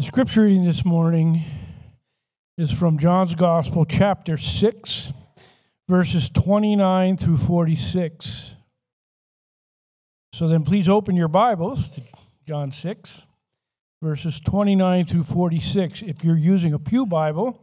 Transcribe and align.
The 0.00 0.06
scripture 0.06 0.44
reading 0.44 0.64
this 0.64 0.82
morning 0.82 1.44
is 2.56 2.72
from 2.72 2.98
John's 2.98 3.34
Gospel, 3.34 3.84
chapter 3.84 4.38
6, 4.38 5.12
verses 5.90 6.30
29 6.30 7.18
through 7.18 7.36
46. 7.36 8.54
So 10.32 10.48
then 10.48 10.64
please 10.64 10.88
open 10.88 11.16
your 11.16 11.28
Bibles 11.28 11.96
to 11.96 12.02
John 12.48 12.72
6, 12.72 13.22
verses 14.02 14.40
29 14.40 15.04
through 15.04 15.24
46. 15.24 16.00
If 16.00 16.24
you're 16.24 16.34
using 16.34 16.72
a 16.72 16.78
Pew 16.78 17.04
Bible, 17.04 17.60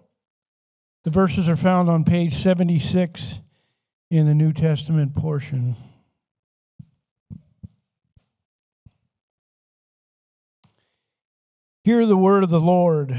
the 1.06 1.10
verses 1.10 1.50
are 1.50 1.56
found 1.56 1.90
on 1.90 2.04
page 2.04 2.36
76 2.36 3.40
in 4.12 4.28
the 4.28 4.36
New 4.36 4.54
Testament 4.54 5.16
portion. 5.16 5.76
Hear 11.88 12.06
the 12.06 12.18
word 12.18 12.44
of 12.44 12.50
the 12.50 12.60
Lord. 12.60 13.18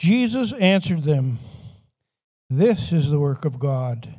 Jesus 0.00 0.52
answered 0.52 1.04
them, 1.04 1.38
This 2.50 2.90
is 2.90 3.08
the 3.08 3.20
work 3.20 3.44
of 3.44 3.60
God, 3.60 4.16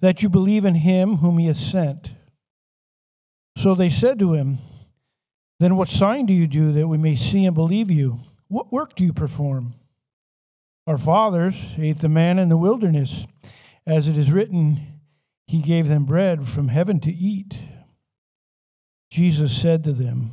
that 0.00 0.22
you 0.22 0.30
believe 0.30 0.64
in 0.64 0.74
him 0.74 1.16
whom 1.16 1.36
he 1.36 1.48
has 1.48 1.60
sent. 1.60 2.12
So 3.58 3.74
they 3.74 3.90
said 3.90 4.18
to 4.20 4.32
him, 4.32 4.56
Then 5.60 5.76
what 5.76 5.88
sign 5.88 6.24
do 6.24 6.32
you 6.32 6.46
do 6.46 6.72
that 6.72 6.88
we 6.88 6.96
may 6.96 7.14
see 7.14 7.44
and 7.44 7.54
believe 7.54 7.90
you? 7.90 8.20
What 8.48 8.72
work 8.72 8.96
do 8.96 9.04
you 9.04 9.12
perform? 9.12 9.74
Our 10.86 10.96
fathers 10.96 11.56
ate 11.76 11.98
the 11.98 12.08
manna 12.08 12.40
in 12.40 12.48
the 12.48 12.56
wilderness, 12.56 13.26
as 13.86 14.08
it 14.08 14.16
is 14.16 14.32
written, 14.32 14.80
He 15.46 15.60
gave 15.60 15.88
them 15.88 16.06
bread 16.06 16.48
from 16.48 16.68
heaven 16.68 17.00
to 17.00 17.12
eat. 17.12 17.58
Jesus 19.10 19.54
said 19.54 19.84
to 19.84 19.92
them, 19.92 20.32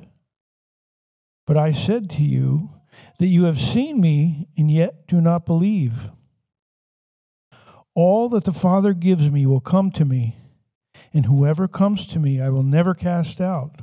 But 1.51 1.57
I 1.57 1.73
said 1.73 2.09
to 2.11 2.23
you 2.23 2.69
that 3.19 3.27
you 3.27 3.43
have 3.43 3.59
seen 3.59 3.99
me 3.99 4.47
and 4.55 4.71
yet 4.71 5.05
do 5.05 5.19
not 5.19 5.45
believe. 5.45 6.09
All 7.93 8.29
that 8.29 8.45
the 8.45 8.53
Father 8.53 8.93
gives 8.93 9.29
me 9.29 9.45
will 9.45 9.59
come 9.59 9.91
to 9.91 10.05
me, 10.05 10.37
and 11.13 11.25
whoever 11.25 11.67
comes 11.67 12.07
to 12.07 12.19
me 12.19 12.39
I 12.39 12.47
will 12.47 12.63
never 12.63 12.93
cast 12.93 13.41
out. 13.41 13.81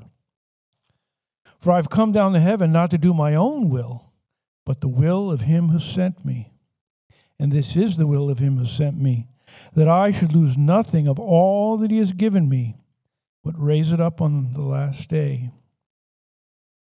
For 1.61 1.71
I've 1.71 1.91
come 1.91 2.11
down 2.11 2.33
to 2.33 2.41
heaven 2.41 2.73
not 2.73 2.91
to 2.93 2.97
do 2.97 3.13
my 3.13 3.35
own 3.35 3.69
will, 3.69 4.13
but 4.65 4.81
the 4.81 4.89
will 4.89 5.31
of 5.31 5.43
him 5.43 5.69
who 5.69 5.79
sent 5.79 6.25
me. 6.25 6.55
And 7.39 7.53
this 7.53 7.77
is 7.77 7.99
the 7.99 8.07
will 8.07 8.31
of 8.31 8.39
him 8.39 8.57
who 8.57 8.65
sent 8.65 8.99
me, 8.99 9.29
that 9.75 9.89
I 9.89 10.11
should 10.11 10.33
lose 10.33 10.57
nothing 10.57 11.07
of 11.07 11.21
all 11.21 11.77
that 11.77 11.91
he 11.91 11.99
has 11.99 12.13
given 12.13 12.49
me, 12.49 12.79
but 13.45 13.63
raise 13.63 13.93
it 13.93 14.01
up 14.01 14.23
on 14.23 14.55
the 14.55 14.63
last 14.63 15.11
day. 15.11 15.51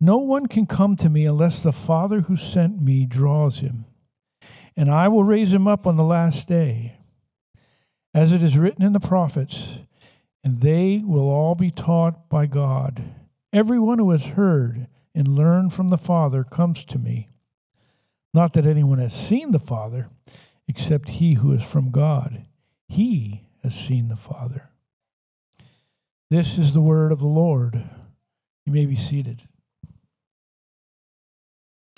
No 0.00 0.18
one 0.18 0.46
can 0.46 0.66
come 0.66 0.96
to 0.96 1.08
me 1.08 1.26
unless 1.26 1.62
the 1.62 1.72
Father 1.72 2.20
who 2.20 2.36
sent 2.36 2.80
me 2.80 3.04
draws 3.04 3.58
him, 3.58 3.84
and 4.76 4.90
I 4.90 5.08
will 5.08 5.24
raise 5.24 5.52
him 5.52 5.66
up 5.66 5.86
on 5.86 5.96
the 5.96 6.04
last 6.04 6.46
day. 6.46 6.98
As 8.14 8.32
it 8.32 8.42
is 8.42 8.56
written 8.56 8.84
in 8.84 8.92
the 8.92 9.00
prophets, 9.00 9.78
and 10.44 10.60
they 10.60 11.02
will 11.04 11.28
all 11.28 11.54
be 11.54 11.70
taught 11.70 12.28
by 12.28 12.46
God. 12.46 13.02
Everyone 13.52 13.98
who 13.98 14.10
has 14.12 14.24
heard 14.24 14.86
and 15.14 15.26
learned 15.26 15.72
from 15.72 15.88
the 15.88 15.98
Father 15.98 16.44
comes 16.44 16.84
to 16.86 16.98
me. 16.98 17.28
Not 18.32 18.52
that 18.52 18.66
anyone 18.66 18.98
has 18.98 19.12
seen 19.12 19.50
the 19.50 19.58
Father, 19.58 20.08
except 20.68 21.08
he 21.08 21.34
who 21.34 21.52
is 21.52 21.62
from 21.62 21.90
God. 21.90 22.44
He 22.86 23.42
has 23.64 23.74
seen 23.74 24.08
the 24.08 24.16
Father. 24.16 24.70
This 26.30 26.56
is 26.56 26.72
the 26.72 26.80
word 26.80 27.10
of 27.10 27.18
the 27.18 27.26
Lord. 27.26 27.82
You 28.64 28.72
may 28.72 28.86
be 28.86 28.96
seated 28.96 29.42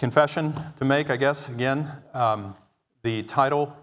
confession 0.00 0.54
to 0.78 0.84
make, 0.86 1.10
I 1.10 1.18
guess, 1.18 1.50
again. 1.50 1.86
Um, 2.14 2.56
the 3.02 3.22
title 3.24 3.76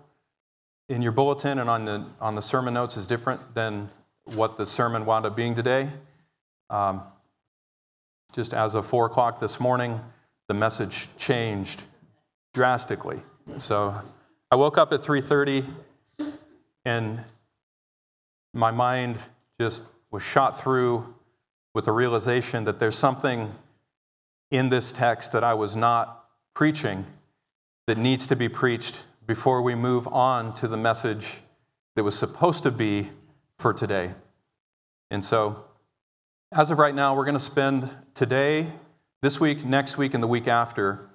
in 0.90 1.04
your 1.04 1.12
bulletin 1.12 1.60
and 1.60 1.70
on 1.70 1.86
the, 1.86 2.08
on 2.20 2.34
the 2.34 2.42
sermon 2.42 2.74
notes 2.74 2.98
is 2.98 3.06
different 3.06 3.54
than 3.54 3.88
what 4.34 4.58
the 4.58 4.66
sermon 4.66 5.06
wound 5.06 5.28
up 5.28 5.36
being 5.36 5.54
today. 5.54 5.88
Um, 6.72 7.04
just 8.34 8.56
as 8.56 8.74
of 8.74 8.88
4 8.88 9.06
o'clock 9.06 9.40
this 9.40 9.60
morning, 9.60 10.02
the 10.48 10.56
message 10.56 11.08
changed 11.18 11.84
drastically. 12.52 13.22
So 13.58 13.94
I 14.50 14.56
woke 14.56 14.80
up 14.80 14.92
at 14.94 15.02
3.30 15.02 15.68
and 16.84 17.24
my 18.56 18.72
mind 18.72 19.18
just 19.62 19.84
was 20.10 20.24
shot 20.24 20.60
through 20.60 21.14
with 21.76 21.86
the 21.86 21.92
realization 21.92 22.64
that 22.64 22.80
there's 22.80 22.98
something 22.98 23.54
in 24.52 24.70
this 24.70 24.92
text 24.92 25.32
that 25.34 25.44
I 25.44 25.54
was 25.54 25.76
not 25.76 26.26
preaching 26.54 27.06
that 27.86 27.98
needs 27.98 28.28
to 28.28 28.36
be 28.36 28.50
preached 28.50 29.04
before 29.26 29.62
we 29.62 29.76
move 29.76 30.08
on 30.08 30.54
to 30.56 30.68
the 30.68 30.78
message 30.78 31.40
that 31.96 32.04
was 32.04 32.18
supposed 32.18 32.64
to 32.64 32.72
be 32.72 33.10
for 33.58 33.74
today. 33.74 34.14
And 35.12 35.24
so, 35.24 35.66
as 36.52 36.72
of 36.72 36.80
right 36.80 36.96
now, 36.96 37.16
we're 37.16 37.26
going 37.26 37.34
to 37.34 37.40
spend 37.40 37.90
today, 38.14 38.72
this 39.22 39.40
week, 39.40 39.66
next 39.66 39.98
week, 39.98 40.14
and 40.14 40.24
the 40.24 40.28
week 40.28 40.48
after 40.48 41.10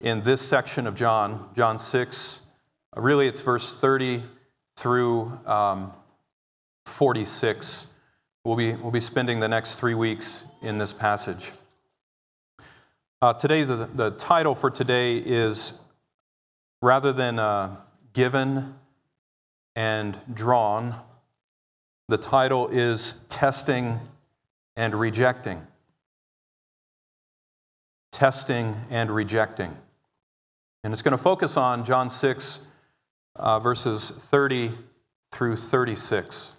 in 0.00 0.22
this 0.22 0.42
section 0.42 0.86
of 0.86 0.94
John, 0.94 1.48
John 1.54 1.78
6. 1.78 2.40
Really, 2.96 3.28
it's 3.28 3.40
verse 3.40 3.74
30 3.74 4.22
through 4.76 5.38
um, 5.46 5.92
46. 6.86 7.86
We'll 8.44 8.56
be, 8.56 8.72
we'll 8.72 8.90
be 8.90 9.00
spending 9.00 9.38
the 9.38 9.48
next 9.48 9.76
three 9.76 9.94
weeks 9.94 10.44
in 10.62 10.78
this 10.78 10.92
passage. 10.92 11.52
Uh, 13.22 13.32
today, 13.32 13.62
the, 13.62 13.88
the 13.94 14.10
title 14.10 14.52
for 14.52 14.68
today 14.68 15.16
is 15.16 15.74
rather 16.80 17.12
than 17.12 17.38
uh, 17.38 17.76
given 18.14 18.74
and 19.76 20.18
drawn, 20.34 20.92
the 22.08 22.18
title 22.18 22.66
is 22.70 23.14
Testing 23.28 24.00
and 24.74 24.92
Rejecting. 24.96 25.64
Testing 28.10 28.74
and 28.90 29.08
Rejecting. 29.08 29.72
And 30.82 30.92
it's 30.92 31.02
going 31.02 31.16
to 31.16 31.22
focus 31.22 31.56
on 31.56 31.84
John 31.84 32.10
6, 32.10 32.62
uh, 33.36 33.60
verses 33.60 34.10
30 34.10 34.72
through 35.30 35.54
36. 35.54 36.54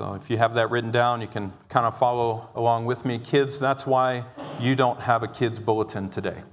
So 0.00 0.14
if 0.14 0.30
you 0.30 0.36
have 0.36 0.54
that 0.54 0.70
written 0.70 0.92
down, 0.92 1.20
you 1.20 1.26
can 1.26 1.52
kind 1.68 1.84
of 1.84 1.98
follow 1.98 2.50
along 2.54 2.84
with 2.84 3.04
me. 3.04 3.18
Kids, 3.18 3.58
that's 3.58 3.84
why 3.84 4.24
you 4.60 4.76
don't 4.76 5.00
have 5.00 5.24
a 5.24 5.26
kids' 5.26 5.58
bulletin 5.58 6.08
today. 6.08 6.44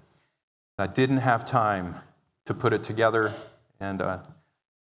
I 0.80 0.88
didn't 0.88 1.18
have 1.18 1.46
time 1.46 1.98
to 2.46 2.56
put 2.56 2.74
it 2.74 2.82
together, 2.82 3.36
and 3.80 4.02
uh, 4.02 4.18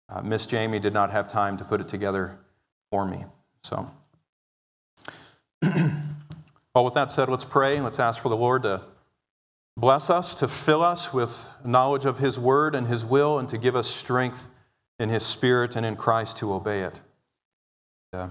uh, 0.08 0.22
Miss 0.22 0.46
Jamie 0.46 0.78
did 0.78 0.94
not 0.94 1.10
have 1.10 1.26
time 1.26 1.56
to 1.56 1.64
put 1.64 1.80
it 1.80 1.88
together 1.88 2.38
for 2.92 3.04
me. 3.04 3.24
So, 3.64 3.90
well, 5.62 6.84
with 6.84 6.94
that 6.94 7.10
said, 7.10 7.28
let's 7.28 7.44
pray. 7.44 7.80
Let's 7.80 7.98
ask 7.98 8.22
for 8.22 8.28
the 8.28 8.36
Lord 8.36 8.62
to 8.62 8.82
bless 9.76 10.08
us, 10.08 10.36
to 10.36 10.46
fill 10.46 10.84
us 10.84 11.12
with 11.12 11.50
knowledge 11.64 12.04
of 12.04 12.18
His 12.18 12.38
word 12.38 12.76
and 12.76 12.86
His 12.86 13.04
will, 13.04 13.40
and 13.40 13.48
to 13.48 13.58
give 13.58 13.74
us 13.74 13.88
strength 13.88 14.48
in 15.00 15.08
His 15.08 15.26
Spirit 15.26 15.74
and 15.74 15.84
in 15.84 15.96
Christ 15.96 16.36
to 16.36 16.52
obey 16.52 16.82
it. 16.82 17.00
Uh, 18.16 18.28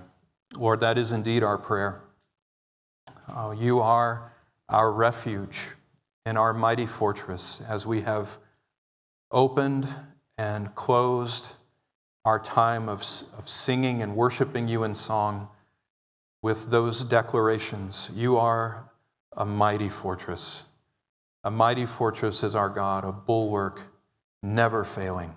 Lord, 0.56 0.80
that 0.82 0.98
is 0.98 1.12
indeed 1.12 1.44
our 1.44 1.58
prayer. 1.58 2.02
Uh, 3.28 3.54
you 3.56 3.80
are 3.80 4.34
our 4.68 4.92
refuge. 4.92 5.70
and 6.26 6.38
our 6.38 6.54
mighty 6.54 6.88
fortress 6.88 7.62
as 7.70 7.86
we 7.86 8.02
have 8.02 8.38
opened 9.32 9.88
and 10.38 10.74
closed 10.74 11.56
our 12.26 12.40
time 12.40 12.90
of, 12.90 13.02
of 13.38 13.48
singing 13.48 14.02
and 14.02 14.16
worshiping 14.16 14.68
you 14.68 14.84
in 14.84 14.96
song 14.96 15.48
with 16.42 16.72
those 16.72 17.04
declarations. 17.04 18.10
You 18.16 18.38
are 18.38 18.90
a 19.38 19.46
mighty 19.46 19.90
fortress. 19.90 20.64
A 21.44 21.52
mighty 21.52 21.86
fortress 21.86 22.44
is 22.44 22.56
our 22.56 22.70
God, 22.70 23.04
a 23.04 23.12
bulwark 23.12 23.82
never 24.42 24.84
failing. 24.84 25.36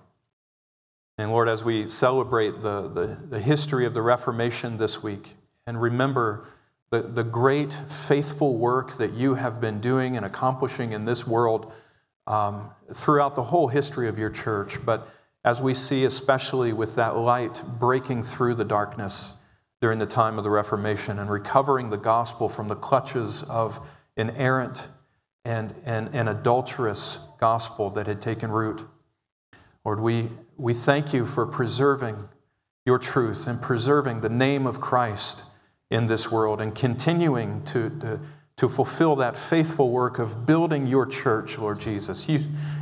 And 1.19 1.31
Lord, 1.31 1.49
as 1.49 1.65
we 1.65 1.89
celebrate 1.89 2.61
the, 2.61 2.87
the, 2.87 3.17
the, 3.29 3.41
history 3.41 3.85
of 3.85 3.93
the 3.93 4.01
Reformation 4.01 4.77
this 4.77 5.03
week 5.03 5.35
and 5.67 5.81
remember 5.81 6.47
the, 6.91 7.01
the 7.01 7.25
great 7.25 7.73
faithful 7.89 8.55
work 8.55 8.95
that 8.95 9.11
you 9.11 9.33
have 9.33 9.59
been 9.59 9.81
doing 9.81 10.15
and 10.15 10.25
accomplishing 10.25 10.93
in 10.93 11.03
this 11.03 11.27
world 11.27 11.73
um, 12.25 12.69
throughout 12.93 13.35
the 13.35 13.43
whole 13.43 13.67
history 13.67 14.07
of 14.07 14.17
your 14.17 14.29
church, 14.29 14.85
but 14.85 15.09
as 15.43 15.61
we 15.61 15.73
see, 15.73 16.05
especially 16.05 16.71
with 16.71 16.95
that 16.95 17.17
light 17.17 17.63
breaking 17.77 18.23
through 18.23 18.55
the 18.55 18.63
darkness 18.63 19.33
during 19.81 19.99
the 19.99 20.05
time 20.05 20.37
of 20.37 20.45
the 20.45 20.49
Reformation 20.49 21.19
and 21.19 21.29
recovering 21.29 21.89
the 21.89 21.97
gospel 21.97 22.47
from 22.47 22.69
the 22.69 22.77
clutches 22.77 23.43
of 23.43 23.85
an 24.15 24.29
errant 24.37 24.87
and, 25.43 25.75
and 25.83 26.29
adulterous 26.29 27.19
gospel 27.41 27.89
that 27.89 28.07
had 28.07 28.21
taken 28.21 28.49
root. 28.49 28.87
Lord, 29.83 29.99
we, 29.99 30.29
we 30.59 30.73
thank 30.73 31.13
you 31.13 31.25
for 31.25 31.45
preserving 31.45 32.27
your 32.85 32.99
truth 32.99 33.47
and 33.47 33.61
preserving 33.61 34.21
the 34.21 34.29
name 34.29 34.67
of 34.67 34.81
Christ 34.81 35.45
in 35.89 36.07
this 36.07 36.29
world 36.29 36.59
and 36.59 36.75
continuing 36.75 37.63
to, 37.63 37.89
to, 38.01 38.19
to 38.57 38.67
fulfill 38.67 39.15
that 39.17 39.37
faithful 39.37 39.89
work 39.89 40.19
of 40.19 40.45
building 40.45 40.85
your 40.85 41.05
church, 41.05 41.57
Lord 41.57 41.79
Jesus. 41.79 42.27
You, 42.27 42.41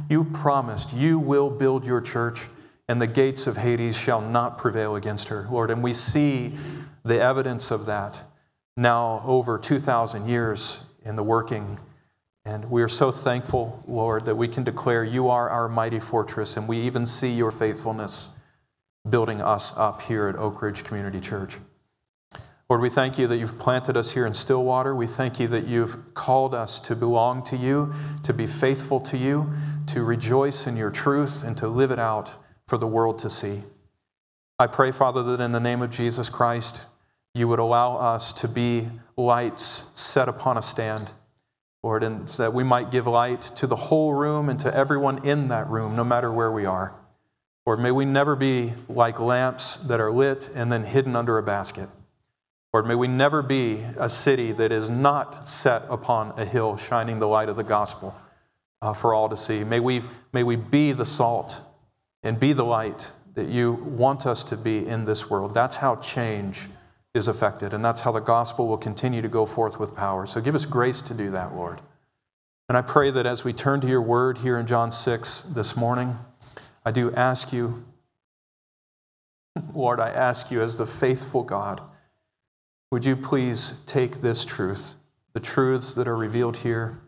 you 0.09 0.23
promised 0.23 0.91
you 0.93 1.19
will 1.19 1.51
build 1.51 1.85
your 1.85 2.01
church 2.01 2.47
and 2.87 3.01
the 3.01 3.07
gates 3.07 3.47
of 3.47 3.57
Hades 3.57 3.97
shall 3.97 4.21
not 4.21 4.57
prevail 4.57 4.95
against 4.95 5.27
her, 5.27 5.47
Lord. 5.51 5.69
And 5.69 5.83
we 5.83 5.93
see 5.93 6.53
the 7.03 7.19
evidence 7.19 7.69
of 7.69 7.85
that 7.85 8.19
now 8.75 9.21
over 9.23 9.59
2,000 9.59 10.27
years 10.27 10.81
in 11.03 11.15
the 11.15 11.23
working. 11.23 11.79
And 12.47 12.71
we 12.71 12.81
are 12.81 12.87
so 12.87 13.11
thankful, 13.11 13.83
Lord, 13.89 14.23
that 14.23 14.35
we 14.35 14.47
can 14.47 14.63
declare 14.63 15.03
you 15.03 15.27
are 15.27 15.49
our 15.49 15.67
mighty 15.67 15.99
fortress, 15.99 16.55
and 16.55 16.65
we 16.65 16.79
even 16.79 17.05
see 17.05 17.29
your 17.29 17.51
faithfulness 17.51 18.29
building 19.09 19.41
us 19.41 19.75
up 19.75 20.01
here 20.01 20.29
at 20.29 20.37
Oak 20.37 20.61
Ridge 20.61 20.85
Community 20.85 21.19
Church. 21.19 21.57
Lord, 22.69 22.79
we 22.79 22.89
thank 22.89 23.19
you 23.19 23.27
that 23.27 23.35
you've 23.35 23.59
planted 23.59 23.97
us 23.97 24.13
here 24.13 24.25
in 24.25 24.33
Stillwater. 24.33 24.95
We 24.95 25.07
thank 25.07 25.41
you 25.41 25.49
that 25.49 25.67
you've 25.67 26.13
called 26.13 26.55
us 26.55 26.79
to 26.81 26.95
belong 26.95 27.43
to 27.43 27.57
you, 27.57 27.93
to 28.23 28.31
be 28.33 28.47
faithful 28.47 29.01
to 29.01 29.17
you, 29.17 29.51
to 29.87 30.05
rejoice 30.05 30.67
in 30.67 30.77
your 30.77 30.89
truth, 30.89 31.43
and 31.43 31.57
to 31.57 31.67
live 31.67 31.91
it 31.91 31.99
out 31.99 32.33
for 32.65 32.77
the 32.77 32.87
world 32.87 33.19
to 33.19 33.29
see. 33.29 33.63
I 34.57 34.67
pray, 34.67 34.93
Father, 34.93 35.21
that 35.21 35.41
in 35.41 35.51
the 35.51 35.59
name 35.59 35.81
of 35.81 35.89
Jesus 35.89 36.29
Christ, 36.29 36.85
you 37.33 37.49
would 37.49 37.59
allow 37.59 37.97
us 37.97 38.31
to 38.31 38.47
be 38.47 38.87
lights 39.17 39.83
set 39.95 40.29
upon 40.29 40.57
a 40.57 40.61
stand, 40.61 41.11
Lord, 41.83 42.03
and 42.03 42.27
that 42.29 42.53
we 42.53 42.63
might 42.63 42.91
give 42.91 43.07
light 43.07 43.41
to 43.55 43.67
the 43.67 43.75
whole 43.75 44.13
room 44.13 44.49
and 44.49 44.59
to 44.59 44.75
everyone 44.75 45.25
in 45.25 45.47
that 45.49 45.69
room, 45.69 45.95
no 45.95 46.03
matter 46.03 46.31
where 46.31 46.51
we 46.51 46.65
are. 46.65 46.93
Lord, 47.65 47.79
may 47.79 47.91
we 47.91 48.05
never 48.05 48.35
be 48.35 48.73
like 48.87 49.19
lamps 49.19 49.77
that 49.77 49.99
are 49.99 50.11
lit 50.11 50.49
and 50.55 50.71
then 50.71 50.83
hidden 50.83 51.15
under 51.15 51.37
a 51.37 51.43
basket. 51.43 51.89
Lord, 52.73 52.87
may 52.87 52.95
we 52.95 53.07
never 53.07 53.41
be 53.41 53.85
a 53.97 54.09
city 54.09 54.51
that 54.53 54.71
is 54.71 54.89
not 54.89 55.47
set 55.47 55.83
upon 55.89 56.37
a 56.39 56.45
hill 56.45 56.77
shining 56.77 57.19
the 57.19 57.27
light 57.27 57.49
of 57.49 57.55
the 57.55 57.63
gospel 57.63 58.15
uh, 58.81 58.93
for 58.93 59.13
all 59.13 59.29
to 59.29 59.37
see. 59.37 59.63
May 59.63 59.79
we, 59.79 60.03
may 60.33 60.43
we 60.43 60.55
be 60.55 60.91
the 60.91 61.05
salt 61.05 61.61
and 62.23 62.39
be 62.39 62.53
the 62.53 62.65
light 62.65 63.11
that 63.35 63.47
you 63.47 63.73
want 63.73 64.25
us 64.25 64.43
to 64.45 64.57
be 64.57 64.85
in 64.85 65.05
this 65.05 65.29
world. 65.29 65.53
That's 65.53 65.77
how 65.77 65.97
change 65.97 66.67
is 67.17 67.27
affected, 67.27 67.73
and 67.73 67.83
that's 67.83 68.01
how 68.01 68.11
the 68.11 68.19
gospel 68.19 68.67
will 68.67 68.77
continue 68.77 69.21
to 69.21 69.27
go 69.27 69.45
forth 69.45 69.79
with 69.79 69.95
power. 69.95 70.25
So 70.25 70.39
give 70.39 70.55
us 70.55 70.65
grace 70.65 71.01
to 71.01 71.13
do 71.13 71.29
that, 71.31 71.53
Lord. 71.53 71.81
And 72.69 72.77
I 72.77 72.81
pray 72.81 73.11
that 73.11 73.25
as 73.25 73.43
we 73.43 73.53
turn 73.53 73.81
to 73.81 73.87
your 73.87 74.01
word 74.01 74.39
here 74.39 74.57
in 74.57 74.67
John 74.67 74.91
6 74.91 75.41
this 75.41 75.75
morning, 75.75 76.17
I 76.85 76.91
do 76.91 77.13
ask 77.13 77.51
you, 77.51 77.85
Lord, 79.73 79.99
I 79.99 80.09
ask 80.09 80.51
you 80.51 80.61
as 80.61 80.77
the 80.77 80.85
faithful 80.85 81.43
God, 81.43 81.81
would 82.91 83.03
you 83.03 83.15
please 83.15 83.75
take 83.85 84.21
this 84.21 84.45
truth, 84.45 84.95
the 85.33 85.39
truths 85.39 85.93
that 85.95 86.07
are 86.07 86.15
revealed 86.15 86.57
here, 86.57 86.99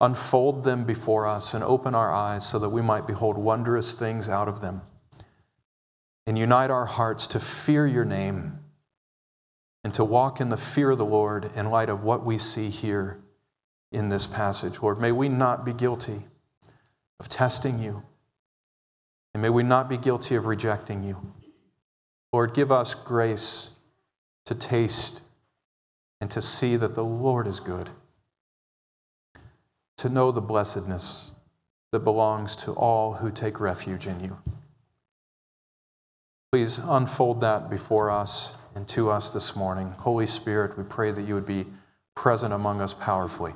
unfold 0.00 0.64
them 0.64 0.84
before 0.84 1.26
us, 1.26 1.52
and 1.52 1.64
open 1.64 1.94
our 1.94 2.12
eyes 2.12 2.46
so 2.46 2.58
that 2.58 2.70
we 2.70 2.82
might 2.82 3.06
behold 3.06 3.36
wondrous 3.36 3.92
things 3.94 4.28
out 4.28 4.48
of 4.48 4.60
them, 4.60 4.82
and 6.26 6.38
unite 6.38 6.70
our 6.70 6.86
hearts 6.86 7.26
to 7.28 7.40
fear 7.40 7.86
your 7.86 8.04
name 8.04 8.58
and 9.86 9.94
to 9.94 10.02
walk 10.02 10.40
in 10.40 10.48
the 10.48 10.56
fear 10.56 10.90
of 10.90 10.98
the 10.98 11.04
Lord 11.04 11.48
in 11.54 11.70
light 11.70 11.88
of 11.88 12.02
what 12.02 12.24
we 12.24 12.38
see 12.38 12.70
here 12.70 13.20
in 13.92 14.08
this 14.08 14.26
passage. 14.26 14.82
Lord, 14.82 15.00
may 15.00 15.12
we 15.12 15.28
not 15.28 15.64
be 15.64 15.72
guilty 15.72 16.24
of 17.20 17.28
testing 17.28 17.78
you, 17.78 18.02
and 19.32 19.40
may 19.40 19.48
we 19.48 19.62
not 19.62 19.88
be 19.88 19.96
guilty 19.96 20.34
of 20.34 20.46
rejecting 20.46 21.04
you. 21.04 21.32
Lord, 22.32 22.52
give 22.52 22.72
us 22.72 22.94
grace 22.94 23.70
to 24.46 24.56
taste 24.56 25.20
and 26.20 26.32
to 26.32 26.42
see 26.42 26.74
that 26.74 26.96
the 26.96 27.04
Lord 27.04 27.46
is 27.46 27.60
good, 27.60 27.90
to 29.98 30.08
know 30.08 30.32
the 30.32 30.40
blessedness 30.40 31.30
that 31.92 32.00
belongs 32.00 32.56
to 32.56 32.72
all 32.72 33.12
who 33.12 33.30
take 33.30 33.60
refuge 33.60 34.08
in 34.08 34.18
you. 34.18 34.36
Please 36.50 36.78
unfold 36.78 37.40
that 37.42 37.70
before 37.70 38.10
us 38.10 38.56
and 38.76 38.86
to 38.86 39.10
us 39.10 39.30
this 39.30 39.56
morning. 39.56 39.94
Holy 40.00 40.26
Spirit, 40.26 40.76
we 40.76 40.84
pray 40.84 41.10
that 41.10 41.22
you 41.22 41.32
would 41.32 41.46
be 41.46 41.64
present 42.14 42.52
among 42.52 42.82
us 42.82 42.92
powerfully. 42.92 43.54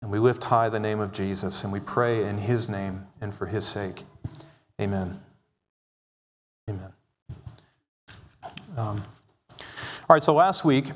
And 0.00 0.10
we 0.10 0.18
lift 0.18 0.44
high 0.44 0.70
the 0.70 0.80
name 0.80 0.98
of 0.98 1.12
Jesus, 1.12 1.62
and 1.62 1.70
we 1.70 1.78
pray 1.78 2.24
in 2.24 2.38
his 2.38 2.70
name 2.70 3.06
and 3.20 3.34
for 3.34 3.44
his 3.46 3.66
sake. 3.66 4.04
Amen. 4.80 5.20
Amen. 6.70 6.92
Um, 8.78 9.04
all 9.58 9.64
right, 10.08 10.24
so 10.24 10.32
last 10.32 10.64
week 10.64 10.90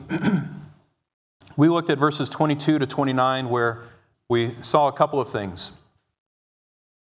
we 1.56 1.68
looked 1.68 1.90
at 1.90 1.98
verses 1.98 2.30
22 2.30 2.78
to 2.78 2.86
29 2.86 3.50
where 3.50 3.82
we 4.30 4.54
saw 4.62 4.88
a 4.88 4.92
couple 4.92 5.20
of 5.20 5.28
things. 5.28 5.70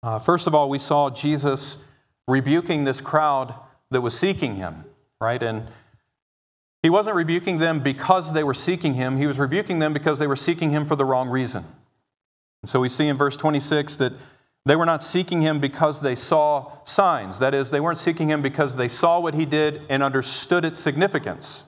Uh, 0.02 0.18
first 0.18 0.46
of 0.46 0.54
all, 0.54 0.70
we 0.70 0.78
saw 0.78 1.10
Jesus 1.10 1.76
rebuking 2.26 2.84
this 2.84 3.02
crowd 3.02 3.54
that 3.90 4.00
was 4.00 4.18
seeking 4.18 4.56
him, 4.56 4.86
right? 5.20 5.42
And 5.42 5.66
he 6.82 6.90
wasn't 6.90 7.14
rebuking 7.16 7.58
them 7.58 7.80
because 7.80 8.32
they 8.32 8.42
were 8.42 8.54
seeking 8.54 8.94
him, 8.94 9.16
he 9.16 9.26
was 9.26 9.38
rebuking 9.38 9.78
them 9.78 9.92
because 9.92 10.18
they 10.18 10.26
were 10.26 10.36
seeking 10.36 10.70
him 10.70 10.84
for 10.84 10.96
the 10.96 11.04
wrong 11.04 11.28
reason. 11.28 11.64
And 12.62 12.68
so 12.68 12.80
we 12.80 12.88
see 12.88 13.08
in 13.08 13.16
verse 13.16 13.36
26 13.36 13.96
that 13.96 14.12
they 14.64 14.76
were 14.76 14.86
not 14.86 15.02
seeking 15.02 15.42
him 15.42 15.58
because 15.58 16.00
they 16.00 16.14
saw 16.14 16.72
signs. 16.84 17.38
That 17.38 17.54
is, 17.54 17.70
they 17.70 17.80
weren't 17.80 17.98
seeking 17.98 18.28
him 18.28 18.42
because 18.42 18.76
they 18.76 18.88
saw 18.88 19.18
what 19.18 19.34
he 19.34 19.44
did 19.44 19.82
and 19.88 20.02
understood 20.02 20.64
its 20.64 20.80
significance. 20.80 21.64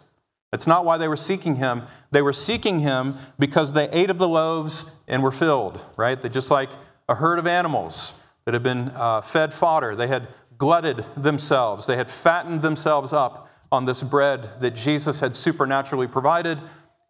That's 0.52 0.68
not 0.68 0.84
why 0.84 0.98
they 0.98 1.08
were 1.08 1.16
seeking 1.16 1.56
him. 1.56 1.82
They 2.12 2.22
were 2.22 2.32
seeking 2.32 2.78
him 2.80 3.16
because 3.38 3.72
they 3.72 3.88
ate 3.90 4.10
of 4.10 4.18
the 4.18 4.28
loaves 4.28 4.86
and 5.08 5.22
were 5.22 5.32
filled, 5.32 5.84
right? 5.96 6.20
They 6.20 6.28
just 6.28 6.50
like 6.50 6.70
a 7.08 7.16
herd 7.16 7.40
of 7.40 7.46
animals 7.48 8.14
that 8.44 8.54
had 8.54 8.62
been 8.62 8.92
uh, 8.94 9.20
fed 9.20 9.52
fodder. 9.52 9.96
They 9.96 10.06
had 10.06 10.28
glutted 10.56 11.04
themselves, 11.16 11.86
they 11.86 11.96
had 11.96 12.08
fattened 12.08 12.62
themselves 12.62 13.12
up 13.12 13.48
on 13.74 13.84
this 13.84 14.02
bread 14.02 14.48
that 14.60 14.74
Jesus 14.74 15.20
had 15.20 15.36
supernaturally 15.36 16.06
provided. 16.06 16.58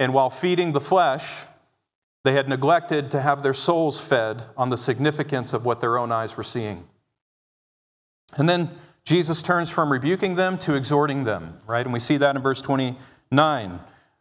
And 0.01 0.13
while 0.13 0.31
feeding 0.31 0.73
the 0.73 0.81
flesh, 0.81 1.45
they 2.25 2.33
had 2.33 2.49
neglected 2.49 3.11
to 3.13 3.21
have 3.21 3.43
their 3.43 3.55
souls 3.55 4.01
fed 4.01 4.43
on 4.57 4.71
the 4.71 4.79
significance 4.79 5.53
of 5.53 5.65
what 5.65 5.81
their 5.81 5.99
own 5.99 6.11
eyes 6.11 6.37
were 6.37 6.43
seeing. 6.43 6.89
And 8.37 8.49
then 8.49 8.71
Jesus 9.05 9.43
turns 9.43 9.71
from 9.71 9.93
rebuking 9.93 10.35
them 10.35 10.59
to 10.59 10.75
exhorting 10.75 11.25
them, 11.25 11.61
right? 11.67 11.85
And 11.85 11.93
we 11.93 12.01
see 12.01 12.17
that 12.17 12.35
in 12.35 12.43
verse 12.43 12.63
29, 12.63 13.81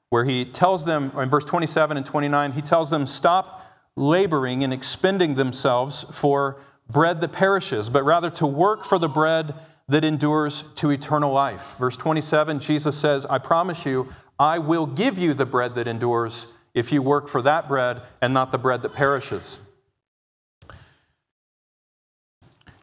where 0.09 0.25
he 0.25 0.45
tells 0.45 0.85
them, 0.85 1.11
in 1.17 1.29
verse 1.29 1.45
27 1.45 1.97
and 1.97 2.05
29, 2.05 2.51
he 2.51 2.61
tells 2.61 2.89
them, 2.89 3.07
Stop 3.07 3.65
laboring 3.95 4.63
and 4.63 4.73
expending 4.73 5.35
themselves 5.35 6.05
for 6.11 6.59
bread 6.89 7.21
that 7.21 7.31
perishes, 7.31 7.89
but 7.89 8.03
rather 8.03 8.29
to 8.29 8.45
work 8.45 8.83
for 8.83 8.99
the 8.99 9.07
bread 9.07 9.55
that 9.87 10.05
endures 10.05 10.63
to 10.75 10.91
eternal 10.91 11.31
life. 11.31 11.75
Verse 11.77 11.97
27, 11.97 12.59
Jesus 12.59 12.97
says, 12.97 13.25
I 13.25 13.37
promise 13.37 13.85
you, 13.85 14.09
I 14.39 14.59
will 14.59 14.85
give 14.85 15.17
you 15.17 15.33
the 15.33 15.45
bread 15.45 15.75
that 15.75 15.87
endures 15.87 16.47
if 16.73 16.91
you 16.91 17.01
work 17.01 17.27
for 17.27 17.41
that 17.41 17.67
bread 17.67 18.01
and 18.21 18.33
not 18.33 18.51
the 18.51 18.57
bread 18.57 18.81
that 18.81 18.93
perishes. 18.93 19.59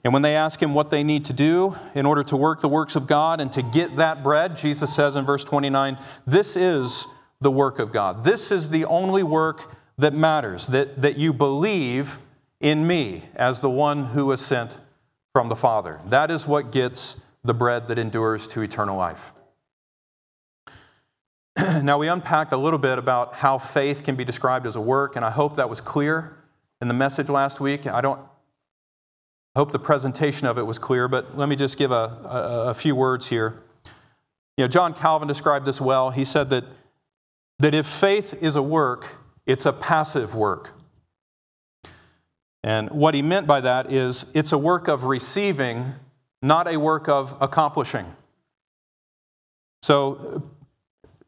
And 0.02 0.12
when 0.12 0.22
they 0.22 0.34
ask 0.34 0.62
him 0.62 0.72
what 0.72 0.90
they 0.90 1.02
need 1.02 1.26
to 1.26 1.32
do 1.32 1.76
in 1.94 2.06
order 2.06 2.22
to 2.24 2.36
work 2.36 2.60
the 2.60 2.68
works 2.68 2.96
of 2.96 3.06
God 3.06 3.40
and 3.40 3.52
to 3.52 3.62
get 3.62 3.96
that 3.96 4.22
bread, 4.22 4.56
Jesus 4.56 4.94
says 4.94 5.16
in 5.16 5.26
verse 5.26 5.44
29, 5.44 5.98
This 6.26 6.56
is 6.56 7.06
the 7.40 7.50
work 7.50 7.78
of 7.78 7.92
God. 7.92 8.24
This 8.24 8.50
is 8.50 8.70
the 8.70 8.84
only 8.86 9.22
work 9.22 9.74
that 9.98 10.14
matters, 10.14 10.68
that, 10.68 11.02
that 11.02 11.18
you 11.18 11.32
believe 11.32 12.18
in 12.60 12.86
me 12.86 13.24
as 13.34 13.60
the 13.60 13.70
one 13.70 14.06
who 14.06 14.26
was 14.26 14.44
sent 14.44 14.78
from 15.32 15.48
the 15.48 15.56
Father. 15.56 16.00
That 16.06 16.30
is 16.30 16.46
what 16.46 16.72
gets 16.72 17.20
the 17.44 17.54
bread 17.54 17.88
that 17.88 17.98
endures 17.98 18.46
to 18.48 18.62
eternal 18.62 18.96
life. 18.96 19.32
now, 21.82 21.98
we 21.98 22.08
unpacked 22.08 22.52
a 22.52 22.56
little 22.56 22.78
bit 22.78 22.98
about 22.98 23.34
how 23.34 23.58
faith 23.58 24.04
can 24.04 24.16
be 24.16 24.24
described 24.24 24.66
as 24.66 24.76
a 24.76 24.80
work, 24.80 25.16
and 25.16 25.24
I 25.24 25.30
hope 25.30 25.56
that 25.56 25.68
was 25.68 25.80
clear 25.80 26.36
in 26.80 26.88
the 26.88 26.94
message 26.94 27.28
last 27.28 27.60
week. 27.60 27.86
I 27.86 28.00
don't 28.00 28.20
hope 29.56 29.72
the 29.72 29.78
presentation 29.78 30.46
of 30.46 30.58
it 30.58 30.66
was 30.66 30.78
clear, 30.78 31.08
but 31.08 31.36
let 31.36 31.48
me 31.48 31.56
just 31.56 31.76
give 31.76 31.90
a, 31.90 31.94
a, 31.94 32.70
a 32.70 32.74
few 32.74 32.94
words 32.94 33.28
here. 33.28 33.62
You 34.56 34.64
know, 34.64 34.68
John 34.68 34.94
Calvin 34.94 35.28
described 35.28 35.66
this 35.66 35.80
well. 35.80 36.10
He 36.10 36.24
said 36.24 36.50
that, 36.50 36.64
that 37.58 37.74
if 37.74 37.86
faith 37.86 38.34
is 38.42 38.56
a 38.56 38.62
work, 38.62 39.16
it's 39.46 39.66
a 39.66 39.72
passive 39.72 40.34
work. 40.34 40.72
And 42.62 42.90
what 42.90 43.14
he 43.14 43.22
meant 43.22 43.46
by 43.46 43.62
that 43.62 43.92
is 43.92 44.26
it's 44.34 44.52
a 44.52 44.58
work 44.58 44.88
of 44.88 45.04
receiving, 45.04 45.94
not 46.42 46.68
a 46.68 46.78
work 46.78 47.08
of 47.08 47.34
accomplishing. 47.40 48.06
So 49.82 50.42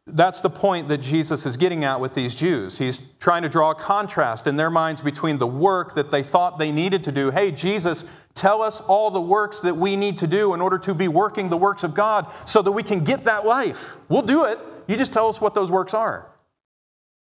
that's 0.07 0.41
the 0.41 0.51
point 0.51 0.89
that 0.89 0.99
Jesus 0.99 1.47
is 1.47 1.57
getting 1.57 1.85
at 1.85 2.01
with 2.01 2.12
these 2.12 2.35
Jews. 2.35 2.77
He's 2.77 3.01
trying 3.19 3.43
to 3.43 3.49
draw 3.49 3.71
a 3.71 3.75
contrast 3.75 4.47
in 4.47 4.57
their 4.57 4.69
minds 4.69 5.01
between 5.01 5.39
the 5.39 5.47
work 5.47 5.95
that 5.95 6.11
they 6.11 6.23
thought 6.23 6.59
they 6.59 6.73
needed 6.73 7.05
to 7.05 7.12
do. 7.12 7.31
Hey, 7.31 7.51
Jesus, 7.51 8.05
tell 8.35 8.61
us 8.61 8.81
all 8.83 9.11
the 9.11 9.21
works 9.21 9.61
that 9.61 9.77
we 9.77 9.97
need 9.97 10.19
to 10.19 10.27
do 10.27 10.55
in 10.55 10.61
order 10.61 10.79
to 10.81 10.93
be 10.93 11.09
working 11.09 11.49
the 11.49 11.57
works 11.57 11.83
of 11.83 11.95
God 11.95 12.27
so 12.45 12.61
that 12.62 12.73
we 12.73 12.83
can 12.83 13.05
get 13.05 13.25
that 13.25 13.47
life. 13.47 13.97
We'll 14.09 14.23
do 14.23 14.45
it. 14.45 14.59
You 14.89 14.97
just 14.97 15.12
tell 15.12 15.29
us 15.29 15.41
what 15.41 15.55
those 15.55 15.71
works 15.71 15.95
are. 15.95 16.27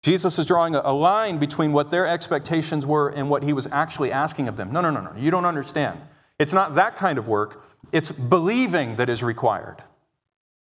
Jesus 0.03 0.39
is 0.39 0.47
drawing 0.47 0.75
a 0.75 0.93
line 0.93 1.39
between 1.39 1.73
what 1.73 1.91
their 1.91 2.07
expectations 2.07 2.87
were 2.87 3.09
and 3.09 3.29
what 3.29 3.43
he 3.43 3.53
was 3.53 3.67
actually 3.73 4.13
asking 4.13 4.49
of 4.49 4.57
them. 4.57 4.73
No, 4.73 4.81
no, 4.81 4.91
no, 4.91 5.01
no. 5.01 5.13
You 5.17 5.31
don't 5.31 5.45
understand. 5.45 6.01
It's 6.39 6.53
not 6.53 6.77
that 6.77 6.97
kind 6.97 7.19
of 7.19 7.27
work, 7.27 7.65
it's 7.93 8.13
believing 8.13 8.97
that 8.97 9.09
is 9.09 9.23
required. 9.23 9.83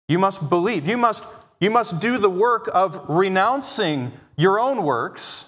You 0.10 0.20
must 0.20 0.50
believe. 0.50 0.88
You 0.88 0.98
must 0.98 1.24
you 1.63 1.70
must 1.70 2.01
do 2.01 2.18
the 2.18 2.30
work 2.30 2.70
of 2.74 3.06
renouncing 3.08 4.12
your 4.36 4.60
own 4.60 4.84
works 4.84 5.46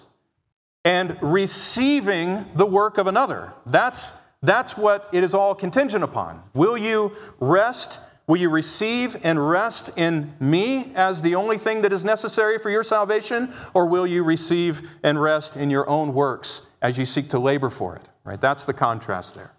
and 0.85 1.17
receiving 1.21 2.45
the 2.55 2.65
work 2.65 2.97
of 2.97 3.07
another. 3.07 3.51
That's, 3.65 4.13
that's 4.41 4.77
what 4.77 5.09
it 5.11 5.25
is 5.25 5.33
all 5.33 5.53
contingent 5.53 6.05
upon. 6.05 6.41
Will 6.53 6.77
you 6.77 7.11
rest? 7.41 7.99
Will 8.27 8.37
you 8.37 8.49
receive 8.49 9.17
and 9.23 9.49
rest 9.49 9.91
in 9.95 10.33
me 10.39 10.91
as 10.95 11.21
the 11.21 11.35
only 11.35 11.59
thing 11.59 11.81
that 11.81 11.93
is 11.93 12.03
necessary 12.03 12.57
for 12.57 12.71
your 12.71 12.83
salvation? 12.83 13.53
Or 13.73 13.85
will 13.85 14.07
you 14.07 14.23
receive 14.23 14.89
and 15.03 15.21
rest 15.21 15.55
in 15.55 15.69
your 15.69 15.87
own 15.87 16.13
works 16.13 16.61
as 16.81 16.97
you 16.97 17.05
seek 17.05 17.29
to 17.29 17.39
labor 17.39 17.69
for 17.69 17.95
it? 17.95 18.01
Right? 18.23 18.41
That's 18.41 18.65
the 18.65 18.73
contrast 18.73 19.35
there. 19.35 19.51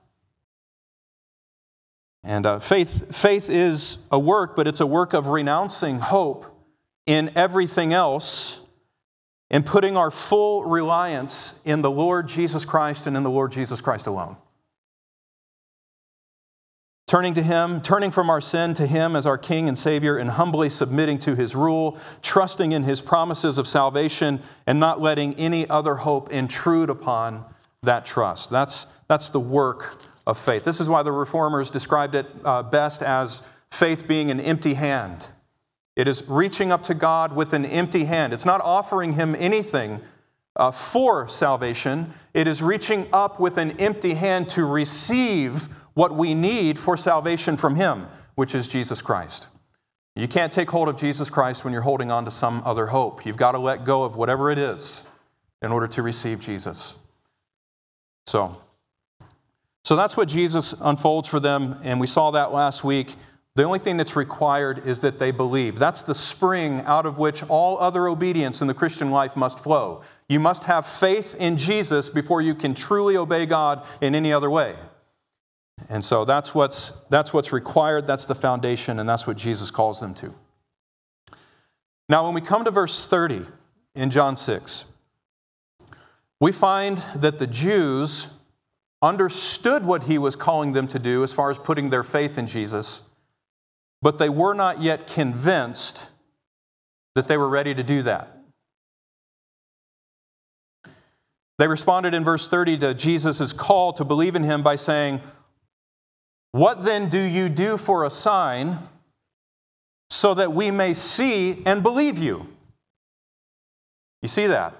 And 2.25 2.45
uh, 2.45 2.59
faith, 2.59 3.15
faith 3.15 3.49
is 3.49 3.99
a 4.11 4.19
work, 4.19 4.57
but 4.57 4.67
it's 4.67 4.81
a 4.81 4.87
work 4.87 5.15
of 5.15 5.29
renouncing 5.29 6.01
hope 6.01 6.45
in 7.07 7.31
everything 7.37 7.93
else 7.93 8.61
and 9.49 9.65
putting 9.65 9.97
our 9.97 10.11
full 10.11 10.65
reliance 10.65 11.55
in 11.65 11.83
the 11.83 11.91
Lord 11.91 12.27
Jesus 12.27 12.65
Christ 12.65 13.07
and 13.07 13.17
in 13.17 13.23
the 13.23 13.31
Lord 13.31 13.53
Jesus 13.53 13.81
Christ 13.81 14.09
alone. 14.09 14.37
Turning 17.07 17.35
to 17.35 17.43
Him, 17.43 17.81
turning 17.81 18.11
from 18.11 18.29
our 18.29 18.41
sin 18.41 18.75
to 18.75 18.87
Him 18.87 19.15
as 19.15 19.27
our 19.27 19.39
King 19.39 19.69
and 19.69 19.79
Savior, 19.79 20.17
and 20.17 20.31
humbly 20.31 20.69
submitting 20.69 21.21
to 21.21 21.37
His 21.37 21.55
rule, 21.55 21.99
trusting 22.21 22.73
in 22.73 22.83
His 22.83 23.01
promises 23.01 23.59
of 23.59 23.69
salvation, 23.69 24.43
and 24.67 24.81
not 24.81 25.01
letting 25.01 25.35
any 25.35 25.69
other 25.71 25.95
hope 25.95 26.33
intrude 26.33 26.91
upon 26.91 27.45
that 27.85 28.05
trust. 28.05 28.51
That's, 28.51 28.89
that's 29.07 29.29
the 29.29 29.39
work 29.39 30.01
of 30.27 30.37
faith. 30.37 30.65
This 30.65 30.81
is 30.81 30.89
why 30.89 31.05
the 31.05 31.13
reformers 31.13 31.71
described 31.71 32.17
it 32.17 32.27
uh, 32.45 32.65
best 32.65 33.05
as 33.05 33.41
faith 33.71 34.09
being 34.09 34.33
an 34.33 34.41
empty 34.41 34.75
hand. 34.75 35.29
It 35.95 36.09
is 36.09 36.25
reaching 36.27 36.73
up 36.73 36.83
to 36.85 36.95
God 36.95 37.35
with 37.35 37.53
an 37.53 37.65
empty 37.65 38.05
hand. 38.05 38.33
It's 38.33 38.45
not 38.45 38.61
offering 38.61 39.13
Him 39.13 39.37
anything 39.39 40.01
uh, 40.57 40.71
for 40.71 41.29
salvation, 41.29 42.13
it 42.35 42.49
is 42.49 42.63
reaching 42.63 43.07
up 43.13 43.39
with 43.39 43.59
an 43.59 43.73
empty 43.81 44.15
hand 44.15 44.49
to 44.51 44.65
receive 44.65 45.69
what 45.95 46.15
we 46.15 46.35
need 46.35 46.79
for 46.79 46.97
salvation 46.97 47.57
from 47.57 47.77
Him, 47.77 48.07
which 48.35 48.55
is 48.55 48.69
Jesus 48.69 49.01
Christ. 49.01 49.49
You 50.15 50.29
can't 50.29 50.53
take 50.53 50.71
hold 50.71 50.89
of 50.89 50.97
Jesus 50.97 51.29
Christ 51.29 51.63
when 51.63 51.73
you're 51.73 51.83
holding 51.83 52.11
on 52.11 52.25
to 52.25 52.31
some 52.31 52.63
other 52.65 52.87
hope. 52.87 53.27
You've 53.27 53.37
got 53.37 53.53
to 53.53 53.59
let 53.59 53.85
go 53.85 54.03
of 54.03 54.17
whatever 54.17 54.51
it 54.51 54.59
is 54.59 55.07
in 55.63 55.73
order 55.73 55.87
to 55.89 56.03
receive 56.03 56.41
Jesus. 56.41 56.97
So, 58.27 58.57
so 59.85 59.95
that's 59.95 60.17
what 60.17 60.29
Jesus 60.29 60.75
unfolds 60.81 61.29
for 61.29 61.39
them, 61.39 61.79
and 61.85 62.01
we 62.01 62.07
saw 62.07 62.31
that 62.31 62.53
last 62.53 62.83
week. 62.83 63.15
The 63.57 63.63
only 63.63 63.79
thing 63.79 63.97
that's 63.97 64.17
required 64.17 64.87
is 64.87 65.01
that 65.01 65.19
they 65.19 65.31
believe. 65.31 65.79
That's 65.79 66.03
the 66.03 66.15
spring 66.15 66.83
out 66.83 67.07
of 67.07 67.17
which 67.17 67.43
all 67.45 67.79
other 67.79 68.07
obedience 68.07 68.61
in 68.61 68.69
the 68.69 68.75
Christian 68.75 69.11
life 69.11 69.35
must 69.35 69.61
flow. 69.61 70.03
You 70.29 70.41
must 70.41 70.65
have 70.65 70.87
faith 70.87 71.35
in 71.39 71.57
Jesus 71.57 72.11
before 72.11 72.43
you 72.43 72.55
can 72.55 72.75
truly 72.75 73.17
obey 73.17 73.47
God 73.47 73.83
in 74.03 74.15
any 74.15 74.31
other 74.31 74.51
way. 74.51 74.77
And 75.89 76.05
so 76.05 76.27
that's 76.27 76.55
what's, 76.55 76.93
that's 77.09 77.33
what's 77.33 77.51
required, 77.51 78.07
that's 78.07 78.27
the 78.27 78.35
foundation, 78.35 78.99
and 78.99 79.09
that's 79.09 79.27
what 79.27 79.39
Jesus 79.39 79.71
calls 79.71 80.01
them 80.01 80.13
to. 80.15 80.35
Now, 82.11 82.27
when 82.27 82.35
we 82.35 82.43
come 82.43 82.63
to 82.65 82.71
verse 82.71 83.07
30 83.07 83.47
in 83.95 84.11
John 84.11 84.37
6, 84.37 84.85
we 86.41 86.53
find 86.53 86.99
that 87.15 87.39
the 87.39 87.47
Jews 87.47 88.29
understood 89.01 89.87
what 89.87 90.05
he 90.05 90.19
was 90.19 90.37
calling 90.37 90.75
them 90.75 90.87
to 90.89 90.99
do 90.99 91.23
as 91.23 91.33
far 91.33 91.49
as 91.49 91.59
putting 91.59 91.89
their 91.89 92.05
faith 92.05 92.37
in 92.37 92.47
Jesus, 92.47 93.01
but 94.03 94.19
they 94.19 94.29
were 94.29 94.55
not 94.55 94.83
yet 94.83 95.07
convinced 95.07 96.09
that 97.15 97.29
they 97.29 97.37
were 97.37 97.49
ready 97.49 97.75
to 97.75 97.83
do 97.83 98.03
that. 98.03 98.37
They 101.59 101.69
responded 101.69 102.13
in 102.13 102.25
verse 102.25 102.49
30 102.49 102.79
to 102.79 102.95
Jesus' 102.95 103.53
call 103.53 103.93
to 103.95 104.05
believe 104.05 104.37
in 104.37 104.45
him 104.45 104.63
by 104.63 104.77
saying, 104.77 105.23
What 106.53 106.85
then 106.85 107.09
do 107.09 107.21
you 107.21 107.49
do 107.49 107.77
for 107.77 108.05
a 108.05 108.11
sign 108.11 108.79
so 110.11 110.35
that 110.35 110.53
we 110.53 110.71
may 110.71 110.93
see 110.93 111.63
and 111.65 111.83
believe 111.83 112.19
you? 112.19 112.47
You 114.21 114.29
see 114.29 114.47
that? 114.49 114.75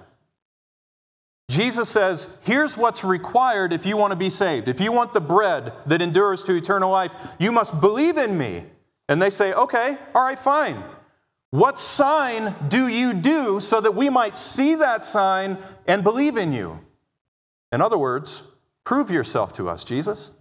Jesus 1.49 1.87
says, 1.87 2.29
here's 2.41 2.75
what's 2.75 3.05
required 3.05 3.71
if 3.71 3.85
you 3.85 3.95
want 3.95 4.11
to 4.11 4.17
be 4.17 4.29
saved. 4.29 4.67
If 4.67 4.81
you 4.81 4.91
want 4.91 5.13
the 5.13 5.21
bread 5.21 5.71
that 5.85 6.01
endures 6.01 6.43
to 6.43 6.53
eternal 6.53 6.91
life, 6.91 7.15
you 7.39 7.53
must 7.53 7.79
believe 7.79 8.17
in 8.17 8.37
me. 8.37 8.65
And 9.09 9.21
they 9.21 9.29
say, 9.29 9.53
okay, 9.53 9.97
all 10.13 10.23
right, 10.23 10.37
fine. 10.37 10.83
What 11.51 11.79
sign 11.79 12.55
do 12.67 12.87
you 12.87 13.13
do 13.13 13.59
so 13.59 13.79
that 13.79 13.95
we 13.95 14.09
might 14.09 14.35
see 14.35 14.75
that 14.75 15.05
sign 15.05 15.57
and 15.87 16.03
believe 16.03 16.35
in 16.35 16.51
you? 16.51 16.79
In 17.71 17.81
other 17.81 17.97
words, 17.97 18.43
prove 18.83 19.09
yourself 19.09 19.53
to 19.53 19.69
us, 19.69 19.85
Jesus. 19.85 20.31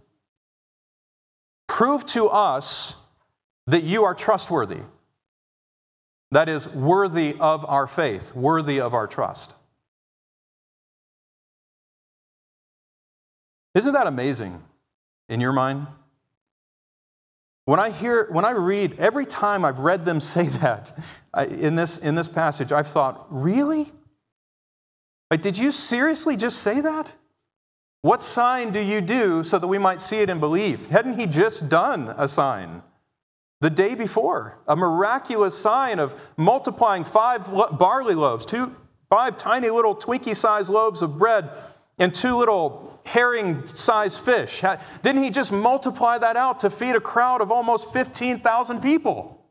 Prove 1.69 2.05
to 2.07 2.29
us 2.29 2.97
that 3.67 3.85
you 3.85 4.05
are 4.05 4.15
trustworthy. 4.15 4.81
That 6.33 6.49
is, 6.49 6.69
worthy 6.69 7.37
of 7.39 7.65
our 7.67 7.87
faith, 7.87 8.35
worthy 8.35 8.81
of 8.81 8.95
our 8.95 9.07
trust. 9.07 9.55
Isn't 13.75 13.93
that 13.93 14.07
amazing 14.07 14.63
in 15.29 15.41
your 15.41 15.53
mind? 15.53 15.87
When 17.67 17.81
I 17.81 17.91
hear, 17.91 18.29
when 18.31 18.45
I 18.45 18.53
read, 18.53 18.99
every 19.01 19.27
time 19.27 19.65
I've 19.65 19.81
read 19.81 20.05
them 20.05 20.21
say 20.21 20.47
that 20.63 20.97
in, 21.51 21.75
this, 21.75 21.99
in 21.99 22.15
this 22.15 22.29
passage, 22.29 22.73
I've 22.73 22.87
thought, 22.87 23.27
really? 23.29 23.93
Like, 25.31 25.43
did 25.43 25.59
you 25.59 25.73
seriously 25.73 26.37
just 26.37 26.61
say 26.61 26.81
that? 26.81 27.13
What 28.03 28.23
sign 28.23 28.71
do 28.71 28.79
you 28.79 29.01
do 29.01 29.43
so 29.43 29.59
that 29.59 29.67
we 29.67 29.79
might 29.79 30.01
see 30.01 30.19
it 30.19 30.31
and 30.31 30.41
believe? 30.41 30.87
Hadn't 30.87 31.19
he 31.19 31.27
just 31.27 31.69
done 31.69 32.15
a 32.17 32.29
sign 32.29 32.83
the 33.61 33.71
day 33.71 33.97
before? 33.97 34.59
A 34.69 34.77
miraculous 34.77 35.59
sign 35.59 35.99
of 35.99 36.15
multiplying 36.37 37.03
five 37.03 37.51
barley 37.77 38.15
loaves, 38.15 38.47
two, 38.47 38.77
five 39.11 39.37
tiny 39.37 39.71
little 39.71 39.97
Twinkie 39.97 40.37
sized 40.37 40.71
loaves 40.71 41.03
of 41.03 41.19
bread, 41.19 41.51
and 41.99 42.15
two 42.15 42.37
little 42.37 42.96
herring 43.07 43.67
sized 43.67 44.21
fish. 44.21 44.63
Didn't 45.03 45.23
he 45.23 45.31
just 45.31 45.53
multiply 45.53 46.19
that 46.19 46.37
out 46.37 46.61
to 46.61 46.71
feed 46.71 46.97
a 46.97 47.01
crowd 47.01 47.41
of 47.41 47.51
almost 47.51 47.93
15,000 47.93 48.81
people? 48.81 49.45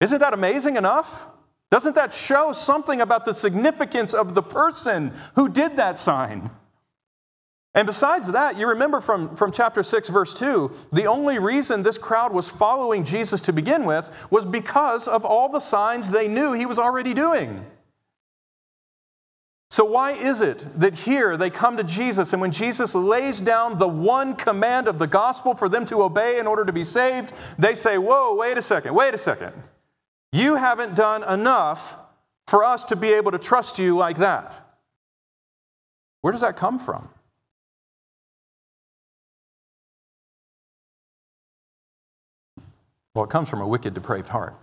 Isn't 0.00 0.20
that 0.20 0.34
amazing 0.34 0.76
enough? 0.76 1.26
Doesn't 1.70 1.94
that 1.94 2.14
show 2.14 2.52
something 2.52 3.00
about 3.00 3.24
the 3.24 3.34
significance 3.34 4.14
of 4.14 4.34
the 4.34 4.42
person 4.42 5.12
who 5.34 5.48
did 5.48 5.76
that 5.76 5.98
sign? 5.98 6.50
And 7.74 7.86
besides 7.86 8.30
that, 8.30 8.56
you 8.56 8.68
remember 8.68 9.00
from, 9.00 9.34
from 9.34 9.50
chapter 9.50 9.82
6, 9.82 10.08
verse 10.08 10.32
2, 10.32 10.70
the 10.92 11.06
only 11.06 11.40
reason 11.40 11.82
this 11.82 11.98
crowd 11.98 12.32
was 12.32 12.48
following 12.48 13.02
Jesus 13.02 13.40
to 13.42 13.52
begin 13.52 13.84
with 13.84 14.12
was 14.30 14.44
because 14.44 15.08
of 15.08 15.24
all 15.24 15.48
the 15.48 15.58
signs 15.58 16.10
they 16.10 16.28
knew 16.28 16.52
he 16.52 16.66
was 16.66 16.78
already 16.78 17.12
doing. 17.12 17.66
So, 19.70 19.84
why 19.84 20.12
is 20.12 20.40
it 20.40 20.66
that 20.78 20.94
here 20.94 21.36
they 21.36 21.50
come 21.50 21.76
to 21.76 21.84
Jesus, 21.84 22.32
and 22.32 22.40
when 22.40 22.52
Jesus 22.52 22.94
lays 22.94 23.40
down 23.40 23.78
the 23.78 23.88
one 23.88 24.36
command 24.36 24.86
of 24.86 24.98
the 24.98 25.06
gospel 25.06 25.54
for 25.54 25.68
them 25.68 25.84
to 25.86 26.02
obey 26.02 26.38
in 26.38 26.46
order 26.46 26.64
to 26.64 26.72
be 26.72 26.84
saved, 26.84 27.32
they 27.58 27.74
say, 27.74 27.98
Whoa, 27.98 28.34
wait 28.34 28.56
a 28.56 28.62
second, 28.62 28.94
wait 28.94 29.14
a 29.14 29.18
second. 29.18 29.52
You 30.32 30.54
haven't 30.54 30.94
done 30.94 31.24
enough 31.24 31.96
for 32.46 32.62
us 32.62 32.84
to 32.86 32.96
be 32.96 33.12
able 33.12 33.32
to 33.32 33.38
trust 33.38 33.78
you 33.78 33.96
like 33.96 34.18
that. 34.18 34.78
Where 36.20 36.32
does 36.32 36.42
that 36.42 36.56
come 36.56 36.78
from? 36.78 37.08
Well, 43.14 43.24
it 43.24 43.30
comes 43.30 43.48
from 43.48 43.60
a 43.60 43.66
wicked, 43.66 43.94
depraved 43.94 44.28
heart 44.28 44.54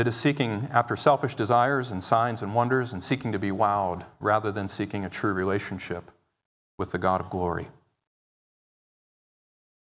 that 0.00 0.08
is 0.08 0.16
seeking 0.16 0.66
after 0.72 0.96
selfish 0.96 1.34
desires 1.34 1.90
and 1.90 2.02
signs 2.02 2.40
and 2.40 2.54
wonders 2.54 2.94
and 2.94 3.04
seeking 3.04 3.32
to 3.32 3.38
be 3.38 3.50
wowed 3.50 4.02
rather 4.18 4.50
than 4.50 4.66
seeking 4.66 5.04
a 5.04 5.10
true 5.10 5.34
relationship 5.34 6.10
with 6.78 6.90
the 6.90 6.96
God 6.96 7.20
of 7.20 7.28
glory. 7.28 7.68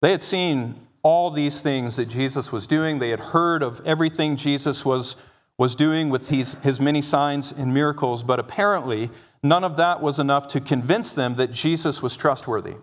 They 0.03 0.11
had 0.11 0.23
seen 0.23 0.75
all 1.03 1.31
these 1.31 1.63
things 1.63 1.97
that 1.97 2.05
Jesus 2.11 2.53
was 2.53 2.67
doing, 2.67 2.99
they 2.99 3.09
had 3.09 3.19
heard 3.19 3.63
of 3.63 3.81
everything 3.87 4.37
Jesus 4.37 4.85
was, 4.85 5.17
was 5.57 5.75
doing 5.75 6.11
with 6.11 6.29
his, 6.29 6.53
his 6.57 6.79
many 6.79 7.01
signs 7.01 7.51
and 7.51 7.73
miracles, 7.73 8.23
but 8.23 8.39
apparently 8.39 9.09
none 9.43 9.65
of 9.65 9.79
that 9.79 10.03
was 10.03 10.19
enough 10.19 10.49
to 10.49 10.61
convince 10.61 11.15
them 11.15 11.37
that 11.37 11.51
Jesus 11.51 12.03
was 12.03 12.15
trustworthy. 12.15 12.75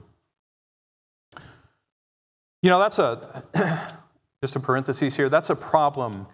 You 2.63 2.71
know, 2.71 2.79
that's 2.79 2.97
a, 2.97 3.43
just 4.41 4.55
a 4.55 4.59
parenthesis 4.59 5.15
here, 5.15 5.29
that's 5.29 5.51
a 5.51 5.55
problem 5.55 6.25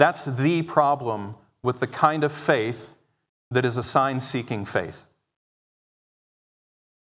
that's 0.00 0.24
the 0.24 0.62
problem 0.62 1.34
with 1.62 1.80
the 1.80 1.86
kind 1.86 2.24
of 2.24 2.32
faith 2.32 2.94
that 3.50 3.64
is 3.66 3.76
a 3.76 3.82
sign 3.82 4.18
seeking 4.18 4.64
faith. 4.64 5.06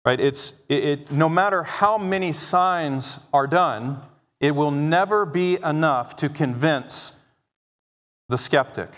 Right? 0.06 0.20
It's, 0.20 0.54
it, 0.70 0.84
it, 0.84 1.12
no 1.12 1.28
matter 1.28 1.64
how 1.64 1.98
many 1.98 2.32
signs 2.32 3.20
are 3.34 3.48
done, 3.48 4.02
it 4.40 4.56
will 4.56 4.72
never 4.72 5.26
be 5.26 5.58
enough 5.64 6.16
to 6.18 6.30
convince 6.30 7.14
the 8.30 8.38
skeptic. 8.38 8.90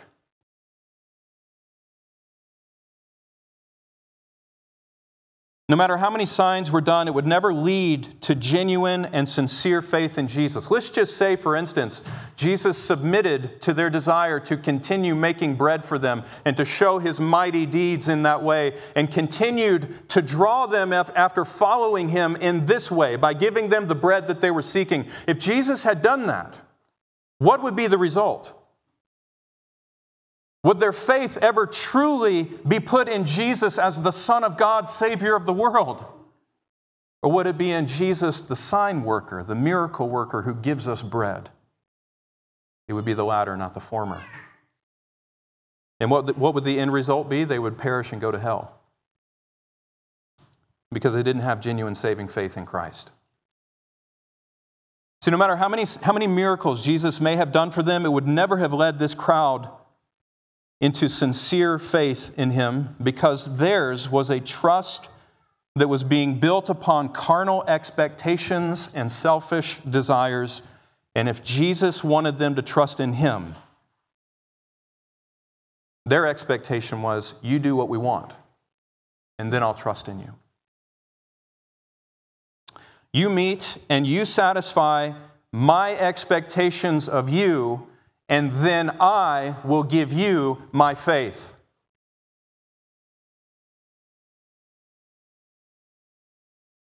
No 5.69 5.75
matter 5.75 5.97
how 5.97 6.09
many 6.09 6.25
signs 6.25 6.71
were 6.71 6.79
done, 6.79 7.09
it 7.09 7.13
would 7.13 7.27
never 7.27 7.53
lead 7.53 8.21
to 8.21 8.35
genuine 8.35 9.03
and 9.03 9.27
sincere 9.27 9.81
faith 9.81 10.17
in 10.17 10.29
Jesus. 10.29 10.71
Let's 10.71 10.89
just 10.89 11.17
say, 11.17 11.35
for 11.35 11.57
instance, 11.57 12.03
Jesus 12.37 12.77
submitted 12.77 13.59
to 13.63 13.73
their 13.73 13.89
desire 13.89 14.39
to 14.39 14.55
continue 14.55 15.13
making 15.13 15.55
bread 15.55 15.83
for 15.83 15.99
them 15.99 16.23
and 16.45 16.55
to 16.55 16.63
show 16.63 16.99
his 16.99 17.19
mighty 17.19 17.65
deeds 17.65 18.07
in 18.07 18.23
that 18.23 18.41
way, 18.41 18.77
and 18.95 19.11
continued 19.11 20.07
to 20.07 20.21
draw 20.21 20.67
them 20.67 20.93
after 20.93 21.43
following 21.43 22.07
him 22.07 22.37
in 22.37 22.65
this 22.65 22.89
way 22.89 23.17
by 23.17 23.33
giving 23.33 23.67
them 23.67 23.87
the 23.87 23.95
bread 23.95 24.27
that 24.27 24.39
they 24.39 24.51
were 24.51 24.61
seeking. 24.61 25.05
If 25.27 25.37
Jesus 25.37 25.83
had 25.83 26.01
done 26.01 26.27
that, 26.27 26.55
what 27.39 27.61
would 27.61 27.75
be 27.75 27.87
the 27.87 27.97
result? 27.97 28.56
Would 30.63 30.79
their 30.79 30.93
faith 30.93 31.37
ever 31.37 31.65
truly 31.65 32.43
be 32.67 32.79
put 32.79 33.07
in 33.07 33.25
Jesus 33.25 33.77
as 33.77 34.01
the 34.01 34.11
Son 34.11 34.43
of 34.43 34.57
God, 34.57 34.89
Savior 34.89 35.35
of 35.35 35.45
the 35.45 35.53
world? 35.53 36.05
Or 37.21 37.31
would 37.31 37.47
it 37.47 37.57
be 37.57 37.71
in 37.71 37.87
Jesus, 37.87 38.41
the 38.41 38.55
sign 38.55 39.03
worker, 39.03 39.43
the 39.43 39.55
miracle 39.55 40.09
worker 40.09 40.43
who 40.43 40.53
gives 40.53 40.87
us 40.87 41.01
bread? 41.01 41.49
It 42.87 42.93
would 42.93 43.05
be 43.05 43.13
the 43.13 43.25
latter, 43.25 43.57
not 43.57 43.73
the 43.73 43.79
former. 43.79 44.21
And 45.99 46.11
what, 46.11 46.37
what 46.37 46.53
would 46.53 46.63
the 46.63 46.79
end 46.79 46.93
result 46.93 47.29
be? 47.29 47.43
They 47.43 47.59
would 47.59 47.77
perish 47.77 48.11
and 48.11 48.21
go 48.21 48.31
to 48.31 48.39
hell 48.39 48.73
because 50.91 51.13
they 51.13 51.23
didn't 51.23 51.41
have 51.41 51.59
genuine 51.59 51.95
saving 51.95 52.27
faith 52.27 52.55
in 52.55 52.65
Christ. 52.65 53.11
So, 55.21 55.31
no 55.31 55.37
matter 55.37 55.55
how 55.55 55.67
many, 55.67 55.85
how 56.03 56.13
many 56.13 56.27
miracles 56.27 56.85
Jesus 56.85 57.19
may 57.19 57.35
have 57.35 57.51
done 57.51 57.71
for 57.71 57.81
them, 57.81 58.05
it 58.05 58.11
would 58.11 58.27
never 58.27 58.57
have 58.57 58.71
led 58.71 58.99
this 58.99 59.15
crowd 59.15 59.69
into 60.79 61.09
sincere 61.09 61.79
faith 61.79 62.31
in 62.37 62.51
him 62.51 62.95
because 63.01 63.57
theirs 63.57 64.09
was 64.09 64.29
a 64.29 64.39
trust 64.39 65.09
that 65.75 65.87
was 65.87 66.03
being 66.03 66.39
built 66.39 66.69
upon 66.69 67.09
carnal 67.09 67.63
expectations 67.67 68.89
and 68.93 69.11
selfish 69.11 69.77
desires. 69.79 70.61
And 71.15 71.27
if 71.29 71.43
Jesus 71.43 72.03
wanted 72.03 72.39
them 72.39 72.55
to 72.55 72.61
trust 72.61 72.99
in 72.99 73.13
him, 73.13 73.55
their 76.05 76.25
expectation 76.25 77.01
was, 77.01 77.35
You 77.41 77.59
do 77.59 77.75
what 77.75 77.89
we 77.89 77.97
want, 77.97 78.33
and 79.37 79.51
then 79.51 79.61
I'll 79.61 79.73
trust 79.73 80.07
in 80.07 80.19
you. 80.19 80.33
You 83.13 83.29
meet 83.29 83.77
and 83.89 84.05
you 84.05 84.25
satisfy 84.25 85.13
my 85.51 85.95
expectations 85.95 87.09
of 87.09 87.29
you, 87.29 87.86
and 88.29 88.51
then 88.51 88.95
I 88.99 89.55
will 89.63 89.83
give 89.83 90.11
you 90.11 90.61
my 90.71 90.95
faith. 90.95 91.57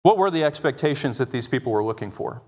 What 0.02 0.18
were 0.18 0.30
the 0.30 0.44
expectations 0.44 1.18
that 1.18 1.30
these 1.30 1.48
people 1.48 1.72
were 1.72 1.84
looking 1.84 2.10
for? 2.10 2.42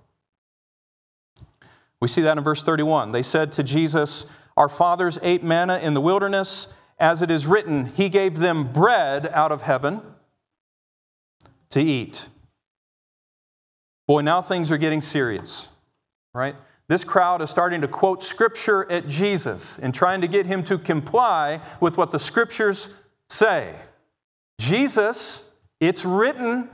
We 2.01 2.09
see 2.09 2.23
that 2.23 2.37
in 2.37 2.45
verse 2.45 2.63
31. 2.63 3.13
They 3.13 3.23
said 3.23 3.53
to 3.53 3.63
Jesus, 3.63 4.27
Our 4.57 4.69
fathers 4.69 5.19
ate 5.23 5.43
manna 5.43 5.79
in 5.79 5.95
the 5.95 6.01
wilderness. 6.01 6.69
As 6.99 7.23
it 7.23 7.31
is 7.31 7.47
written, 7.47 7.87
He 7.87 8.09
gave 8.09 8.39
them 8.39 8.73
bread 8.73 9.29
out 9.33 9.53
of 9.53 9.63
heaven 9.63 10.03
to 11.71 11.81
eat. 11.81 12.29
Boy, 14.07 14.21
now 14.21 14.43
things 14.43 14.71
are 14.71 14.77
getting 14.77 15.01
serious, 15.01 15.69
right? 16.35 16.57
This 16.89 17.05
crowd 17.05 17.41
is 17.41 17.51
starting 17.51 17.81
to 17.81 17.89
quote 17.89 18.23
scripture 18.23 18.91
at 18.91 19.09
Jesus 19.09 19.79
and 19.79 19.95
trying 19.95 20.21
to 20.21 20.29
get 20.29 20.45
him 20.45 20.63
to 20.65 20.77
comply 20.77 21.61
with 21.81 21.97
what 21.97 22.11
the 22.11 22.19
scriptures 22.19 22.91
say. 23.31 23.75
Jesus, 24.61 25.45
it's 25.81 26.05
written, 26.05 26.69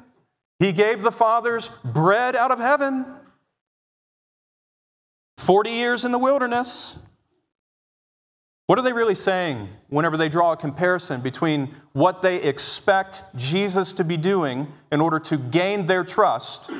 he 0.58 0.72
gave 0.72 1.02
the 1.02 1.12
fathers 1.12 1.70
bread 1.84 2.34
out 2.34 2.50
of 2.50 2.58
heaven. 2.58 3.06
40 5.38 5.70
years 5.70 6.04
in 6.04 6.12
the 6.12 6.18
wilderness. 6.18 6.98
What 8.66 8.78
are 8.78 8.82
they 8.82 8.92
really 8.92 9.14
saying 9.14 9.68
whenever 9.88 10.16
they 10.16 10.28
draw 10.28 10.52
a 10.52 10.56
comparison 10.56 11.20
between 11.20 11.74
what 11.92 12.22
they 12.22 12.42
expect 12.42 13.24
Jesus 13.36 13.92
to 13.94 14.04
be 14.04 14.16
doing 14.16 14.72
in 14.92 15.00
order 15.00 15.18
to 15.20 15.38
gain 15.38 15.86
their 15.86 16.04
trust 16.04 16.70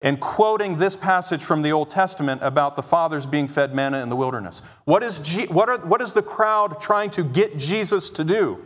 and 0.00 0.20
quoting 0.20 0.78
this 0.78 0.94
passage 0.94 1.42
from 1.42 1.62
the 1.62 1.72
Old 1.72 1.90
Testament 1.90 2.40
about 2.42 2.76
the 2.76 2.82
fathers 2.82 3.26
being 3.26 3.48
fed 3.48 3.74
manna 3.74 4.00
in 4.00 4.08
the 4.08 4.16
wilderness. 4.16 4.62
What 4.84 5.02
is, 5.02 5.18
G- 5.20 5.46
what, 5.46 5.68
are, 5.68 5.78
what 5.78 6.00
is 6.00 6.12
the 6.12 6.22
crowd 6.22 6.80
trying 6.80 7.10
to 7.10 7.24
get 7.24 7.56
Jesus 7.58 8.10
to 8.10 8.24
do? 8.24 8.64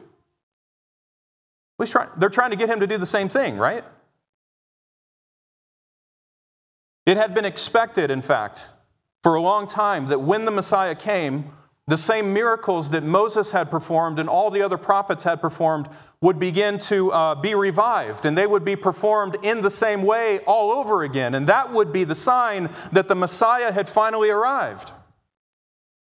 Try, 1.85 2.07
they're 2.17 2.29
trying 2.29 2.51
to 2.51 2.57
get 2.57 2.69
him 2.69 2.81
to 2.81 2.87
do 2.87 2.97
the 2.97 3.07
same 3.07 3.29
thing, 3.29 3.57
right? 3.57 3.85
It 7.07 7.17
had 7.17 7.35
been 7.35 7.45
expected, 7.45 8.11
in 8.11 8.23
fact, 8.23 8.71
for 9.25 9.35
a 9.35 9.41
long 9.41 9.67
time 9.67 10.09
that 10.09 10.21
when 10.21 10.45
the 10.45 10.53
Messiah 10.53 10.95
came, 10.95 11.51
the 11.89 11.97
same 11.99 12.33
miracles 12.33 12.91
that 12.91 13.03
Moses 13.03 13.51
had 13.51 13.71
performed 13.71 14.19
and 14.19 14.29
all 14.29 14.51
the 14.51 14.63
other 14.63 14.79
prophets 14.79 15.25
had 15.25 15.41
performed 15.41 15.89
would 16.21 16.39
begin 16.39 16.79
to 16.79 17.11
uh, 17.13 17.35
be 17.35 17.57
revived, 17.57 18.25
and 18.25 18.39
they 18.39 18.47
would 18.47 18.65
be 18.65 18.77
performed 18.77 19.37
in 19.43 19.63
the 19.63 19.71
same 19.71 20.03
way 20.03 20.39
all 20.41 20.71
over 20.71 21.03
again. 21.03 21.35
And 21.35 21.49
that 21.49 21.73
would 21.73 21.93
be 21.93 22.05
the 22.05 22.15
sign 22.15 22.71
that 22.93 23.09
the 23.09 23.17
Messiah 23.17 23.73
had 23.73 23.89
finally 23.89 24.31
arrived. 24.31 24.93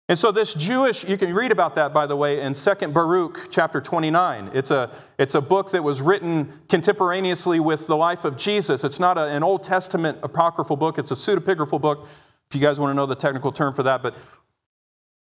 And 0.08 0.16
so, 0.16 0.30
this 0.30 0.54
Jewish, 0.54 1.04
you 1.04 1.18
can 1.18 1.34
read 1.34 1.50
about 1.50 1.74
that, 1.74 1.92
by 1.92 2.06
the 2.06 2.14
way, 2.14 2.40
in 2.40 2.52
2nd 2.52 2.92
Baruch, 2.92 3.48
chapter 3.50 3.80
29. 3.80 4.52
It's 4.54 4.70
a, 4.70 4.90
it's 5.18 5.34
a 5.34 5.40
book 5.40 5.72
that 5.72 5.82
was 5.82 6.00
written 6.00 6.60
contemporaneously 6.68 7.58
with 7.58 7.88
the 7.88 7.96
life 7.96 8.24
of 8.24 8.36
Jesus. 8.36 8.84
It's 8.84 9.00
not 9.00 9.18
a, 9.18 9.26
an 9.26 9.42
Old 9.42 9.64
Testament 9.64 10.18
apocryphal 10.22 10.76
book, 10.76 10.98
it's 10.98 11.10
a 11.10 11.16
pseudepigraphal 11.16 11.80
book, 11.80 12.06
if 12.48 12.54
you 12.54 12.60
guys 12.60 12.78
want 12.78 12.92
to 12.92 12.94
know 12.94 13.06
the 13.06 13.16
technical 13.16 13.50
term 13.50 13.74
for 13.74 13.82
that. 13.82 14.00
But 14.00 14.14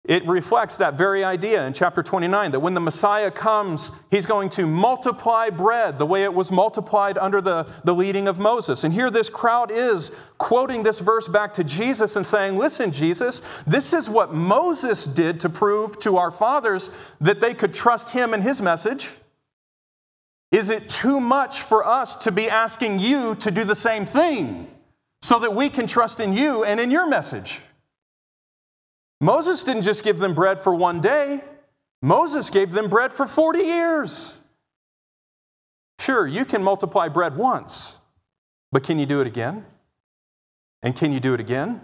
it 0.07 0.25
reflects 0.27 0.77
that 0.77 0.93
very 0.93 1.23
idea 1.23 1.65
in 1.65 1.73
chapter 1.73 2.03
29 2.03 2.51
that 2.51 2.59
when 2.59 2.75
the 2.75 2.79
Messiah 2.79 3.31
comes, 3.31 3.91
he's 4.11 4.27
going 4.27 4.49
to 4.51 4.67
multiply 4.67 5.49
bread 5.49 5.97
the 5.97 6.05
way 6.05 6.23
it 6.23 6.33
was 6.33 6.51
multiplied 6.51 7.17
under 7.17 7.41
the, 7.41 7.67
the 7.83 7.93
leading 7.93 8.27
of 8.27 8.37
Moses. 8.37 8.83
And 8.83 8.93
here 8.93 9.09
this 9.09 9.29
crowd 9.29 9.71
is 9.71 10.11
quoting 10.37 10.83
this 10.83 10.99
verse 10.99 11.27
back 11.27 11.55
to 11.55 11.63
Jesus 11.63 12.15
and 12.15 12.25
saying, 12.25 12.57
Listen, 12.57 12.91
Jesus, 12.91 13.41
this 13.65 13.93
is 13.93 14.07
what 14.07 14.31
Moses 14.31 15.05
did 15.05 15.39
to 15.39 15.49
prove 15.49 15.97
to 15.99 16.17
our 16.17 16.29
fathers 16.29 16.91
that 17.19 17.39
they 17.39 17.55
could 17.55 17.73
trust 17.73 18.11
him 18.11 18.35
and 18.35 18.43
his 18.43 18.61
message. 18.61 19.09
Is 20.51 20.69
it 20.69 20.87
too 20.87 21.19
much 21.19 21.63
for 21.63 21.85
us 21.85 22.15
to 22.17 22.31
be 22.31 22.47
asking 22.47 22.99
you 22.99 23.33
to 23.35 23.49
do 23.49 23.63
the 23.63 23.75
same 23.75 24.05
thing 24.05 24.67
so 25.23 25.39
that 25.39 25.55
we 25.55 25.67
can 25.69 25.87
trust 25.87 26.19
in 26.19 26.33
you 26.33 26.63
and 26.63 26.79
in 26.79 26.91
your 26.91 27.09
message? 27.09 27.61
Moses 29.25 29.63
didn't 29.63 29.81
just 29.81 30.03
give 30.03 30.19
them 30.19 30.35
bread 30.35 30.61
for 30.61 30.75
one 30.75 31.01
day, 31.01 31.43
Moses 32.03 32.51
gave 32.51 32.69
them 32.69 32.87
bread 32.87 33.11
for 33.11 33.25
40 33.25 33.59
years. 33.59 34.37
Sure, 35.99 36.27
you 36.27 36.45
can 36.45 36.61
multiply 36.61 37.07
bread 37.07 37.35
once, 37.35 37.97
but 38.71 38.83
can 38.83 38.99
you 38.99 39.07
do 39.07 39.21
it 39.21 39.27
again? 39.27 39.65
And 40.83 40.95
can 40.95 41.11
you 41.11 41.19
do 41.19 41.33
it 41.33 41.39
again? 41.39 41.81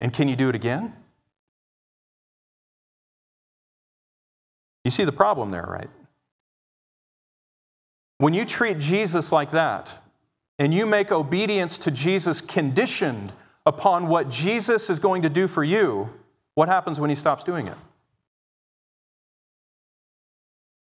And 0.00 0.12
can 0.12 0.26
you 0.26 0.34
do 0.34 0.48
it 0.48 0.56
again? 0.56 0.92
You 4.84 4.90
see 4.90 5.04
the 5.04 5.12
problem 5.12 5.52
there, 5.52 5.62
right? 5.68 5.90
When 8.18 8.34
you 8.34 8.44
treat 8.44 8.80
Jesus 8.80 9.30
like 9.30 9.52
that, 9.52 9.96
and 10.58 10.74
you 10.74 10.86
make 10.86 11.12
obedience 11.12 11.78
to 11.78 11.92
Jesus 11.92 12.40
conditioned 12.40 13.32
upon 13.64 14.08
what 14.08 14.28
Jesus 14.28 14.90
is 14.90 14.98
going 14.98 15.22
to 15.22 15.30
do 15.30 15.46
for 15.46 15.62
you, 15.62 16.10
what 16.54 16.68
happens 16.68 17.00
when 17.00 17.10
he 17.10 17.16
stops 17.16 17.44
doing 17.44 17.66
it? 17.66 17.76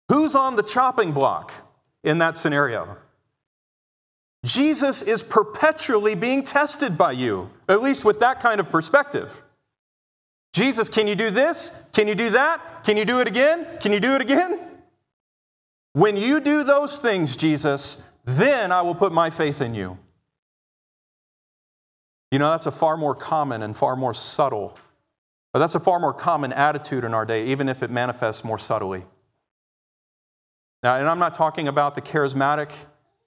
Who's 0.09 0.35
on 0.35 0.55
the 0.55 0.63
chopping 0.63 1.11
block 1.11 1.53
in 2.03 2.17
that 2.17 2.35
scenario? 2.35 2.97
Jesus 4.43 5.01
is 5.01 5.21
perpetually 5.21 6.15
being 6.15 6.43
tested 6.43 6.97
by 6.97 7.11
you, 7.11 7.49
at 7.67 7.81
least 7.81 8.05
with 8.05 8.19
that 8.21 8.39
kind 8.39 8.59
of 8.59 8.69
perspective. 8.69 9.43
Jesus, 10.53 10.89
can 10.89 11.07
you 11.07 11.15
do 11.15 11.29
this? 11.29 11.71
Can 11.93 12.07
you 12.07 12.15
do 12.15 12.31
that? 12.31 12.83
Can 12.83 12.97
you 12.97 13.05
do 13.05 13.19
it 13.19 13.27
again? 13.27 13.67
Can 13.79 13.91
you 13.91 13.99
do 13.99 14.15
it 14.15 14.21
again? 14.21 14.59
When 15.93 16.17
you 16.17 16.39
do 16.39 16.63
those 16.63 16.97
things, 16.97 17.35
Jesus, 17.35 17.97
then 18.25 18.71
I 18.71 18.81
will 18.81 18.95
put 18.95 19.11
my 19.11 19.29
faith 19.29 19.61
in 19.61 19.73
you. 19.73 19.97
You 22.31 22.39
know, 22.39 22.51
that's 22.51 22.67
a 22.67 22.71
far 22.71 22.95
more 22.95 23.15
common 23.15 23.63
and 23.63 23.75
far 23.75 23.95
more 23.95 24.13
subtle, 24.13 24.77
but 25.53 25.59
that's 25.59 25.75
a 25.75 25.79
far 25.79 25.99
more 25.99 26.13
common 26.13 26.53
attitude 26.53 27.03
in 27.03 27.13
our 27.13 27.25
day, 27.25 27.45
even 27.47 27.67
if 27.69 27.81
it 27.81 27.89
manifests 27.89 28.43
more 28.43 28.57
subtly. 28.57 29.05
Now, 30.83 30.95
and 30.95 31.07
I'm 31.07 31.19
not 31.19 31.33
talking 31.33 31.67
about 31.67 31.95
the 31.95 32.01
charismatic 32.01 32.71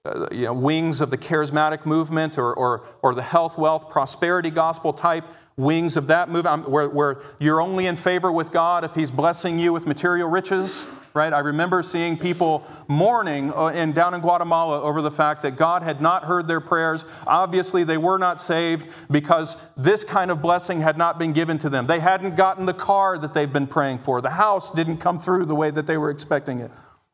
uh, 0.05 0.27
you 0.33 0.47
know, 0.47 0.55
wings 0.55 1.01
of 1.01 1.11
the 1.11 1.19
charismatic 1.19 1.87
movement 1.87 2.37
or, 2.37 2.53
or, 2.55 2.85
or 3.03 3.15
the 3.15 3.23
health, 3.23 3.57
wealth, 3.57 3.89
prosperity 3.89 4.51
gospel 4.51 4.93
type 4.93 5.25
wings 5.57 5.97
of 5.97 6.09
that 6.09 6.29
movement 6.29 6.69
where, 6.69 6.89
where 6.89 7.21
you're 7.39 7.61
only 7.61 7.87
in 7.87 7.95
favor 7.95 8.33
with 8.33 8.51
God 8.51 8.85
if 8.85 8.95
He's 8.95 9.11
blessing 9.13 9.59
you 9.59 9.73
with 9.73 9.87
material 9.87 10.29
riches, 10.29 10.89
right? 11.15 11.33
I 11.33 11.41
remember 11.41 11.83
seeing 11.83 12.17
people 12.17 12.67
mourning 12.89 13.53
uh, 13.53 13.67
in, 13.67 13.93
down 13.93 14.15
in 14.15 14.21
Guatemala 14.21 14.81
over 14.83 15.03
the 15.03 15.11
fact 15.11 15.43
that 15.43 15.57
God 15.57 15.83
had 15.83 16.01
not 16.01 16.25
heard 16.25 16.49
their 16.49 16.61
prayers. 16.61 17.05
Obviously, 17.27 17.85
they 17.85 17.99
were 17.99 18.19
not 18.19 18.41
saved 18.41 18.89
because 19.11 19.57
this 19.77 20.05
kind 20.05 20.31
of 20.31 20.41
blessing 20.41 20.81
had 20.81 20.97
not 20.97 21.19
been 21.19 21.33
given 21.33 21.59
to 21.59 21.69
them. 21.69 21.87
They 21.87 22.01
hadn't 22.01 22.37
gotten 22.37 22.67
the 22.67 22.75
car 22.75 23.19
that 23.19 23.35
they've 23.35 23.53
been 23.53 23.67
praying 23.67 23.99
for, 23.99 24.21
the 24.21 24.31
house 24.31 24.71
didn't 24.71 24.99
come 24.99 25.19
through 25.19 25.47
the 25.47 25.55
way 25.55 25.71
that 25.71 25.87
they 25.87 25.97
were 25.97 26.11
expecting 26.11 26.61
it. 26.61 26.71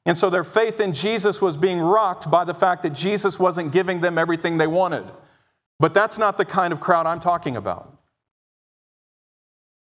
And 0.07 0.17
so 0.17 0.31
their 0.31 0.45
faith 0.45 0.81
in 0.81 0.95
Jesus 0.95 1.43
was 1.43 1.57
being 1.57 1.81
rocked 1.81 2.31
by 2.31 2.45
the 2.45 2.55
fact 2.55 2.83
that 2.85 2.95
Jesus 2.95 3.39
wasn't 3.39 3.73
giving 3.73 4.01
them 4.01 4.17
everything 4.17 4.57
they 4.57 4.67
wanted. 4.67 5.05
But 5.79 5.93
that's 5.93 6.19
not 6.19 6.39
the 6.39 6.45
kind 6.45 6.73
of 6.73 6.81
crowd 6.81 7.07
I'm 7.07 7.21
talking 7.21 7.57
about. 7.57 7.95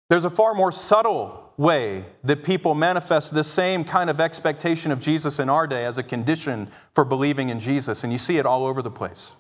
There's 0.09 0.25
a 0.25 0.31
far 0.31 0.55
more 0.55 0.71
subtle 0.71 1.42
way 1.57 2.05
that 2.25 2.45
people 2.45 2.75
manifest 2.75 3.35
this 3.35 3.47
same 3.47 3.85
kind 3.85 4.09
of 4.11 4.21
expectation 4.21 4.91
of 4.91 5.01
Jesus 5.01 5.39
in 5.39 5.49
our 5.49 5.67
day 5.67 5.85
as 5.85 5.99
a 5.99 6.03
condition 6.03 6.69
for 6.95 7.05
believing 7.05 7.49
in 7.49 7.61
Jesus, 7.61 8.05
and 8.05 8.13
you 8.13 8.19
see 8.19 8.39
it 8.39 8.47
all 8.47 8.67
over 8.67 8.83
the 8.83 8.91
place. 8.91 9.33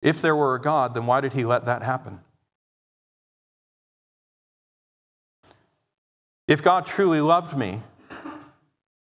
If 0.00 0.20
there 0.20 0.36
were 0.36 0.54
a 0.54 0.60
God, 0.60 0.94
then 0.94 1.06
why 1.06 1.20
did 1.20 1.32
he 1.32 1.44
let 1.44 1.64
that 1.64 1.82
happen? 1.82 2.20
If 6.46 6.62
God 6.62 6.84
truly 6.84 7.20
loved 7.20 7.56
me, 7.56 7.80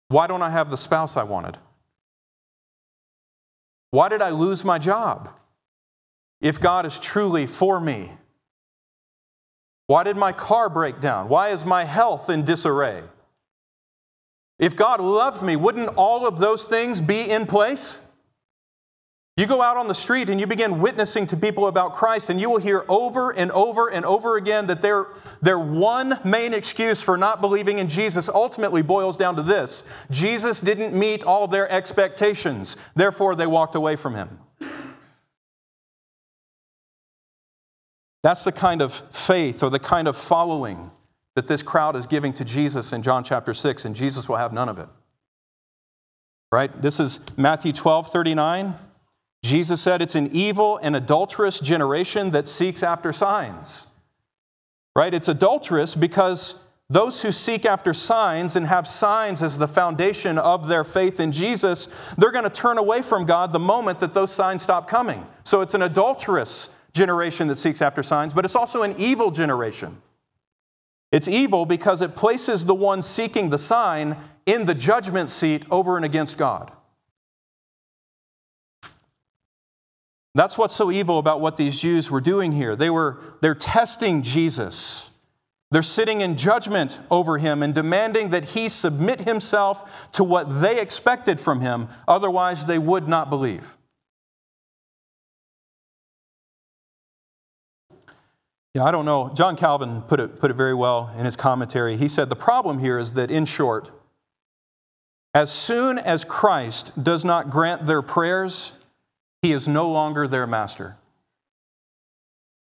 why 0.09 0.27
don't 0.27 0.43
I 0.43 0.51
have 0.51 0.69
the 0.69 0.77
spouse 0.77 1.17
I 1.17 1.23
wanted? 1.23 1.57
Why 3.89 4.09
did 4.09 4.21
I 4.21 4.29
lose 4.29 4.63
my 4.63 4.77
job? 4.77 5.29
If 6.39 6.59
God 6.59 6.85
is 6.85 6.99
truly 6.99 7.47
for 7.47 7.79
me, 7.79 8.11
why 9.87 10.03
did 10.03 10.17
my 10.17 10.31
car 10.31 10.69
break 10.69 10.99
down? 10.99 11.29
Why 11.29 11.49
is 11.49 11.65
my 11.65 11.83
health 11.83 12.29
in 12.29 12.45
disarray? 12.45 13.03
If 14.59 14.75
God 14.75 15.01
loved 15.01 15.41
me, 15.41 15.55
wouldn't 15.55 15.89
all 15.97 16.27
of 16.27 16.37
those 16.37 16.65
things 16.65 17.01
be 17.01 17.29
in 17.29 17.45
place? 17.47 17.99
You 19.37 19.47
go 19.47 19.61
out 19.61 19.77
on 19.77 19.87
the 19.87 19.95
street 19.95 20.29
and 20.29 20.39
you 20.39 20.45
begin 20.45 20.81
witnessing 20.81 21.25
to 21.27 21.37
people 21.37 21.67
about 21.67 21.95
Christ, 21.95 22.29
and 22.29 22.39
you 22.39 22.49
will 22.49 22.59
hear 22.59 22.85
over 22.87 23.31
and 23.31 23.49
over 23.51 23.87
and 23.87 24.05
over 24.05 24.35
again 24.35 24.67
that 24.67 24.81
their, 24.81 25.07
their 25.41 25.57
one 25.57 26.19
main 26.23 26.53
excuse 26.53 27.01
for 27.01 27.17
not 27.17 27.41
believing 27.41 27.79
in 27.79 27.87
Jesus 27.87 28.29
ultimately 28.29 28.81
boils 28.81 29.17
down 29.17 29.35
to 29.37 29.41
this 29.41 29.85
Jesus 30.11 30.61
didn't 30.61 30.93
meet 30.93 31.23
all 31.23 31.47
their 31.47 31.69
expectations, 31.71 32.77
therefore 32.95 33.35
they 33.35 33.47
walked 33.47 33.75
away 33.75 33.95
from 33.95 34.15
him. 34.15 34.37
That's 38.23 38.43
the 38.43 38.51
kind 38.51 38.81
of 38.81 38.93
faith 38.93 39.63
or 39.63 39.69
the 39.69 39.79
kind 39.79 40.07
of 40.07 40.15
following 40.15 40.91
that 41.35 41.47
this 41.47 41.63
crowd 41.63 41.95
is 41.95 42.05
giving 42.05 42.33
to 42.33 42.45
Jesus 42.45 42.93
in 42.93 43.01
John 43.01 43.23
chapter 43.23 43.53
6, 43.53 43.85
and 43.85 43.95
Jesus 43.95 44.27
will 44.27 44.35
have 44.35 44.53
none 44.53 44.69
of 44.69 44.79
it. 44.79 44.87
Right? 46.51 46.81
This 46.81 46.99
is 46.99 47.19
Matthew 47.37 47.71
12 47.71 48.11
39. 48.11 48.75
Jesus 49.43 49.81
said 49.81 50.01
it's 50.01 50.15
an 50.15 50.29
evil 50.33 50.77
and 50.83 50.95
adulterous 50.95 51.59
generation 51.59 52.31
that 52.31 52.47
seeks 52.47 52.83
after 52.83 53.11
signs. 53.11 53.87
Right? 54.95 55.13
It's 55.13 55.29
adulterous 55.29 55.95
because 55.95 56.55
those 56.89 57.21
who 57.21 57.31
seek 57.31 57.65
after 57.65 57.93
signs 57.93 58.57
and 58.57 58.67
have 58.67 58.85
signs 58.85 59.41
as 59.41 59.57
the 59.57 59.67
foundation 59.67 60.37
of 60.37 60.67
their 60.67 60.83
faith 60.83 61.21
in 61.21 61.31
Jesus, 61.31 61.87
they're 62.17 62.31
going 62.31 62.43
to 62.43 62.49
turn 62.49 62.77
away 62.77 63.01
from 63.01 63.25
God 63.25 63.53
the 63.53 63.59
moment 63.59 64.01
that 64.01 64.13
those 64.13 64.31
signs 64.31 64.61
stop 64.61 64.89
coming. 64.89 65.25
So 65.45 65.61
it's 65.61 65.73
an 65.73 65.83
adulterous 65.83 66.69
generation 66.93 67.47
that 67.47 67.57
seeks 67.57 67.81
after 67.81 68.03
signs, 68.03 68.33
but 68.33 68.45
it's 68.45 68.55
also 68.55 68.83
an 68.83 68.95
evil 68.97 69.31
generation. 69.31 70.01
It's 71.11 71.27
evil 71.27 71.65
because 71.65 72.01
it 72.01 72.15
places 72.15 72.65
the 72.65 72.75
one 72.75 73.01
seeking 73.01 73.49
the 73.49 73.57
sign 73.57 74.17
in 74.45 74.65
the 74.65 74.73
judgment 74.73 75.29
seat 75.29 75.65
over 75.69 75.97
and 75.97 76.05
against 76.05 76.37
God. 76.37 76.71
That's 80.33 80.57
what's 80.57 80.75
so 80.75 80.91
evil 80.91 81.19
about 81.19 81.41
what 81.41 81.57
these 81.57 81.81
Jews 81.81 82.09
were 82.09 82.21
doing 82.21 82.53
here. 82.53 82.75
They 82.77 82.89
were 82.89 83.19
they're 83.41 83.53
testing 83.53 84.21
Jesus. 84.21 85.09
They're 85.71 85.83
sitting 85.83 86.21
in 86.21 86.35
judgment 86.35 86.99
over 87.09 87.37
him 87.37 87.63
and 87.63 87.73
demanding 87.73 88.29
that 88.29 88.45
he 88.45 88.67
submit 88.67 89.21
himself 89.21 90.09
to 90.13 90.23
what 90.23 90.61
they 90.61 90.79
expected 90.79 91.39
from 91.39 91.61
him, 91.61 91.87
otherwise 92.07 92.65
they 92.65 92.77
would 92.77 93.07
not 93.07 93.29
believe. 93.29 93.77
Yeah, 98.73 98.85
I 98.85 98.91
don't 98.91 99.05
know. 99.05 99.31
John 99.33 99.57
Calvin 99.57 100.01
put 100.03 100.19
it, 100.19 100.39
put 100.39 100.49
it 100.49 100.53
very 100.53 100.73
well 100.73 101.13
in 101.17 101.25
his 101.25 101.35
commentary. 101.35 101.97
He 101.97 102.07
said 102.07 102.29
the 102.29 102.35
problem 102.35 102.79
here 102.79 102.97
is 102.97 103.13
that, 103.13 103.29
in 103.29 103.45
short, 103.45 103.91
as 105.33 105.51
soon 105.51 105.97
as 105.97 106.23
Christ 106.23 107.01
does 107.01 107.25
not 107.25 107.49
grant 107.49 107.85
their 107.85 108.01
prayers, 108.01 108.73
he 109.41 109.51
is 109.51 109.67
no 109.67 109.89
longer 109.89 110.27
their 110.27 110.47
master. 110.47 110.97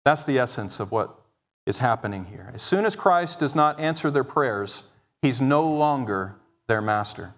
That's 0.04 0.24
the 0.24 0.38
essence 0.38 0.80
of 0.80 0.90
what 0.90 1.18
is 1.66 1.78
happening 1.78 2.26
here. 2.26 2.50
As 2.52 2.62
soon 2.62 2.84
as 2.84 2.94
Christ 2.96 3.40
does 3.40 3.54
not 3.54 3.80
answer 3.80 4.10
their 4.10 4.24
prayers, 4.24 4.84
he's 5.22 5.40
no 5.40 5.66
longer 5.66 6.36
their 6.66 6.82
master. 6.82 7.34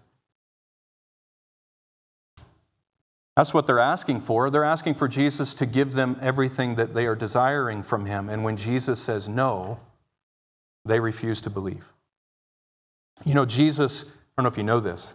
That's 3.36 3.52
what 3.52 3.66
they're 3.66 3.78
asking 3.78 4.22
for. 4.22 4.48
They're 4.48 4.64
asking 4.64 4.94
for 4.94 5.08
Jesus 5.08 5.54
to 5.56 5.66
give 5.66 5.92
them 5.92 6.18
everything 6.22 6.76
that 6.76 6.94
they 6.94 7.06
are 7.06 7.14
desiring 7.14 7.82
from 7.82 8.06
him. 8.06 8.30
And 8.30 8.42
when 8.42 8.56
Jesus 8.56 8.98
says 8.98 9.28
no, 9.28 9.78
they 10.86 11.00
refuse 11.00 11.42
to 11.42 11.50
believe. 11.50 11.92
You 13.26 13.34
know, 13.34 13.44
Jesus, 13.44 14.04
I 14.04 14.08
don't 14.42 14.44
know 14.44 14.48
if 14.52 14.56
you 14.56 14.64
know 14.64 14.80
this, 14.80 15.14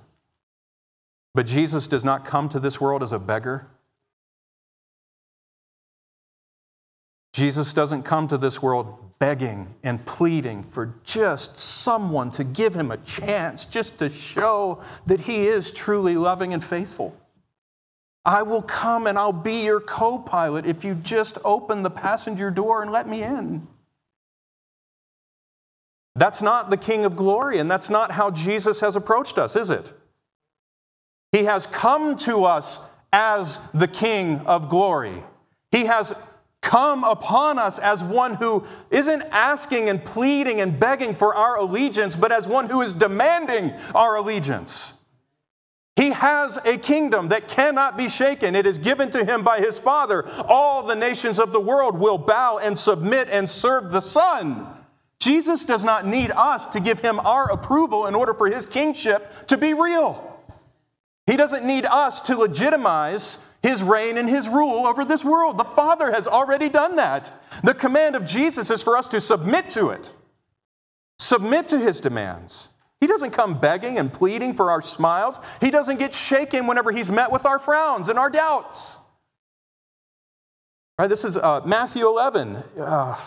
but 1.33 1.47
Jesus 1.47 1.87
does 1.87 2.03
not 2.03 2.23
come 2.23 2.47
to 2.49 2.59
this 2.59 2.79
world 2.79 3.01
as 3.01 3.11
a 3.11 3.19
beggar. 3.19 3.67
Jesus 7.33 7.73
doesn't 7.73 8.03
come 8.03 8.27
to 8.27 8.37
this 8.37 8.61
world 8.61 8.97
begging 9.17 9.73
and 9.83 10.05
pleading 10.05 10.63
for 10.63 10.95
just 11.03 11.57
someone 11.57 12.29
to 12.31 12.43
give 12.43 12.75
him 12.75 12.91
a 12.91 12.97
chance, 12.97 13.65
just 13.65 13.97
to 13.99 14.09
show 14.09 14.81
that 15.05 15.21
he 15.21 15.47
is 15.47 15.71
truly 15.71 16.15
loving 16.15 16.53
and 16.53 16.63
faithful. 16.63 17.15
I 18.23 18.43
will 18.43 18.61
come 18.61 19.07
and 19.07 19.17
I'll 19.17 19.33
be 19.33 19.63
your 19.63 19.79
co 19.79 20.19
pilot 20.19 20.65
if 20.65 20.83
you 20.83 20.95
just 20.95 21.37
open 21.43 21.81
the 21.81 21.89
passenger 21.89 22.51
door 22.51 22.81
and 22.81 22.91
let 22.91 23.07
me 23.07 23.23
in. 23.23 23.67
That's 26.15 26.41
not 26.41 26.69
the 26.69 26.77
King 26.77 27.05
of 27.05 27.15
glory, 27.15 27.57
and 27.57 27.71
that's 27.71 27.89
not 27.89 28.11
how 28.11 28.31
Jesus 28.31 28.81
has 28.81 28.95
approached 28.95 29.37
us, 29.37 29.55
is 29.55 29.69
it? 29.69 29.93
He 31.31 31.45
has 31.45 31.65
come 31.65 32.17
to 32.17 32.43
us 32.43 32.79
as 33.13 33.59
the 33.73 33.87
King 33.87 34.39
of 34.39 34.69
glory. 34.69 35.23
He 35.71 35.85
has 35.85 36.13
come 36.61 37.03
upon 37.03 37.57
us 37.57 37.79
as 37.79 38.03
one 38.03 38.35
who 38.35 38.65
isn't 38.91 39.23
asking 39.31 39.89
and 39.89 40.03
pleading 40.03 40.61
and 40.61 40.79
begging 40.79 41.15
for 41.15 41.33
our 41.33 41.57
allegiance, 41.57 42.15
but 42.15 42.31
as 42.31 42.47
one 42.47 42.69
who 42.69 42.81
is 42.81 42.93
demanding 42.93 43.73
our 43.95 44.17
allegiance. 44.17 44.93
He 45.95 46.11
has 46.11 46.57
a 46.63 46.77
kingdom 46.77 47.29
that 47.29 47.47
cannot 47.47 47.97
be 47.97 48.07
shaken. 48.07 48.55
It 48.55 48.65
is 48.65 48.77
given 48.77 49.11
to 49.11 49.25
him 49.25 49.43
by 49.43 49.59
his 49.59 49.79
Father. 49.79 50.27
All 50.47 50.83
the 50.83 50.95
nations 50.95 51.37
of 51.37 51.51
the 51.51 51.59
world 51.59 51.99
will 51.99 52.17
bow 52.17 52.59
and 52.59 52.79
submit 52.79 53.27
and 53.29 53.49
serve 53.49 53.91
the 53.91 53.99
Son. 53.99 54.67
Jesus 55.19 55.65
does 55.65 55.83
not 55.83 56.07
need 56.07 56.31
us 56.31 56.65
to 56.67 56.79
give 56.79 56.99
him 56.99 57.19
our 57.19 57.51
approval 57.51 58.07
in 58.07 58.15
order 58.15 58.33
for 58.33 58.47
his 58.47 58.65
kingship 58.65 59.31
to 59.47 59.57
be 59.57 59.73
real. 59.73 60.27
He 61.27 61.37
doesn't 61.37 61.65
need 61.65 61.85
us 61.85 62.21
to 62.21 62.37
legitimize 62.37 63.37
his 63.61 63.83
reign 63.83 64.17
and 64.17 64.27
his 64.27 64.49
rule 64.49 64.87
over 64.87 65.05
this 65.05 65.23
world. 65.23 65.57
The 65.57 65.63
Father 65.63 66.11
has 66.11 66.25
already 66.25 66.69
done 66.69 66.95
that. 66.95 67.31
The 67.63 67.75
command 67.75 68.15
of 68.15 68.25
Jesus 68.25 68.71
is 68.71 68.81
for 68.81 68.97
us 68.97 69.07
to 69.09 69.21
submit 69.21 69.69
to 69.71 69.89
it, 69.89 70.11
submit 71.19 71.67
to 71.67 71.79
his 71.79 72.01
demands. 72.01 72.69
He 73.01 73.07
doesn't 73.07 73.31
come 73.31 73.59
begging 73.59 73.97
and 73.97 74.13
pleading 74.13 74.53
for 74.53 74.69
our 74.69 74.81
smiles. 74.81 75.39
He 75.59 75.71
doesn't 75.71 75.97
get 75.97 76.13
shaken 76.13 76.67
whenever 76.67 76.91
he's 76.91 77.09
met 77.09 77.31
with 77.31 77.47
our 77.47 77.57
frowns 77.57 78.09
and 78.09 78.19
our 78.19 78.29
doubts. 78.29 78.97
All 80.99 81.05
right, 81.05 81.07
this 81.07 81.25
is 81.25 81.35
uh, 81.35 81.61
Matthew 81.65 82.07
11, 82.07 82.57
uh, 82.79 83.19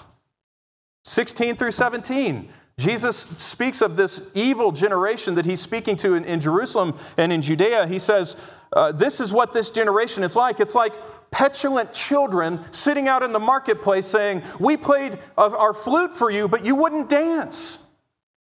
16 1.03 1.57
through 1.57 1.73
17. 1.73 2.49
Jesus 2.79 3.17
speaks 3.39 3.83
of 3.83 3.97
this 3.97 4.23
evil 4.35 4.71
generation 4.71 5.35
that 5.35 5.45
he's 5.45 5.61
speaking 5.61 5.97
to 5.97 6.15
in, 6.15 6.25
in 6.25 6.39
Jerusalem 6.39 6.97
and 7.17 7.33
in 7.33 7.43
Judea. 7.43 7.89
He 7.89 7.99
says, 7.99 8.37
uh, 8.73 8.93
This 8.93 9.21
is 9.21 9.33
what 9.33 9.53
this 9.53 9.71
generation 9.71 10.23
is 10.23 10.37
like. 10.37 10.61
It's 10.61 10.77
like 10.77 10.95
petulant 11.33 11.93
children 11.93 12.61
sitting 12.71 13.09
out 13.09 13.25
in 13.25 13.33
the 13.33 13.41
marketplace 13.41 14.07
saying, 14.07 14.43
We 14.61 14.77
played 14.77 15.19
our 15.37 15.75
flute 15.75 16.13
for 16.15 16.31
you, 16.31 16.49
but 16.49 16.65
you 16.65 16.77
wouldn't 16.77 17.09
dance. 17.09 17.79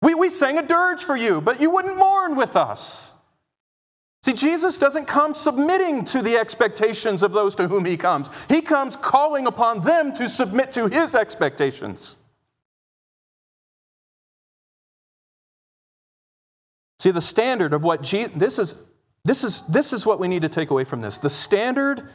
We, 0.02 0.16
we 0.16 0.30
sang 0.30 0.58
a 0.58 0.66
dirge 0.66 1.04
for 1.04 1.16
you, 1.16 1.42
but 1.42 1.60
you 1.60 1.70
wouldn't 1.70 1.98
mourn 1.98 2.36
with 2.36 2.56
us. 2.56 3.14
See, 4.24 4.34
Jesus 4.34 4.78
doesn't 4.78 5.06
come 5.06 5.34
submitting 5.34 6.04
to 6.06 6.22
the 6.22 6.38
expectations 6.38 7.24
of 7.24 7.32
those 7.32 7.56
to 7.56 7.68
whom 7.68 7.86
he 7.86 7.96
comes. 7.96 8.30
He 8.50 8.62
comes 8.62 8.96
calling 8.96 9.48
upon 9.48 9.82
them 9.82 10.14
to 10.16 10.28
submit 10.28 10.74
to 10.74 10.88
his 10.88 11.16
expectations. 11.16 12.16
See, 17.00 17.12
the 17.12 17.22
standard 17.22 17.74
of 17.74 17.84
what 17.84 18.04
Jesus, 18.04 18.34
this 18.36 18.60
is, 18.60 18.76
this 19.24 19.46
is, 19.46 19.64
this 19.70 19.94
is 19.94 20.06
what 20.06 20.20
we 20.20 20.28
need 20.28 20.42
to 20.42 20.50
take 20.50 20.70
away 20.70 20.84
from 20.84 21.00
this. 21.00 21.18
The 21.18 21.30
standard 21.30 22.10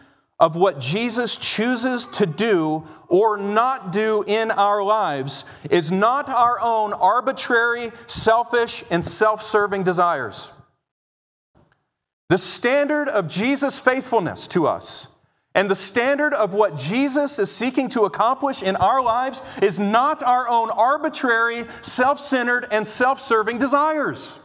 of 0.45 0.57
what 0.57 0.79
Jesus 0.79 1.39
chooses 1.39 2.05
to 2.05 2.27
do 2.27 2.87
or 3.09 3.39
not 3.39 3.93
do 3.93 4.23
in 4.27 4.51
our 4.51 4.83
lives 4.83 5.47
is 5.71 5.91
not 5.91 6.29
our 6.29 6.61
own 6.61 6.93
arbitrary, 6.93 7.91
selfish, 8.07 8.85
and 8.91 9.03
self 9.03 9.43
serving 9.43 9.85
desires. 9.85 10.53
The 12.29 12.37
standard 12.37 13.09
of 13.09 13.27
Jesus' 13.27 13.81
faithfulness 13.81 14.47
to 14.49 14.67
us 14.67 15.09
and 15.55 15.71
the 15.71 15.75
standard 15.75 16.35
of 16.35 16.53
what 16.53 16.77
Jesus 16.77 17.39
is 17.39 17.51
seeking 17.51 17.89
to 17.89 18.03
accomplish 18.03 18.63
in 18.63 18.77
our 18.77 19.03
lives 19.03 19.41
is 19.63 19.81
not 19.81 20.23
our 20.23 20.47
own 20.47 20.69
arbitrary, 20.69 21.65
self 21.81 22.19
centered, 22.19 22.69
and 22.71 22.87
self 22.87 23.19
serving 23.19 23.57
desires. 23.57 24.39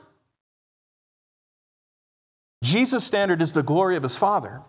Jesus' 2.63 3.03
standard 3.03 3.41
is 3.41 3.51
the 3.51 3.63
glory 3.63 3.97
of 3.97 4.03
his 4.03 4.15
Father. 4.15 4.61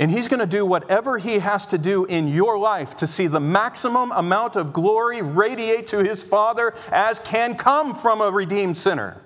And 0.00 0.10
he's 0.10 0.28
going 0.28 0.40
to 0.40 0.46
do 0.46 0.64
whatever 0.64 1.18
he 1.18 1.40
has 1.40 1.66
to 1.68 1.78
do 1.78 2.06
in 2.06 2.26
your 2.26 2.58
life 2.58 2.96
to 2.96 3.06
see 3.06 3.26
the 3.26 3.38
maximum 3.38 4.10
amount 4.12 4.56
of 4.56 4.72
glory 4.72 5.20
radiate 5.20 5.88
to 5.88 6.02
his 6.02 6.24
Father 6.24 6.74
as 6.90 7.18
can 7.18 7.54
come 7.54 7.94
from 7.94 8.22
a 8.22 8.30
redeemed 8.30 8.78
sinner. 8.78 9.20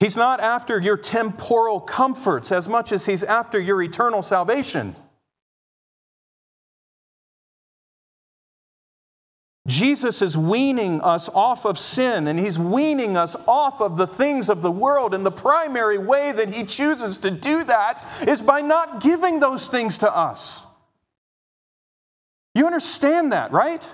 He's 0.00 0.16
not 0.16 0.40
after 0.40 0.80
your 0.80 0.96
temporal 0.96 1.80
comforts 1.80 2.50
as 2.50 2.66
much 2.66 2.92
as 2.92 3.04
he's 3.04 3.22
after 3.22 3.60
your 3.60 3.82
eternal 3.82 4.22
salvation. 4.22 4.96
Jesus 9.66 10.22
is 10.22 10.36
weaning 10.36 11.00
us 11.00 11.28
off 11.28 11.64
of 11.64 11.76
sin 11.76 12.28
and 12.28 12.38
he's 12.38 12.58
weaning 12.58 13.16
us 13.16 13.34
off 13.48 13.80
of 13.80 13.96
the 13.96 14.06
things 14.06 14.48
of 14.48 14.62
the 14.62 14.70
world. 14.70 15.12
And 15.12 15.26
the 15.26 15.30
primary 15.32 15.98
way 15.98 16.30
that 16.32 16.54
he 16.54 16.64
chooses 16.64 17.18
to 17.18 17.30
do 17.30 17.64
that 17.64 18.04
is 18.26 18.40
by 18.40 18.60
not 18.60 19.00
giving 19.00 19.40
those 19.40 19.66
things 19.66 19.98
to 19.98 20.16
us. 20.16 20.66
You 22.54 22.66
understand 22.66 23.32
that, 23.32 23.52
right? 23.52 23.84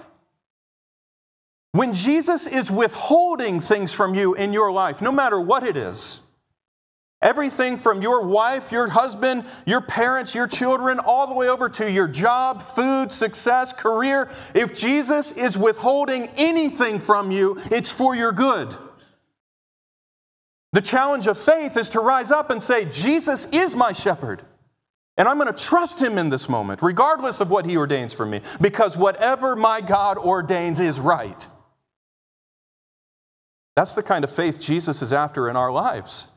When 1.72 1.94
Jesus 1.94 2.46
is 2.46 2.70
withholding 2.70 3.61
things 3.61 3.94
from 3.94 4.14
you 4.14 4.35
in 4.35 4.52
your 4.52 4.70
life, 4.70 5.00
no 5.00 5.11
matter 5.11 5.40
what 5.40 5.64
it 5.64 5.76
is, 5.76 6.20
Everything 7.22 7.78
from 7.78 8.02
your 8.02 8.26
wife, 8.26 8.72
your 8.72 8.88
husband, 8.88 9.44
your 9.64 9.80
parents, 9.80 10.35
your 10.35 10.48
children, 10.48 10.98
all 10.98 11.28
the 11.28 11.35
way 11.35 11.48
over 11.48 11.68
to 11.68 11.90
your 11.90 12.08
job, 12.08 12.61
food, 12.61 13.12
success, 13.12 13.72
career. 13.72 14.28
If 14.54 14.76
Jesus 14.76 15.30
is 15.30 15.56
withholding 15.56 16.26
anything 16.37 16.98
from 16.98 17.30
you, 17.30 17.61
it's 17.70 17.92
for 17.92 18.16
your 18.16 18.32
good. 18.32 18.74
The 20.72 20.80
challenge 20.80 21.28
of 21.28 21.38
faith 21.38 21.76
is 21.76 21.90
to 21.90 22.00
rise 22.00 22.32
up 22.32 22.50
and 22.50 22.61
say, 22.61 22.87
Jesus 22.87 23.46
is 23.52 23.76
my 23.76 23.92
shepherd. 23.92 24.42
And 25.16 25.28
I'm 25.28 25.38
going 25.38 25.52
to 25.52 25.64
trust 25.64 26.02
him 26.02 26.18
in 26.18 26.30
this 26.30 26.48
moment, 26.48 26.82
regardless 26.82 27.40
of 27.40 27.50
what 27.50 27.66
he 27.66 27.76
ordains 27.76 28.12
for 28.12 28.26
me, 28.26 28.40
because 28.61 28.96
whatever 28.96 29.54
my 29.54 29.80
God 29.80 30.18
ordains 30.18 30.80
is 30.80 30.98
right. 30.98 31.48
That's 33.76 33.94
the 33.94 34.02
kind 34.02 34.24
of 34.24 34.30
faith 34.30 34.58
Jesus 34.58 35.02
is 35.02 35.12
after 35.12 35.48
in 35.48 35.56
our 35.56 35.70
lives. 35.70 36.32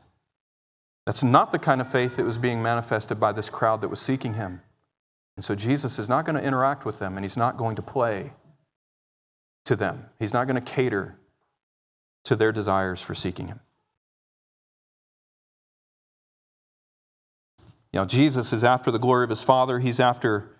That's 1.06 1.22
not 1.22 1.52
the 1.52 1.58
kind 1.58 1.80
of 1.80 1.88
faith 1.88 2.16
that 2.16 2.24
was 2.24 2.36
being 2.36 2.62
manifested 2.62 3.20
by 3.20 3.32
this 3.32 3.48
crowd 3.48 3.80
that 3.80 3.88
was 3.88 4.00
seeking 4.00 4.34
him. 4.34 4.60
And 5.36 5.44
so 5.44 5.54
Jesus 5.54 5.98
is 5.98 6.08
not 6.08 6.24
going 6.24 6.34
to 6.34 6.42
interact 6.42 6.84
with 6.84 6.98
them 6.98 7.16
and 7.16 7.24
he's 7.24 7.36
not 7.36 7.56
going 7.56 7.76
to 7.76 7.82
play 7.82 8.32
to 9.66 9.76
them. 9.76 10.06
He's 10.18 10.34
not 10.34 10.48
going 10.48 10.62
to 10.62 10.72
cater 10.72 11.16
to 12.24 12.34
their 12.34 12.50
desires 12.50 13.00
for 13.00 13.14
seeking 13.14 13.46
him. 13.46 13.60
You 17.92 18.00
know, 18.00 18.06
Jesus 18.06 18.52
is 18.52 18.64
after 18.64 18.90
the 18.90 18.98
glory 18.98 19.24
of 19.24 19.30
his 19.30 19.44
Father. 19.44 19.78
He's 19.78 20.00
after 20.00 20.55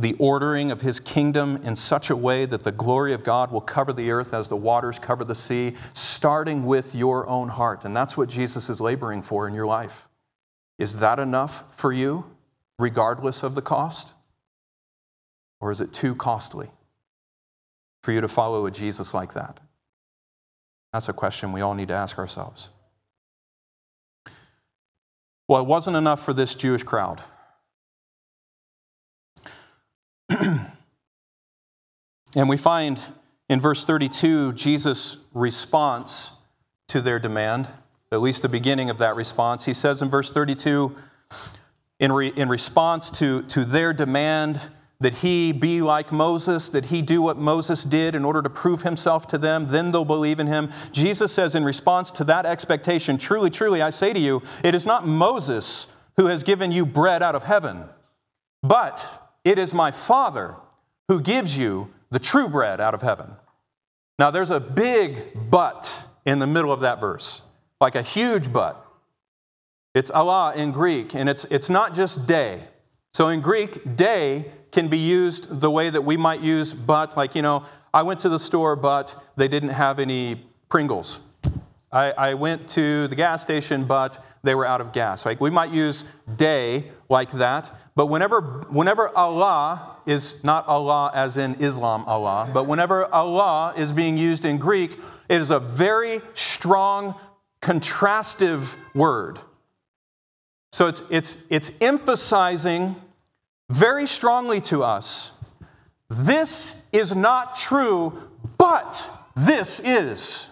the 0.00 0.14
ordering 0.18 0.70
of 0.70 0.80
his 0.80 0.98
kingdom 0.98 1.60
in 1.62 1.76
such 1.76 2.10
a 2.10 2.16
way 2.16 2.46
that 2.46 2.62
the 2.62 2.72
glory 2.72 3.12
of 3.12 3.22
God 3.22 3.52
will 3.52 3.60
cover 3.60 3.92
the 3.92 4.10
earth 4.10 4.32
as 4.32 4.48
the 4.48 4.56
waters 4.56 4.98
cover 4.98 5.24
the 5.24 5.34
sea, 5.34 5.74
starting 5.92 6.64
with 6.64 6.94
your 6.94 7.28
own 7.28 7.48
heart. 7.48 7.84
And 7.84 7.94
that's 7.94 8.16
what 8.16 8.28
Jesus 8.28 8.70
is 8.70 8.80
laboring 8.80 9.22
for 9.22 9.46
in 9.46 9.54
your 9.54 9.66
life. 9.66 10.08
Is 10.78 10.96
that 10.98 11.18
enough 11.18 11.64
for 11.76 11.92
you, 11.92 12.24
regardless 12.78 13.42
of 13.42 13.54
the 13.54 13.62
cost? 13.62 14.14
Or 15.60 15.70
is 15.70 15.82
it 15.82 15.92
too 15.92 16.14
costly 16.14 16.70
for 18.02 18.12
you 18.12 18.22
to 18.22 18.28
follow 18.28 18.64
a 18.64 18.70
Jesus 18.70 19.12
like 19.12 19.34
that? 19.34 19.60
That's 20.94 21.10
a 21.10 21.12
question 21.12 21.52
we 21.52 21.60
all 21.60 21.74
need 21.74 21.88
to 21.88 21.94
ask 21.94 22.18
ourselves. 22.18 22.70
Well, 25.46 25.60
it 25.60 25.66
wasn't 25.66 25.96
enough 25.96 26.24
for 26.24 26.32
this 26.32 26.54
Jewish 26.54 26.84
crowd. 26.84 27.20
and 32.34 32.48
we 32.48 32.56
find 32.56 33.00
in 33.48 33.60
verse 33.60 33.84
32 33.84 34.52
Jesus' 34.52 35.18
response 35.34 36.32
to 36.88 37.00
their 37.00 37.18
demand, 37.18 37.68
at 38.12 38.20
least 38.20 38.42
the 38.42 38.48
beginning 38.48 38.90
of 38.90 38.98
that 38.98 39.16
response. 39.16 39.64
He 39.64 39.74
says 39.74 40.02
in 40.02 40.08
verse 40.08 40.32
32, 40.32 40.96
in, 41.98 42.12
re, 42.12 42.32
in 42.34 42.48
response 42.48 43.10
to, 43.12 43.42
to 43.42 43.64
their 43.64 43.92
demand 43.92 44.60
that 45.00 45.14
he 45.14 45.50
be 45.50 45.80
like 45.80 46.12
Moses, 46.12 46.68
that 46.68 46.86
he 46.86 47.00
do 47.00 47.22
what 47.22 47.38
Moses 47.38 47.84
did 47.84 48.14
in 48.14 48.24
order 48.24 48.42
to 48.42 48.50
prove 48.50 48.82
himself 48.82 49.26
to 49.28 49.38
them, 49.38 49.68
then 49.68 49.92
they'll 49.92 50.04
believe 50.04 50.38
in 50.38 50.46
him. 50.46 50.70
Jesus 50.92 51.32
says, 51.32 51.54
in 51.54 51.64
response 51.64 52.10
to 52.12 52.24
that 52.24 52.44
expectation, 52.44 53.16
truly, 53.16 53.50
truly, 53.50 53.80
I 53.80 53.90
say 53.90 54.12
to 54.12 54.20
you, 54.20 54.42
it 54.62 54.74
is 54.74 54.84
not 54.84 55.06
Moses 55.06 55.86
who 56.16 56.26
has 56.26 56.42
given 56.42 56.70
you 56.70 56.84
bread 56.84 57.22
out 57.22 57.34
of 57.34 57.44
heaven, 57.44 57.84
but 58.62 59.19
it 59.44 59.58
is 59.58 59.72
my 59.74 59.90
Father 59.90 60.56
who 61.08 61.20
gives 61.20 61.56
you 61.56 61.90
the 62.10 62.18
true 62.18 62.48
bread 62.48 62.80
out 62.80 62.94
of 62.94 63.02
heaven. 63.02 63.32
Now, 64.18 64.30
there's 64.30 64.50
a 64.50 64.60
big 64.60 65.50
but 65.50 66.06
in 66.26 66.38
the 66.38 66.46
middle 66.46 66.72
of 66.72 66.80
that 66.80 67.00
verse, 67.00 67.42
like 67.80 67.94
a 67.94 68.02
huge 68.02 68.52
but. 68.52 68.84
It's 69.94 70.10
alla 70.10 70.54
in 70.54 70.72
Greek, 70.72 71.14
and 71.14 71.28
it's, 71.28 71.46
it's 71.46 71.70
not 71.70 71.94
just 71.94 72.26
de. 72.26 72.60
So 73.12 73.28
in 73.28 73.40
Greek, 73.40 73.96
de 73.96 74.44
can 74.70 74.88
be 74.88 74.98
used 74.98 75.60
the 75.60 75.70
way 75.70 75.90
that 75.90 76.02
we 76.02 76.16
might 76.16 76.40
use 76.40 76.74
but, 76.74 77.16
like, 77.16 77.34
you 77.34 77.42
know, 77.42 77.64
I 77.92 78.02
went 78.02 78.20
to 78.20 78.28
the 78.28 78.38
store, 78.38 78.76
but 78.76 79.20
they 79.36 79.48
didn't 79.48 79.70
have 79.70 79.98
any 79.98 80.46
Pringles. 80.68 81.20
I, 81.92 82.12
I, 82.12 82.34
went 82.34 82.68
to 82.70 83.08
the 83.08 83.16
gas 83.16 83.42
station, 83.42 83.84
but 83.84 84.24
they 84.42 84.54
were 84.54 84.64
out 84.64 84.80
of 84.80 84.92
gas. 84.92 85.26
Like 85.26 85.40
we 85.40 85.50
might 85.50 85.70
use 85.70 86.04
de 86.36 86.90
like 87.08 87.32
that, 87.32 87.72
but 87.96 88.06
whenever, 88.06 88.40
whenever 88.70 89.08
alla 89.16 89.96
is 90.06 90.36
not 90.44 90.68
Allah 90.68 91.10
as 91.14 91.36
in 91.36 91.56
Islam 91.56 92.04
Allah, 92.06 92.48
but 92.52 92.68
whenever 92.68 93.12
alla 93.12 93.74
is 93.76 93.90
being 93.90 94.16
used 94.16 94.44
in 94.44 94.58
Greek, 94.58 94.92
it 95.28 95.40
is 95.40 95.50
a 95.50 95.58
very 95.58 96.20
strong, 96.34 97.14
contrastive 97.60 98.76
word. 98.94 99.40
So 100.72 100.86
it's, 100.86 101.02
it's, 101.10 101.38
it's 101.48 101.72
emphasizing 101.80 102.94
very 103.68 104.06
strongly 104.06 104.60
to 104.62 104.84
us 104.84 105.32
this 106.10 106.74
is 106.90 107.14
not 107.14 107.54
true, 107.54 108.12
but 108.58 109.08
this 109.36 109.80
is. 109.80 110.49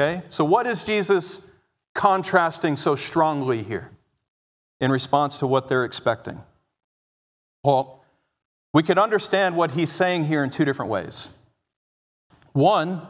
Okay? 0.00 0.22
So, 0.30 0.44
what 0.44 0.66
is 0.66 0.84
Jesus 0.84 1.42
contrasting 1.94 2.76
so 2.76 2.96
strongly 2.96 3.62
here 3.62 3.90
in 4.80 4.90
response 4.90 5.36
to 5.38 5.46
what 5.46 5.68
they're 5.68 5.84
expecting? 5.84 6.40
Well, 7.62 8.02
we 8.72 8.82
can 8.82 8.98
understand 8.98 9.56
what 9.56 9.72
he's 9.72 9.90
saying 9.90 10.24
here 10.24 10.42
in 10.42 10.48
two 10.48 10.64
different 10.64 10.90
ways. 10.90 11.28
One, 12.52 13.02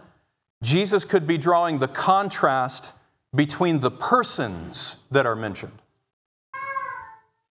Jesus 0.64 1.05
could 1.05 1.29
be 1.29 1.38
drawing 1.38 1.79
the 1.79 1.87
contrast 1.87 2.92
between 3.35 3.79
the 3.79 3.90
persons 3.92 4.96
that 5.12 5.26
are 5.26 5.37
mentioned. 5.37 5.79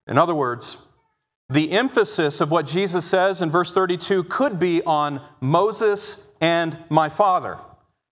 In 0.06 0.17
other 0.17 0.36
words, 0.36 0.78
the 1.49 1.71
emphasis 1.71 2.41
of 2.41 2.52
what 2.52 2.67
Jesus 2.67 3.06
says 3.06 3.41
in 3.41 3.49
verse 3.49 3.71
32 3.71 4.25
could 4.25 4.60
be 4.60 4.84
on 4.84 5.21
Moses 5.39 6.17
and 6.41 6.78
my 6.89 7.08
father. 7.08 7.58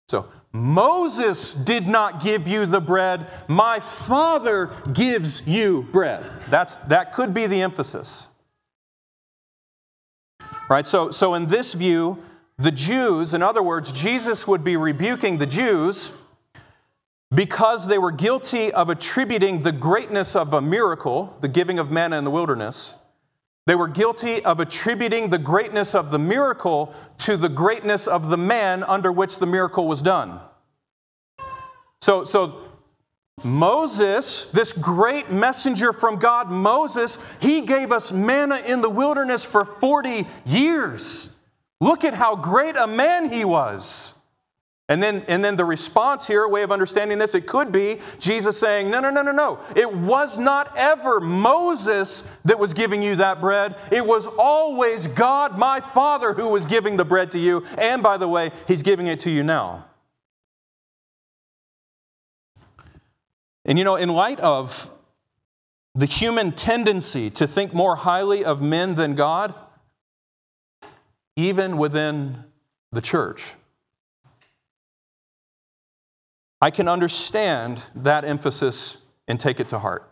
So, 0.08 0.28
Moses 0.52 1.52
did 1.52 1.86
not 1.86 2.22
give 2.22 2.48
you 2.48 2.66
the 2.66 2.80
bread, 2.80 3.26
my 3.48 3.80
father 3.80 4.70
gives 4.92 5.46
you 5.46 5.82
bread. 5.92 6.24
That's, 6.48 6.76
that 6.76 7.12
could 7.12 7.34
be 7.34 7.46
the 7.46 7.60
emphasis. 7.60 8.28
Right? 10.70 10.86
So, 10.86 11.10
so, 11.10 11.34
in 11.34 11.46
this 11.46 11.74
view, 11.74 12.22
the 12.58 12.70
Jews, 12.70 13.34
in 13.34 13.42
other 13.42 13.62
words, 13.62 13.92
Jesus 13.92 14.46
would 14.46 14.64
be 14.64 14.76
rebuking 14.76 15.38
the 15.38 15.46
Jews 15.46 16.10
because 17.34 17.86
they 17.86 17.98
were 17.98 18.10
guilty 18.10 18.72
of 18.72 18.88
attributing 18.88 19.62
the 19.62 19.72
greatness 19.72 20.34
of 20.34 20.52
a 20.52 20.60
miracle, 20.60 21.36
the 21.40 21.48
giving 21.48 21.78
of 21.78 21.90
manna 21.90 22.18
in 22.18 22.24
the 22.24 22.30
wilderness, 22.30 22.94
they 23.68 23.74
were 23.74 23.86
guilty 23.86 24.42
of 24.46 24.60
attributing 24.60 25.28
the 25.28 25.36
greatness 25.36 25.94
of 25.94 26.10
the 26.10 26.18
miracle 26.18 26.94
to 27.18 27.36
the 27.36 27.50
greatness 27.50 28.06
of 28.06 28.30
the 28.30 28.36
man 28.38 28.82
under 28.82 29.12
which 29.12 29.38
the 29.40 29.44
miracle 29.44 29.86
was 29.86 30.00
done. 30.00 30.40
So, 32.00 32.24
so 32.24 32.62
Moses, 33.44 34.44
this 34.44 34.72
great 34.72 35.30
messenger 35.30 35.92
from 35.92 36.16
God, 36.16 36.50
Moses, 36.50 37.18
he 37.42 37.60
gave 37.60 37.92
us 37.92 38.10
manna 38.10 38.56
in 38.56 38.80
the 38.80 38.88
wilderness 38.88 39.44
for 39.44 39.66
40 39.66 40.26
years. 40.46 41.28
Look 41.78 42.04
at 42.04 42.14
how 42.14 42.36
great 42.36 42.74
a 42.74 42.86
man 42.86 43.30
he 43.30 43.44
was. 43.44 44.14
And 44.90 45.02
then, 45.02 45.22
and 45.28 45.44
then 45.44 45.56
the 45.56 45.66
response 45.66 46.26
here, 46.26 46.44
a 46.44 46.48
way 46.48 46.62
of 46.62 46.72
understanding 46.72 47.18
this, 47.18 47.34
it 47.34 47.46
could 47.46 47.70
be 47.70 48.00
Jesus 48.18 48.58
saying, 48.58 48.90
No, 48.90 49.00
no, 49.00 49.10
no, 49.10 49.20
no, 49.20 49.32
no. 49.32 49.60
It 49.76 49.92
was 49.92 50.38
not 50.38 50.72
ever 50.78 51.20
Moses 51.20 52.24
that 52.46 52.58
was 52.58 52.72
giving 52.72 53.02
you 53.02 53.16
that 53.16 53.38
bread. 53.40 53.76
It 53.92 54.06
was 54.06 54.26
always 54.26 55.06
God, 55.06 55.58
my 55.58 55.80
Father, 55.80 56.32
who 56.32 56.48
was 56.48 56.64
giving 56.64 56.96
the 56.96 57.04
bread 57.04 57.30
to 57.32 57.38
you. 57.38 57.64
And 57.76 58.02
by 58.02 58.16
the 58.16 58.28
way, 58.28 58.50
He's 58.66 58.82
giving 58.82 59.08
it 59.08 59.20
to 59.20 59.30
you 59.30 59.42
now. 59.42 59.84
And 63.66 63.76
you 63.76 63.84
know, 63.84 63.96
in 63.96 64.08
light 64.08 64.40
of 64.40 64.90
the 65.94 66.06
human 66.06 66.52
tendency 66.52 67.28
to 67.28 67.46
think 67.46 67.74
more 67.74 67.96
highly 67.96 68.42
of 68.42 68.62
men 68.62 68.94
than 68.94 69.14
God, 69.14 69.54
even 71.36 71.76
within 71.76 72.44
the 72.90 73.02
church, 73.02 73.54
I 76.60 76.70
can 76.70 76.88
understand 76.88 77.82
that 77.94 78.24
emphasis 78.24 78.98
and 79.28 79.38
take 79.38 79.60
it 79.60 79.68
to 79.68 79.78
heart. 79.78 80.10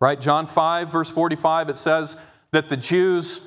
Right? 0.00 0.20
John 0.20 0.46
5, 0.46 0.90
verse 0.90 1.10
45, 1.10 1.68
it 1.70 1.78
says 1.78 2.16
that 2.50 2.68
the 2.68 2.76
Jews 2.76 3.40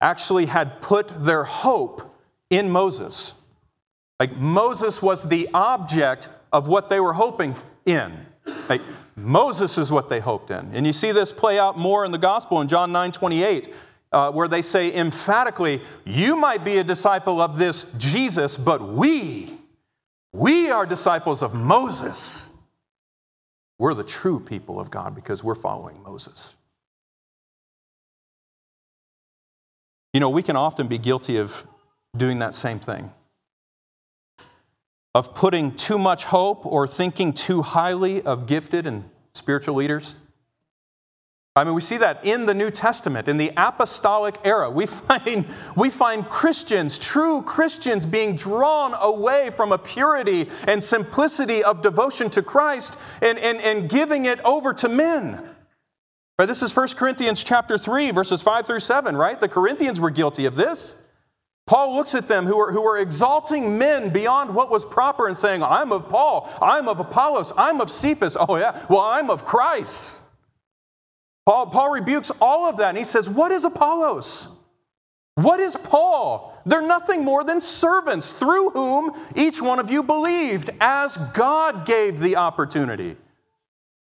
actually 0.00 0.46
had 0.46 0.80
put 0.80 1.24
their 1.24 1.44
hope 1.44 2.16
in 2.50 2.70
Moses. 2.70 3.34
Like 4.18 4.36
Moses 4.36 5.02
was 5.02 5.28
the 5.28 5.48
object 5.54 6.28
of 6.52 6.68
what 6.68 6.88
they 6.88 7.00
were 7.00 7.12
hoping 7.12 7.54
in. 7.84 8.26
Like 8.68 8.82
Moses 9.16 9.78
is 9.78 9.90
what 9.90 10.08
they 10.08 10.20
hoped 10.20 10.50
in. 10.50 10.70
And 10.74 10.86
you 10.86 10.92
see 10.92 11.12
this 11.12 11.32
play 11.32 11.58
out 11.58 11.78
more 11.78 12.04
in 12.04 12.12
the 12.12 12.18
gospel 12.18 12.60
in 12.60 12.68
John 12.68 12.92
9 12.92 13.12
28. 13.12 13.72
Uh, 14.12 14.30
where 14.30 14.46
they 14.46 14.62
say 14.62 14.94
emphatically, 14.94 15.82
You 16.04 16.36
might 16.36 16.62
be 16.64 16.76
a 16.76 16.84
disciple 16.84 17.40
of 17.40 17.58
this 17.58 17.84
Jesus, 17.98 18.56
but 18.56 18.80
we 18.80 19.53
we 20.34 20.70
are 20.70 20.84
disciples 20.84 21.42
of 21.42 21.54
Moses. 21.54 22.52
We're 23.78 23.94
the 23.94 24.04
true 24.04 24.40
people 24.40 24.78
of 24.80 24.90
God 24.90 25.14
because 25.14 25.42
we're 25.42 25.54
following 25.54 26.02
Moses. 26.02 26.56
You 30.12 30.20
know, 30.20 30.30
we 30.30 30.42
can 30.42 30.56
often 30.56 30.88
be 30.88 30.98
guilty 30.98 31.38
of 31.38 31.66
doing 32.16 32.40
that 32.40 32.54
same 32.54 32.78
thing 32.80 33.10
of 35.14 35.34
putting 35.34 35.72
too 35.74 35.96
much 35.96 36.24
hope 36.24 36.66
or 36.66 36.88
thinking 36.88 37.32
too 37.32 37.62
highly 37.62 38.20
of 38.22 38.46
gifted 38.46 38.86
and 38.86 39.08
spiritual 39.32 39.76
leaders. 39.76 40.16
I 41.56 41.62
mean, 41.62 41.74
we 41.74 41.82
see 41.82 41.98
that 41.98 42.24
in 42.24 42.46
the 42.46 42.54
New 42.54 42.72
Testament, 42.72 43.28
in 43.28 43.36
the 43.36 43.52
apostolic 43.56 44.40
era. 44.42 44.68
We 44.68 44.86
find, 44.86 45.46
we 45.76 45.88
find 45.88 46.28
Christians, 46.28 46.98
true 46.98 47.42
Christians, 47.42 48.06
being 48.06 48.34
drawn 48.34 48.94
away 49.00 49.50
from 49.50 49.70
a 49.70 49.78
purity 49.78 50.48
and 50.66 50.82
simplicity 50.82 51.62
of 51.62 51.80
devotion 51.80 52.28
to 52.30 52.42
Christ 52.42 52.98
and, 53.22 53.38
and, 53.38 53.60
and 53.60 53.88
giving 53.88 54.24
it 54.24 54.40
over 54.40 54.74
to 54.74 54.88
men. 54.88 55.48
Right, 56.36 56.46
this 56.46 56.64
is 56.64 56.74
1 56.74 56.88
Corinthians 56.94 57.44
chapter 57.44 57.78
3, 57.78 58.10
verses 58.10 58.42
5 58.42 58.66
through 58.66 58.80
7, 58.80 59.16
right? 59.16 59.38
The 59.38 59.48
Corinthians 59.48 60.00
were 60.00 60.10
guilty 60.10 60.46
of 60.46 60.56
this. 60.56 60.96
Paul 61.66 61.94
looks 61.94 62.16
at 62.16 62.26
them 62.26 62.46
who 62.46 62.58
are, 62.58 62.72
who 62.72 62.84
are 62.84 62.98
exalting 62.98 63.78
men 63.78 64.12
beyond 64.12 64.52
what 64.52 64.72
was 64.72 64.84
proper 64.84 65.28
and 65.28 65.38
saying, 65.38 65.62
I'm 65.62 65.92
of 65.92 66.08
Paul, 66.08 66.50
I'm 66.60 66.88
of 66.88 66.98
Apollos, 66.98 67.52
I'm 67.56 67.80
of 67.80 67.88
Cephas. 67.88 68.36
Oh, 68.36 68.56
yeah, 68.56 68.84
well, 68.90 69.02
I'm 69.02 69.30
of 69.30 69.44
Christ. 69.44 70.18
Paul, 71.46 71.66
Paul 71.66 71.90
rebukes 71.90 72.30
all 72.40 72.68
of 72.68 72.78
that 72.78 72.90
and 72.90 72.98
he 72.98 73.04
says, 73.04 73.28
What 73.28 73.52
is 73.52 73.64
Apollos? 73.64 74.48
What 75.36 75.60
is 75.60 75.76
Paul? 75.76 76.56
They're 76.64 76.86
nothing 76.86 77.24
more 77.24 77.44
than 77.44 77.60
servants 77.60 78.32
through 78.32 78.70
whom 78.70 79.12
each 79.34 79.60
one 79.60 79.80
of 79.80 79.90
you 79.90 80.02
believed 80.02 80.70
as 80.80 81.16
God 81.34 81.86
gave 81.86 82.20
the 82.20 82.36
opportunity. 82.36 83.16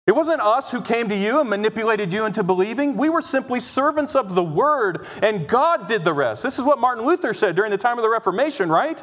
It 0.06 0.16
wasn't 0.16 0.40
us 0.40 0.72
who 0.72 0.80
came 0.80 1.08
to 1.08 1.16
you 1.16 1.38
and 1.38 1.48
manipulated 1.48 2.12
you 2.12 2.24
into 2.24 2.42
believing. 2.42 2.96
We 2.96 3.10
were 3.10 3.20
simply 3.20 3.60
servants 3.60 4.16
of 4.16 4.34
the 4.34 4.42
word, 4.42 5.06
and 5.22 5.46
God 5.46 5.86
did 5.86 6.04
the 6.04 6.12
rest. 6.12 6.42
This 6.42 6.58
is 6.58 6.64
what 6.64 6.80
Martin 6.80 7.06
Luther 7.06 7.32
said 7.32 7.54
during 7.54 7.70
the 7.70 7.78
time 7.78 7.96
of 7.96 8.02
the 8.02 8.08
Reformation, 8.08 8.68
right? 8.68 9.00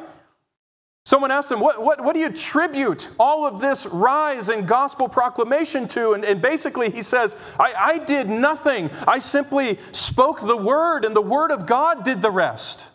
Someone 1.08 1.30
asked 1.30 1.50
him, 1.50 1.58
what, 1.58 1.82
what, 1.82 2.04
what 2.04 2.12
do 2.12 2.20
you 2.20 2.26
attribute 2.26 3.08
all 3.18 3.46
of 3.46 3.62
this 3.62 3.86
rise 3.86 4.50
in 4.50 4.66
gospel 4.66 5.08
proclamation 5.08 5.88
to? 5.88 6.12
And, 6.12 6.22
and 6.22 6.42
basically, 6.42 6.90
he 6.90 7.00
says, 7.00 7.34
I, 7.58 7.72
I 7.72 7.96
did 7.96 8.28
nothing. 8.28 8.90
I 9.06 9.18
simply 9.18 9.78
spoke 9.90 10.42
the 10.42 10.54
word, 10.54 11.06
and 11.06 11.16
the 11.16 11.22
word 11.22 11.50
of 11.50 11.64
God 11.64 12.04
did 12.04 12.20
the 12.20 12.30
rest. 12.30 12.88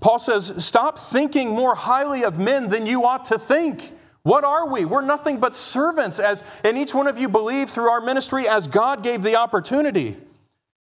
Paul 0.00 0.18
says, 0.18 0.64
Stop 0.64 0.98
thinking 0.98 1.50
more 1.50 1.76
highly 1.76 2.24
of 2.24 2.40
men 2.40 2.70
than 2.70 2.88
you 2.88 3.06
ought 3.06 3.26
to 3.26 3.38
think. 3.38 3.92
What 4.24 4.42
are 4.42 4.68
we? 4.68 4.84
We're 4.84 5.06
nothing 5.06 5.38
but 5.38 5.54
servants, 5.54 6.18
as, 6.18 6.42
and 6.64 6.76
each 6.76 6.92
one 6.92 7.06
of 7.06 7.18
you 7.18 7.28
believe 7.28 7.70
through 7.70 7.90
our 7.90 8.00
ministry 8.00 8.48
as 8.48 8.66
God 8.66 9.04
gave 9.04 9.22
the 9.22 9.36
opportunity. 9.36 10.16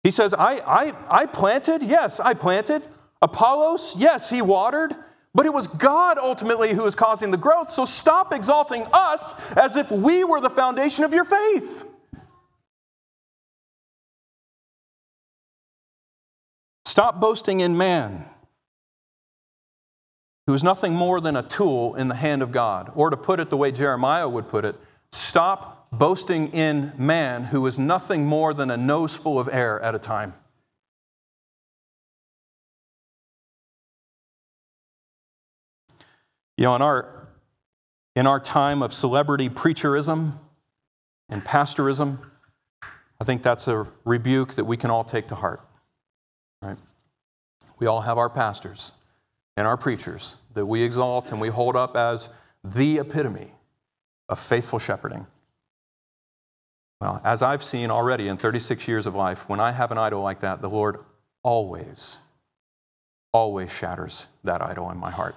He 0.02 0.10
says, 0.10 0.34
I, 0.34 0.54
I, 0.66 0.94
I 1.08 1.26
planted? 1.26 1.84
Yes, 1.84 2.18
I 2.18 2.34
planted. 2.34 2.82
Apollos, 3.20 3.96
yes, 3.98 4.30
he 4.30 4.42
watered, 4.42 4.94
but 5.34 5.46
it 5.46 5.52
was 5.52 5.66
God 5.66 6.18
ultimately 6.18 6.72
who 6.72 6.84
was 6.84 6.94
causing 6.94 7.30
the 7.30 7.36
growth. 7.36 7.70
So 7.70 7.84
stop 7.84 8.32
exalting 8.32 8.86
us 8.92 9.34
as 9.52 9.76
if 9.76 9.90
we 9.90 10.24
were 10.24 10.40
the 10.40 10.50
foundation 10.50 11.04
of 11.04 11.12
your 11.12 11.24
faith. 11.24 11.84
Stop 16.84 17.20
boasting 17.20 17.60
in 17.60 17.76
man, 17.76 18.24
who 20.46 20.54
is 20.54 20.64
nothing 20.64 20.94
more 20.94 21.20
than 21.20 21.36
a 21.36 21.42
tool 21.42 21.94
in 21.94 22.08
the 22.08 22.14
hand 22.14 22.42
of 22.42 22.50
God. 22.50 22.90
Or 22.94 23.10
to 23.10 23.16
put 23.16 23.40
it 23.40 23.50
the 23.50 23.56
way 23.56 23.70
Jeremiah 23.70 24.28
would 24.28 24.48
put 24.48 24.64
it, 24.64 24.74
stop 25.12 25.88
boasting 25.92 26.52
in 26.52 26.92
man, 26.96 27.44
who 27.44 27.66
is 27.66 27.78
nothing 27.78 28.26
more 28.26 28.54
than 28.54 28.70
a 28.70 28.76
nose 28.76 29.16
full 29.16 29.38
of 29.38 29.48
air 29.48 29.80
at 29.80 29.94
a 29.94 29.98
time. 29.98 30.34
You 36.58 36.64
know, 36.64 36.74
in 36.74 36.82
our, 36.82 37.06
in 38.16 38.26
our 38.26 38.40
time 38.40 38.82
of 38.82 38.92
celebrity 38.92 39.48
preacherism 39.48 40.32
and 41.28 41.44
pastorism, 41.44 42.18
I 43.20 43.24
think 43.24 43.44
that's 43.44 43.68
a 43.68 43.86
rebuke 44.04 44.56
that 44.56 44.64
we 44.64 44.76
can 44.76 44.90
all 44.90 45.04
take 45.04 45.28
to 45.28 45.36
heart. 45.36 45.60
Right? 46.60 46.76
We 47.78 47.86
all 47.86 48.00
have 48.00 48.18
our 48.18 48.28
pastors 48.28 48.92
and 49.56 49.68
our 49.68 49.76
preachers 49.76 50.36
that 50.54 50.66
we 50.66 50.82
exalt 50.82 51.30
and 51.30 51.40
we 51.40 51.48
hold 51.48 51.76
up 51.76 51.96
as 51.96 52.28
the 52.64 52.98
epitome 52.98 53.52
of 54.28 54.40
faithful 54.40 54.80
shepherding. 54.80 55.28
Well, 57.00 57.20
as 57.22 57.40
I've 57.40 57.62
seen 57.62 57.92
already 57.92 58.26
in 58.26 58.36
36 58.36 58.88
years 58.88 59.06
of 59.06 59.14
life, 59.14 59.48
when 59.48 59.60
I 59.60 59.70
have 59.70 59.92
an 59.92 59.98
idol 59.98 60.22
like 60.22 60.40
that, 60.40 60.60
the 60.60 60.68
Lord 60.68 60.98
always, 61.44 62.16
always 63.32 63.72
shatters 63.72 64.26
that 64.42 64.60
idol 64.60 64.90
in 64.90 64.96
my 64.98 65.12
heart. 65.12 65.36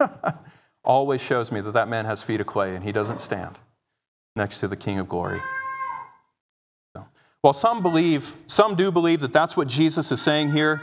always 0.86 1.20
shows 1.20 1.52
me 1.52 1.60
that 1.60 1.72
that 1.72 1.88
man 1.88 2.04
has 2.04 2.22
feet 2.22 2.40
of 2.40 2.46
clay 2.46 2.74
and 2.74 2.84
he 2.84 2.92
doesn't 2.92 3.20
stand 3.20 3.58
next 4.34 4.58
to 4.58 4.68
the 4.68 4.76
King 4.76 4.98
of 4.98 5.08
glory. 5.08 5.40
So, 6.94 7.06
well, 7.42 7.52
some 7.52 7.82
believe, 7.82 8.34
some 8.46 8.74
do 8.74 8.90
believe 8.90 9.20
that 9.20 9.32
that's 9.32 9.56
what 9.56 9.68
Jesus 9.68 10.12
is 10.12 10.22
saying 10.22 10.52
here. 10.52 10.80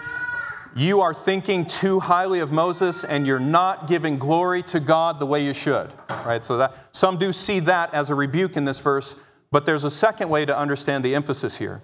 You 0.75 1.01
are 1.01 1.13
thinking 1.13 1.65
too 1.65 1.99
highly 1.99 2.39
of 2.39 2.51
Moses 2.51 3.03
and 3.03 3.25
you're 3.25 3.39
not 3.39 3.87
giving 3.87 4.17
glory 4.17 4.63
to 4.63 4.79
God 4.79 5.19
the 5.19 5.25
way 5.25 5.43
you 5.45 5.53
should. 5.53 5.93
Right? 6.09 6.43
So 6.43 6.57
that 6.57 6.75
some 6.91 7.17
do 7.17 7.31
see 7.31 7.59
that 7.61 7.93
as 7.93 8.09
a 8.09 8.15
rebuke 8.15 8.57
in 8.57 8.65
this 8.65 8.79
verse 8.79 9.15
but 9.53 9.65
there's 9.65 9.83
a 9.83 9.91
second 9.91 10.29
way 10.29 10.45
to 10.45 10.57
understand 10.57 11.05
the 11.05 11.13
emphasis 11.13 11.57
here. 11.57 11.83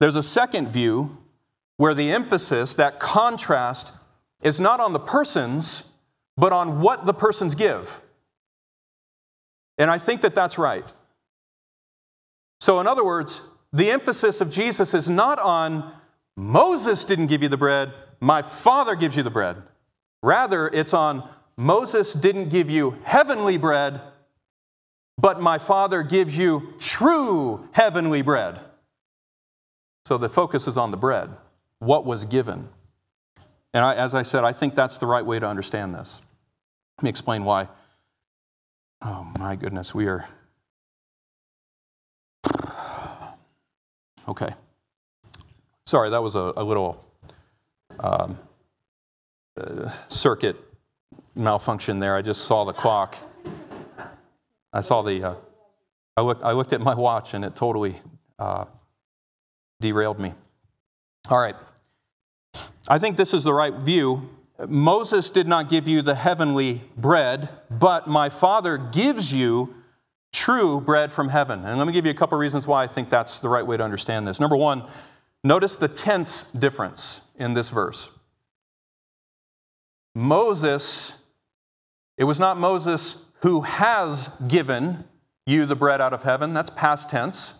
There's 0.00 0.16
a 0.16 0.22
second 0.22 0.70
view 0.70 1.18
where 1.76 1.92
the 1.92 2.10
emphasis, 2.10 2.74
that 2.76 2.98
contrast, 2.98 3.92
is 4.44 4.60
not 4.60 4.78
on 4.78 4.92
the 4.92 5.00
persons, 5.00 5.84
but 6.36 6.52
on 6.52 6.80
what 6.80 7.06
the 7.06 7.14
persons 7.14 7.56
give. 7.56 8.00
And 9.78 9.90
I 9.90 9.98
think 9.98 10.20
that 10.20 10.34
that's 10.34 10.58
right. 10.58 10.92
So, 12.60 12.78
in 12.78 12.86
other 12.86 13.04
words, 13.04 13.42
the 13.72 13.90
emphasis 13.90 14.40
of 14.40 14.50
Jesus 14.50 14.94
is 14.94 15.10
not 15.10 15.38
on 15.40 15.92
Moses 16.36 17.04
didn't 17.04 17.26
give 17.26 17.42
you 17.42 17.48
the 17.48 17.56
bread, 17.56 17.92
my 18.20 18.42
Father 18.42 18.94
gives 18.94 19.16
you 19.16 19.22
the 19.22 19.30
bread. 19.30 19.56
Rather, 20.22 20.68
it's 20.68 20.94
on 20.94 21.28
Moses 21.56 22.12
didn't 22.12 22.48
give 22.48 22.70
you 22.70 22.98
heavenly 23.04 23.56
bread, 23.56 24.00
but 25.18 25.40
my 25.40 25.58
Father 25.58 26.02
gives 26.02 26.36
you 26.36 26.74
true 26.78 27.68
heavenly 27.72 28.22
bread. 28.22 28.60
So 30.06 30.18
the 30.18 30.28
focus 30.28 30.66
is 30.66 30.76
on 30.76 30.90
the 30.90 30.96
bread, 30.96 31.30
what 31.78 32.04
was 32.04 32.24
given. 32.24 32.68
And 33.74 33.84
I, 33.84 33.94
as 33.96 34.14
I 34.14 34.22
said, 34.22 34.44
I 34.44 34.52
think 34.52 34.76
that's 34.76 34.98
the 34.98 35.06
right 35.06 35.26
way 35.26 35.40
to 35.40 35.46
understand 35.46 35.94
this. 35.94 36.22
Let 36.96 37.02
me 37.02 37.10
explain 37.10 37.44
why. 37.44 37.68
Oh 39.02 39.26
my 39.36 39.56
goodness, 39.56 39.92
we 39.94 40.06
are. 40.06 40.26
Okay. 44.28 44.54
Sorry, 45.86 46.08
that 46.10 46.22
was 46.22 46.36
a, 46.36 46.52
a 46.56 46.62
little 46.62 47.04
um, 47.98 48.38
uh, 49.60 49.90
circuit 50.08 50.56
malfunction 51.34 51.98
there. 51.98 52.16
I 52.16 52.22
just 52.22 52.46
saw 52.46 52.64
the 52.64 52.72
clock. 52.72 53.16
I 54.72 54.80
saw 54.80 55.02
the, 55.02 55.22
uh, 55.22 55.34
I, 56.16 56.22
looked, 56.22 56.42
I 56.44 56.52
looked 56.52 56.72
at 56.72 56.80
my 56.80 56.94
watch 56.94 57.34
and 57.34 57.44
it 57.44 57.54
totally 57.56 58.00
uh, 58.38 58.66
derailed 59.80 60.20
me. 60.20 60.32
All 61.28 61.38
right. 61.38 61.56
I 62.88 62.98
think 62.98 63.16
this 63.16 63.32
is 63.32 63.44
the 63.44 63.54
right 63.54 63.74
view. 63.74 64.28
Moses 64.68 65.30
did 65.30 65.48
not 65.48 65.68
give 65.68 65.88
you 65.88 66.02
the 66.02 66.14
heavenly 66.14 66.82
bread, 66.96 67.48
but 67.70 68.06
my 68.06 68.28
Father 68.28 68.76
gives 68.78 69.32
you 69.32 69.74
true 70.32 70.80
bread 70.80 71.12
from 71.12 71.28
heaven. 71.28 71.64
And 71.64 71.78
let 71.78 71.86
me 71.86 71.92
give 71.92 72.04
you 72.04 72.10
a 72.10 72.14
couple 72.14 72.36
reasons 72.36 72.66
why 72.66 72.84
I 72.84 72.86
think 72.86 73.08
that's 73.08 73.40
the 73.40 73.48
right 73.48 73.66
way 73.66 73.76
to 73.76 73.82
understand 73.82 74.26
this. 74.26 74.38
Number 74.38 74.56
one, 74.56 74.84
notice 75.42 75.76
the 75.76 75.88
tense 75.88 76.44
difference 76.44 77.20
in 77.36 77.54
this 77.54 77.70
verse. 77.70 78.10
Moses, 80.14 81.16
it 82.16 82.24
was 82.24 82.38
not 82.38 82.58
Moses 82.58 83.16
who 83.40 83.62
has 83.62 84.30
given 84.46 85.04
you 85.46 85.66
the 85.66 85.76
bread 85.76 86.00
out 86.00 86.12
of 86.12 86.22
heaven. 86.22 86.54
That's 86.54 86.70
past 86.70 87.10
tense. 87.10 87.56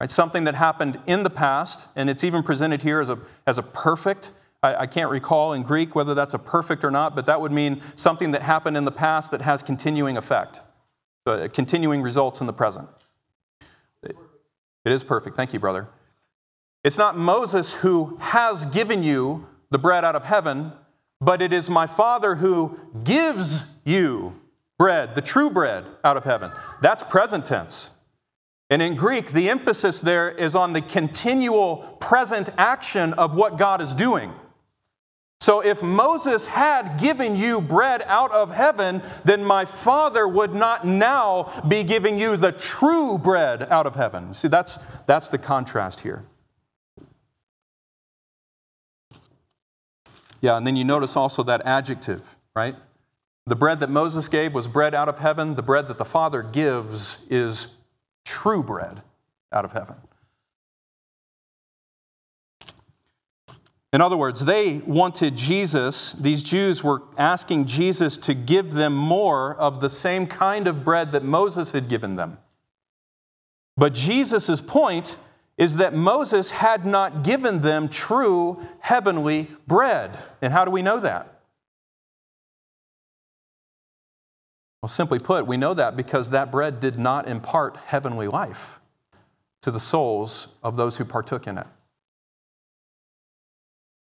Right? 0.00 0.10
Something 0.10 0.44
that 0.44 0.54
happened 0.54 1.00
in 1.06 1.22
the 1.22 1.30
past, 1.30 1.88
and 1.96 2.10
it's 2.10 2.24
even 2.24 2.42
presented 2.42 2.82
here 2.82 3.00
as 3.00 3.08
a, 3.08 3.18
as 3.46 3.58
a 3.58 3.62
perfect. 3.62 4.32
I, 4.62 4.74
I 4.82 4.86
can't 4.86 5.10
recall 5.10 5.52
in 5.52 5.62
Greek 5.62 5.94
whether 5.94 6.14
that's 6.14 6.34
a 6.34 6.38
perfect 6.38 6.84
or 6.84 6.90
not, 6.90 7.14
but 7.14 7.26
that 7.26 7.40
would 7.40 7.52
mean 7.52 7.80
something 7.94 8.32
that 8.32 8.42
happened 8.42 8.76
in 8.76 8.84
the 8.84 8.92
past 8.92 9.30
that 9.30 9.40
has 9.42 9.62
continuing 9.62 10.16
effect, 10.16 10.60
uh, 11.26 11.48
continuing 11.52 12.02
results 12.02 12.40
in 12.40 12.46
the 12.46 12.52
present. 12.52 12.88
It, 14.02 14.16
it 14.84 14.92
is 14.92 15.04
perfect. 15.04 15.36
Thank 15.36 15.52
you, 15.52 15.60
brother. 15.60 15.88
It's 16.82 16.98
not 16.98 17.16
Moses 17.16 17.74
who 17.76 18.18
has 18.20 18.66
given 18.66 19.02
you 19.02 19.46
the 19.70 19.78
bread 19.78 20.04
out 20.04 20.14
of 20.14 20.24
heaven, 20.24 20.72
but 21.18 21.40
it 21.40 21.52
is 21.52 21.70
my 21.70 21.86
Father 21.86 22.34
who 22.34 22.78
gives 23.04 23.64
you 23.84 24.38
bread, 24.78 25.14
the 25.14 25.22
true 25.22 25.48
bread 25.48 25.86
out 26.04 26.18
of 26.18 26.24
heaven. 26.24 26.50
That's 26.82 27.02
present 27.02 27.46
tense. 27.46 27.92
And 28.70 28.80
in 28.80 28.96
Greek, 28.96 29.32
the 29.32 29.50
emphasis 29.50 30.00
there 30.00 30.30
is 30.30 30.54
on 30.54 30.72
the 30.72 30.80
continual 30.80 31.98
present 32.00 32.48
action 32.56 33.12
of 33.14 33.34
what 33.34 33.58
God 33.58 33.80
is 33.80 33.94
doing. 33.94 34.32
So 35.40 35.60
if 35.60 35.82
Moses 35.82 36.46
had 36.46 36.98
given 36.98 37.36
you 37.36 37.60
bread 37.60 38.02
out 38.06 38.32
of 38.32 38.50
heaven, 38.50 39.02
then 39.24 39.44
my 39.44 39.66
Father 39.66 40.26
would 40.26 40.54
not 40.54 40.86
now 40.86 41.62
be 41.68 41.84
giving 41.84 42.18
you 42.18 42.38
the 42.38 42.52
true 42.52 43.18
bread 43.18 43.64
out 43.64 43.86
of 43.86 43.94
heaven. 43.94 44.32
See, 44.32 44.48
that's, 44.48 44.78
that's 45.06 45.28
the 45.28 45.36
contrast 45.36 46.00
here. 46.00 46.24
Yeah, 50.40 50.56
and 50.56 50.66
then 50.66 50.76
you 50.76 50.84
notice 50.84 51.14
also 51.14 51.42
that 51.42 51.60
adjective, 51.66 52.36
right? 52.56 52.76
The 53.46 53.56
bread 53.56 53.80
that 53.80 53.90
Moses 53.90 54.28
gave 54.28 54.54
was 54.54 54.66
bread 54.66 54.94
out 54.94 55.10
of 55.10 55.18
heaven. 55.18 55.56
The 55.56 55.62
bread 55.62 55.88
that 55.88 55.98
the 55.98 56.04
Father 56.06 56.42
gives 56.42 57.18
is 57.28 57.68
true 58.24 58.62
bread 58.62 59.02
out 59.52 59.64
of 59.64 59.72
heaven. 59.72 59.96
In 63.92 64.00
other 64.00 64.16
words, 64.16 64.44
they 64.44 64.78
wanted 64.78 65.36
Jesus, 65.36 66.14
these 66.14 66.42
Jews 66.42 66.82
were 66.82 67.02
asking 67.16 67.66
Jesus 67.66 68.18
to 68.18 68.34
give 68.34 68.72
them 68.72 68.92
more 68.92 69.54
of 69.54 69.80
the 69.80 69.88
same 69.88 70.26
kind 70.26 70.66
of 70.66 70.82
bread 70.82 71.12
that 71.12 71.22
Moses 71.22 71.70
had 71.70 71.88
given 71.88 72.16
them. 72.16 72.38
But 73.76 73.94
Jesus' 73.94 74.60
point 74.60 75.16
is 75.56 75.76
that 75.76 75.94
Moses 75.94 76.50
had 76.50 76.84
not 76.84 77.22
given 77.22 77.60
them 77.60 77.88
true 77.88 78.60
heavenly 78.80 79.48
bread. 79.68 80.18
And 80.42 80.52
how 80.52 80.64
do 80.64 80.72
we 80.72 80.82
know 80.82 80.98
that? 80.98 81.33
Well, 84.84 84.88
simply 84.90 85.18
put, 85.18 85.46
we 85.46 85.56
know 85.56 85.72
that 85.72 85.96
because 85.96 86.28
that 86.28 86.52
bread 86.52 86.78
did 86.78 86.98
not 86.98 87.26
impart 87.26 87.78
heavenly 87.86 88.28
life 88.28 88.80
to 89.62 89.70
the 89.70 89.80
souls 89.80 90.48
of 90.62 90.76
those 90.76 90.98
who 90.98 91.06
partook 91.06 91.46
in 91.46 91.56
it. 91.56 91.66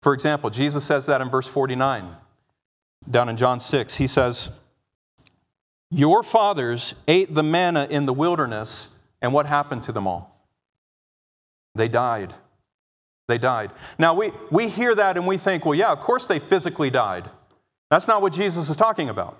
For 0.01 0.15
example, 0.15 0.49
Jesus 0.49 0.83
says 0.83 1.05
that 1.05 1.21
in 1.21 1.29
verse 1.29 1.47
49, 1.47 2.15
down 3.11 3.29
in 3.29 3.37
John 3.37 3.59
6. 3.59 3.95
He 3.97 4.07
says, 4.07 4.49
Your 5.91 6.23
fathers 6.23 6.95
ate 7.07 7.35
the 7.35 7.43
manna 7.43 7.85
in 7.87 8.07
the 8.07 8.13
wilderness, 8.13 8.89
and 9.21 9.33
what 9.33 9.45
happened 9.45 9.83
to 9.83 9.91
them 9.91 10.07
all? 10.07 10.35
They 11.75 11.89
died. 11.89 12.33
They 13.27 13.37
died. 13.37 13.69
Now, 13.99 14.15
we, 14.15 14.31
we 14.49 14.67
hear 14.67 14.95
that 14.95 15.15
and 15.15 15.27
we 15.27 15.37
think, 15.37 15.63
well, 15.63 15.75
yeah, 15.75 15.91
of 15.91 15.99
course 15.99 16.25
they 16.25 16.39
physically 16.39 16.89
died. 16.89 17.29
That's 17.91 18.07
not 18.07 18.23
what 18.23 18.33
Jesus 18.33 18.67
is 18.67 18.77
talking 18.77 19.09
about. 19.09 19.37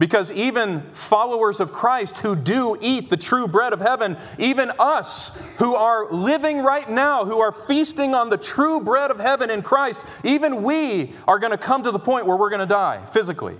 Because 0.00 0.32
even 0.32 0.82
followers 0.92 1.60
of 1.60 1.72
Christ 1.72 2.18
who 2.18 2.34
do 2.34 2.76
eat 2.80 3.10
the 3.10 3.16
true 3.16 3.46
bread 3.46 3.72
of 3.72 3.80
heaven, 3.80 4.16
even 4.40 4.72
us 4.78 5.30
who 5.58 5.76
are 5.76 6.10
living 6.10 6.58
right 6.58 6.90
now, 6.90 7.24
who 7.24 7.40
are 7.40 7.52
feasting 7.52 8.12
on 8.12 8.28
the 8.28 8.36
true 8.36 8.80
bread 8.80 9.12
of 9.12 9.20
heaven 9.20 9.50
in 9.50 9.62
Christ, 9.62 10.04
even 10.24 10.64
we 10.64 11.12
are 11.28 11.38
going 11.38 11.52
to 11.52 11.58
come 11.58 11.84
to 11.84 11.92
the 11.92 11.98
point 12.00 12.26
where 12.26 12.36
we're 12.36 12.50
going 12.50 12.60
to 12.60 12.66
die 12.66 13.06
physically. 13.06 13.56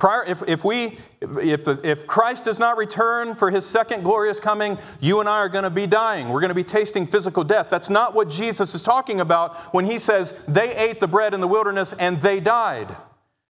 Prior, 0.00 0.24
if, 0.24 0.42
if, 0.48 0.64
we, 0.64 0.98
if, 1.20 1.62
the, 1.62 1.78
if 1.84 2.08
Christ 2.08 2.42
does 2.42 2.58
not 2.58 2.76
return 2.76 3.36
for 3.36 3.52
his 3.52 3.64
second 3.64 4.02
glorious 4.02 4.40
coming, 4.40 4.76
you 5.00 5.20
and 5.20 5.28
I 5.28 5.38
are 5.38 5.48
going 5.48 5.62
to 5.62 5.70
be 5.70 5.86
dying. 5.86 6.30
We're 6.30 6.40
going 6.40 6.48
to 6.48 6.56
be 6.56 6.64
tasting 6.64 7.06
physical 7.06 7.44
death. 7.44 7.68
That's 7.70 7.88
not 7.88 8.12
what 8.12 8.28
Jesus 8.28 8.74
is 8.74 8.82
talking 8.82 9.20
about 9.20 9.56
when 9.72 9.84
he 9.84 9.98
says 9.98 10.34
they 10.48 10.74
ate 10.74 10.98
the 10.98 11.06
bread 11.06 11.34
in 11.34 11.40
the 11.40 11.46
wilderness 11.46 11.92
and 11.92 12.20
they 12.20 12.40
died. 12.40 12.96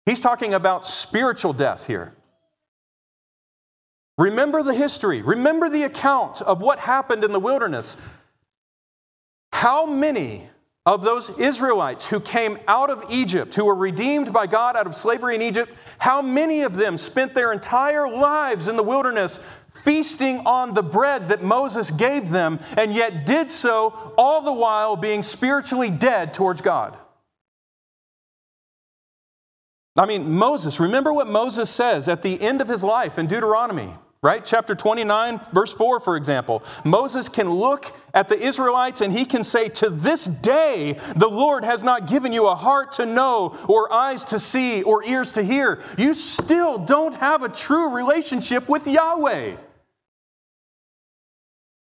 He's 0.09 0.23
talking 0.23 0.55
about 0.55 0.87
spiritual 0.87 1.53
death 1.53 1.87
here. 1.87 2.15
Remember 4.17 4.63
the 4.63 4.73
history, 4.73 5.21
remember 5.21 5.69
the 5.69 5.83
account 5.83 6.41
of 6.41 6.63
what 6.63 6.79
happened 6.79 7.25
in 7.25 7.33
the 7.33 7.39
wilderness. 7.39 7.99
How 9.53 9.85
many 9.85 10.49
of 10.87 11.03
those 11.03 11.29
Israelites 11.39 12.09
who 12.09 12.21
came 12.21 12.59
out 12.67 12.89
of 12.89 13.05
Egypt, 13.11 13.55
who 13.55 13.67
were 13.67 13.75
redeemed 13.75 14.33
by 14.33 14.47
God 14.47 14.77
out 14.77 14.87
of 14.87 14.95
slavery 14.95 15.35
in 15.35 15.43
Egypt, 15.43 15.75
how 15.99 16.23
many 16.23 16.63
of 16.63 16.77
them 16.77 16.97
spent 16.97 17.35
their 17.35 17.53
entire 17.53 18.09
lives 18.09 18.67
in 18.67 18.77
the 18.77 18.83
wilderness 18.83 19.41
feasting 19.85 20.39
on 20.47 20.73
the 20.73 20.83
bread 20.83 21.29
that 21.29 21.43
Moses 21.43 21.91
gave 21.91 22.31
them, 22.31 22.61
and 22.79 22.95
yet 22.95 23.27
did 23.27 23.51
so 23.51 24.15
all 24.17 24.41
the 24.41 24.55
while 24.55 24.97
being 24.97 25.23
spiritually 25.23 25.91
dead 25.91 26.33
towards 26.33 26.63
God? 26.63 26.97
I 29.99 30.07
mean, 30.07 30.31
Moses, 30.31 30.81
remember 30.81 31.13
what 31.13 31.27
Moses 31.27 31.69
says 31.69 32.09
at 32.09 32.23
the 32.23 32.41
end 32.41 32.61
of 32.61 32.69
his 32.69 32.85
life 32.85 33.19
in 33.19 33.27
Deuteronomy 33.27 33.93
right? 34.21 34.45
Chapter 34.45 34.75
29, 34.75 35.41
verse 35.53 35.73
4, 35.73 36.01
for 36.01 36.17
example. 36.17 36.65
Moses 36.85 37.29
can 37.29 37.51
look 37.51 37.93
at 38.15 38.29
the 38.29 38.39
Israelites 38.39 39.01
and 39.01 39.13
he 39.13 39.25
can 39.25 39.45
say, 39.45 39.69
To 39.69 39.91
this 39.91 40.25
day, 40.25 40.99
the 41.15 41.29
Lord 41.29 41.65
has 41.65 41.83
not 41.83 42.09
given 42.09 42.33
you 42.33 42.47
a 42.49 42.55
heart 42.55 42.93
to 42.93 43.07
know, 43.07 43.57
or 43.69 43.93
eyes 43.93 44.25
to 44.27 44.41
see, 44.41 44.83
or 44.83 45.05
ears 45.05 45.31
to 45.33 45.43
hear. 45.43 45.81
You 45.97 46.15
still 46.15 46.79
don't 46.79 47.15
have 47.17 47.43
a 47.43 47.49
true 47.49 47.95
relationship 47.95 48.69
with 48.69 48.87
Yahweh. 48.87 49.57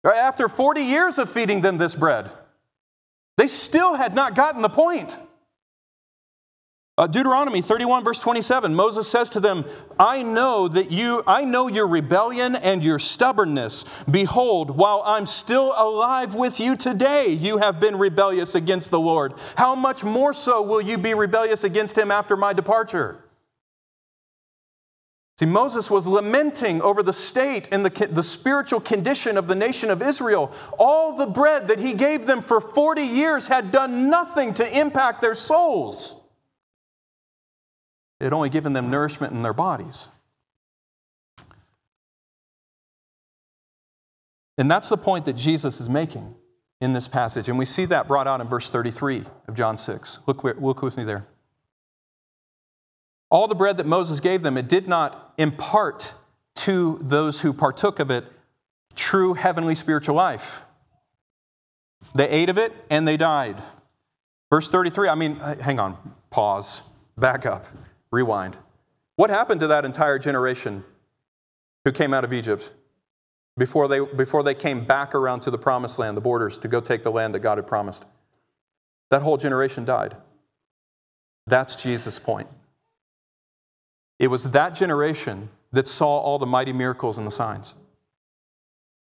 After 0.04 0.48
40 0.48 0.82
years 0.82 1.18
of 1.18 1.28
feeding 1.28 1.60
them 1.60 1.78
this 1.78 1.94
bread, 1.94 2.30
they 3.36 3.48
still 3.48 3.94
had 3.94 4.14
not 4.14 4.34
gotten 4.34 4.62
the 4.62 4.68
point. 4.68 5.18
Uh, 7.00 7.06
Deuteronomy 7.06 7.62
31, 7.62 8.04
verse 8.04 8.18
27, 8.18 8.74
Moses 8.74 9.08
says 9.08 9.30
to 9.30 9.40
them, 9.40 9.64
I 9.98 10.22
know 10.22 10.68
that 10.68 10.90
you, 10.90 11.22
I 11.26 11.46
know 11.46 11.66
your 11.66 11.86
rebellion 11.86 12.54
and 12.54 12.84
your 12.84 12.98
stubbornness. 12.98 13.86
Behold, 14.10 14.70
while 14.70 15.02
I'm 15.06 15.24
still 15.24 15.72
alive 15.78 16.34
with 16.34 16.60
you 16.60 16.76
today, 16.76 17.30
you 17.30 17.56
have 17.56 17.80
been 17.80 17.96
rebellious 17.96 18.54
against 18.54 18.90
the 18.90 19.00
Lord. 19.00 19.32
How 19.56 19.74
much 19.74 20.04
more 20.04 20.34
so 20.34 20.60
will 20.60 20.82
you 20.82 20.98
be 20.98 21.14
rebellious 21.14 21.64
against 21.64 21.96
him 21.96 22.10
after 22.10 22.36
my 22.36 22.52
departure? 22.52 23.24
See, 25.38 25.46
Moses 25.46 25.90
was 25.90 26.06
lamenting 26.06 26.82
over 26.82 27.02
the 27.02 27.14
state 27.14 27.70
and 27.72 27.82
the, 27.82 28.08
the 28.08 28.22
spiritual 28.22 28.80
condition 28.80 29.38
of 29.38 29.48
the 29.48 29.54
nation 29.54 29.88
of 29.88 30.02
Israel. 30.02 30.52
All 30.78 31.16
the 31.16 31.26
bread 31.26 31.68
that 31.68 31.80
he 31.80 31.94
gave 31.94 32.26
them 32.26 32.42
for 32.42 32.60
40 32.60 33.00
years 33.00 33.48
had 33.48 33.70
done 33.70 34.10
nothing 34.10 34.52
to 34.52 34.78
impact 34.78 35.22
their 35.22 35.34
souls. 35.34 36.19
It 38.20 38.24
had 38.24 38.32
only 38.32 38.50
given 38.50 38.74
them 38.74 38.90
nourishment 38.90 39.32
in 39.32 39.42
their 39.42 39.54
bodies. 39.54 40.08
And 44.58 44.70
that's 44.70 44.90
the 44.90 44.98
point 44.98 45.24
that 45.24 45.32
Jesus 45.32 45.80
is 45.80 45.88
making 45.88 46.34
in 46.82 46.92
this 46.92 47.08
passage. 47.08 47.48
And 47.48 47.58
we 47.58 47.64
see 47.64 47.86
that 47.86 48.06
brought 48.06 48.26
out 48.26 48.42
in 48.42 48.46
verse 48.46 48.68
33 48.68 49.24
of 49.48 49.54
John 49.54 49.78
6. 49.78 50.20
Look, 50.26 50.44
look 50.44 50.82
with 50.82 50.98
me 50.98 51.04
there. 51.04 51.26
All 53.30 53.48
the 53.48 53.54
bread 53.54 53.78
that 53.78 53.86
Moses 53.86 54.20
gave 54.20 54.42
them, 54.42 54.58
it 54.58 54.68
did 54.68 54.86
not 54.86 55.32
impart 55.38 56.14
to 56.56 56.98
those 57.02 57.40
who 57.40 57.54
partook 57.54 58.00
of 58.00 58.10
it 58.10 58.24
true 58.94 59.34
heavenly 59.34 59.74
spiritual 59.74 60.16
life. 60.16 60.62
They 62.14 62.28
ate 62.28 62.50
of 62.50 62.58
it 62.58 62.74
and 62.90 63.08
they 63.08 63.16
died. 63.16 63.62
Verse 64.50 64.68
33, 64.68 65.08
I 65.08 65.14
mean, 65.14 65.36
hang 65.36 65.78
on, 65.78 65.96
pause, 66.30 66.82
back 67.16 67.46
up. 67.46 67.66
Rewind. 68.10 68.56
What 69.16 69.30
happened 69.30 69.60
to 69.60 69.66
that 69.68 69.84
entire 69.84 70.18
generation 70.18 70.84
who 71.84 71.92
came 71.92 72.14
out 72.14 72.24
of 72.24 72.32
Egypt 72.32 72.72
before 73.56 73.88
they, 73.88 74.00
before 74.00 74.42
they 74.42 74.54
came 74.54 74.84
back 74.84 75.14
around 75.14 75.40
to 75.40 75.50
the 75.50 75.58
promised 75.58 75.98
land, 75.98 76.16
the 76.16 76.20
borders, 76.20 76.58
to 76.58 76.68
go 76.68 76.80
take 76.80 77.02
the 77.02 77.10
land 77.10 77.34
that 77.34 77.40
God 77.40 77.58
had 77.58 77.66
promised? 77.66 78.04
That 79.10 79.22
whole 79.22 79.36
generation 79.36 79.84
died. 79.84 80.16
That's 81.46 81.76
Jesus' 81.76 82.18
point. 82.18 82.48
It 84.18 84.28
was 84.28 84.50
that 84.50 84.74
generation 84.74 85.50
that 85.72 85.88
saw 85.88 86.18
all 86.18 86.38
the 86.38 86.46
mighty 86.46 86.72
miracles 86.72 87.18
and 87.18 87.26
the 87.26 87.30
signs. 87.30 87.74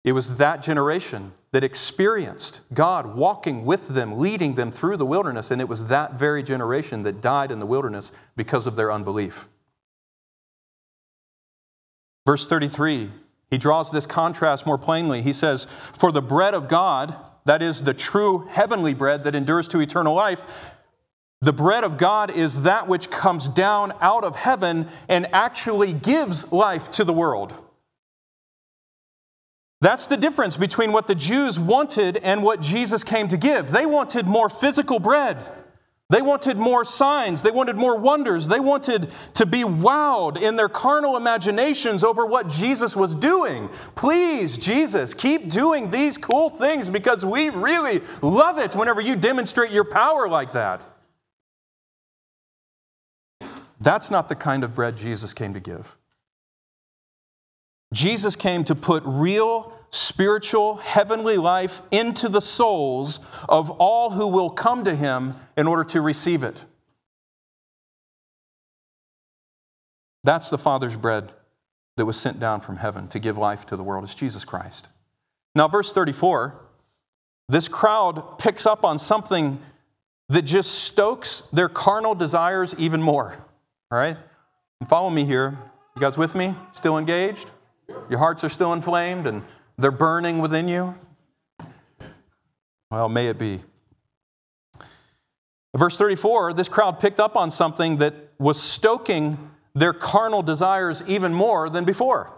It 0.04 0.12
was 0.12 0.36
that 0.36 0.62
generation 0.62 1.32
that 1.52 1.64
experienced 1.64 2.62
God 2.72 3.14
walking 3.14 3.64
with 3.64 3.88
them, 3.88 4.18
leading 4.18 4.54
them 4.54 4.70
through 4.70 4.96
the 4.96 5.06
wilderness, 5.06 5.50
and 5.50 5.60
it 5.60 5.68
was 5.68 5.86
that 5.86 6.18
very 6.18 6.42
generation 6.42 7.02
that 7.02 7.20
died 7.20 7.50
in 7.50 7.58
the 7.58 7.66
wilderness 7.66 8.12
because 8.36 8.66
of 8.66 8.76
their 8.76 8.90
unbelief. 8.90 9.48
Verse 12.26 12.46
33, 12.46 13.10
he 13.50 13.58
draws 13.58 13.90
this 13.90 14.06
contrast 14.06 14.64
more 14.64 14.78
plainly. 14.78 15.22
He 15.22 15.32
says, 15.32 15.66
For 15.92 16.12
the 16.12 16.22
bread 16.22 16.54
of 16.54 16.68
God, 16.68 17.16
that 17.44 17.62
is 17.62 17.82
the 17.82 17.94
true 17.94 18.46
heavenly 18.50 18.94
bread 18.94 19.24
that 19.24 19.34
endures 19.34 19.68
to 19.68 19.80
eternal 19.80 20.14
life, 20.14 20.44
the 21.42 21.52
bread 21.52 21.84
of 21.84 21.96
God 21.96 22.30
is 22.30 22.62
that 22.62 22.86
which 22.86 23.10
comes 23.10 23.48
down 23.48 23.92
out 24.00 24.24
of 24.24 24.36
heaven 24.36 24.88
and 25.08 25.26
actually 25.32 25.92
gives 25.92 26.52
life 26.52 26.90
to 26.92 27.04
the 27.04 27.14
world. 27.14 27.54
That's 29.80 30.06
the 30.06 30.16
difference 30.16 30.56
between 30.56 30.92
what 30.92 31.06
the 31.06 31.14
Jews 31.14 31.58
wanted 31.58 32.18
and 32.18 32.42
what 32.42 32.60
Jesus 32.60 33.02
came 33.02 33.28
to 33.28 33.38
give. 33.38 33.70
They 33.70 33.86
wanted 33.86 34.26
more 34.26 34.50
physical 34.50 34.98
bread. 34.98 35.38
They 36.10 36.20
wanted 36.20 36.58
more 36.58 36.84
signs. 36.84 37.40
They 37.40 37.52
wanted 37.52 37.76
more 37.76 37.96
wonders. 37.96 38.48
They 38.48 38.58
wanted 38.58 39.10
to 39.34 39.46
be 39.46 39.62
wowed 39.62 40.42
in 40.42 40.56
their 40.56 40.68
carnal 40.68 41.16
imaginations 41.16 42.02
over 42.02 42.26
what 42.26 42.48
Jesus 42.48 42.96
was 42.96 43.14
doing. 43.14 43.70
Please, 43.94 44.58
Jesus, 44.58 45.14
keep 45.14 45.48
doing 45.48 45.88
these 45.88 46.18
cool 46.18 46.50
things 46.50 46.90
because 46.90 47.24
we 47.24 47.48
really 47.48 48.02
love 48.22 48.58
it 48.58 48.74
whenever 48.74 49.00
you 49.00 49.14
demonstrate 49.14 49.70
your 49.70 49.84
power 49.84 50.28
like 50.28 50.52
that. 50.52 50.84
That's 53.80 54.10
not 54.10 54.28
the 54.28 54.34
kind 54.34 54.64
of 54.64 54.74
bread 54.74 54.96
Jesus 54.96 55.32
came 55.32 55.54
to 55.54 55.60
give. 55.60 55.96
Jesus 57.92 58.36
came 58.36 58.64
to 58.64 58.74
put 58.74 59.02
real 59.04 59.72
spiritual 59.90 60.76
heavenly 60.76 61.36
life 61.36 61.82
into 61.90 62.28
the 62.28 62.40
souls 62.40 63.18
of 63.48 63.70
all 63.72 64.10
who 64.10 64.28
will 64.28 64.50
come 64.50 64.84
to 64.84 64.94
him 64.94 65.34
in 65.56 65.66
order 65.66 65.84
to 65.84 66.00
receive 66.00 66.42
it. 66.44 66.64
That's 70.22 70.50
the 70.50 70.58
Father's 70.58 70.96
bread 70.96 71.32
that 71.96 72.06
was 72.06 72.20
sent 72.20 72.38
down 72.38 72.60
from 72.60 72.76
heaven 72.76 73.08
to 73.08 73.18
give 73.18 73.36
life 73.36 73.66
to 73.66 73.76
the 73.76 73.82
world. 73.82 74.04
It's 74.04 74.14
Jesus 74.14 74.44
Christ. 74.44 74.88
Now, 75.54 75.68
verse 75.68 75.92
34 75.92 76.54
this 77.48 77.66
crowd 77.66 78.38
picks 78.38 78.64
up 78.64 78.84
on 78.84 78.96
something 78.96 79.60
that 80.28 80.42
just 80.42 80.84
stokes 80.84 81.42
their 81.52 81.68
carnal 81.68 82.14
desires 82.14 82.76
even 82.78 83.02
more. 83.02 83.36
All 83.90 83.98
right? 83.98 84.16
Follow 84.88 85.10
me 85.10 85.24
here. 85.24 85.58
You 85.96 86.00
guys 86.00 86.16
with 86.16 86.36
me? 86.36 86.54
Still 86.74 86.96
engaged? 86.96 87.50
Your 88.08 88.18
hearts 88.18 88.44
are 88.44 88.48
still 88.48 88.72
inflamed 88.72 89.26
and 89.26 89.42
they're 89.78 89.90
burning 89.90 90.38
within 90.40 90.68
you? 90.68 90.94
Well, 92.90 93.08
may 93.08 93.28
it 93.28 93.38
be. 93.38 93.60
Verse 95.76 95.96
34 95.96 96.52
this 96.54 96.68
crowd 96.68 96.98
picked 96.98 97.20
up 97.20 97.36
on 97.36 97.50
something 97.50 97.98
that 97.98 98.14
was 98.38 98.60
stoking 98.60 99.50
their 99.74 99.92
carnal 99.92 100.42
desires 100.42 101.02
even 101.06 101.32
more 101.32 101.68
than 101.68 101.84
before. 101.84 102.32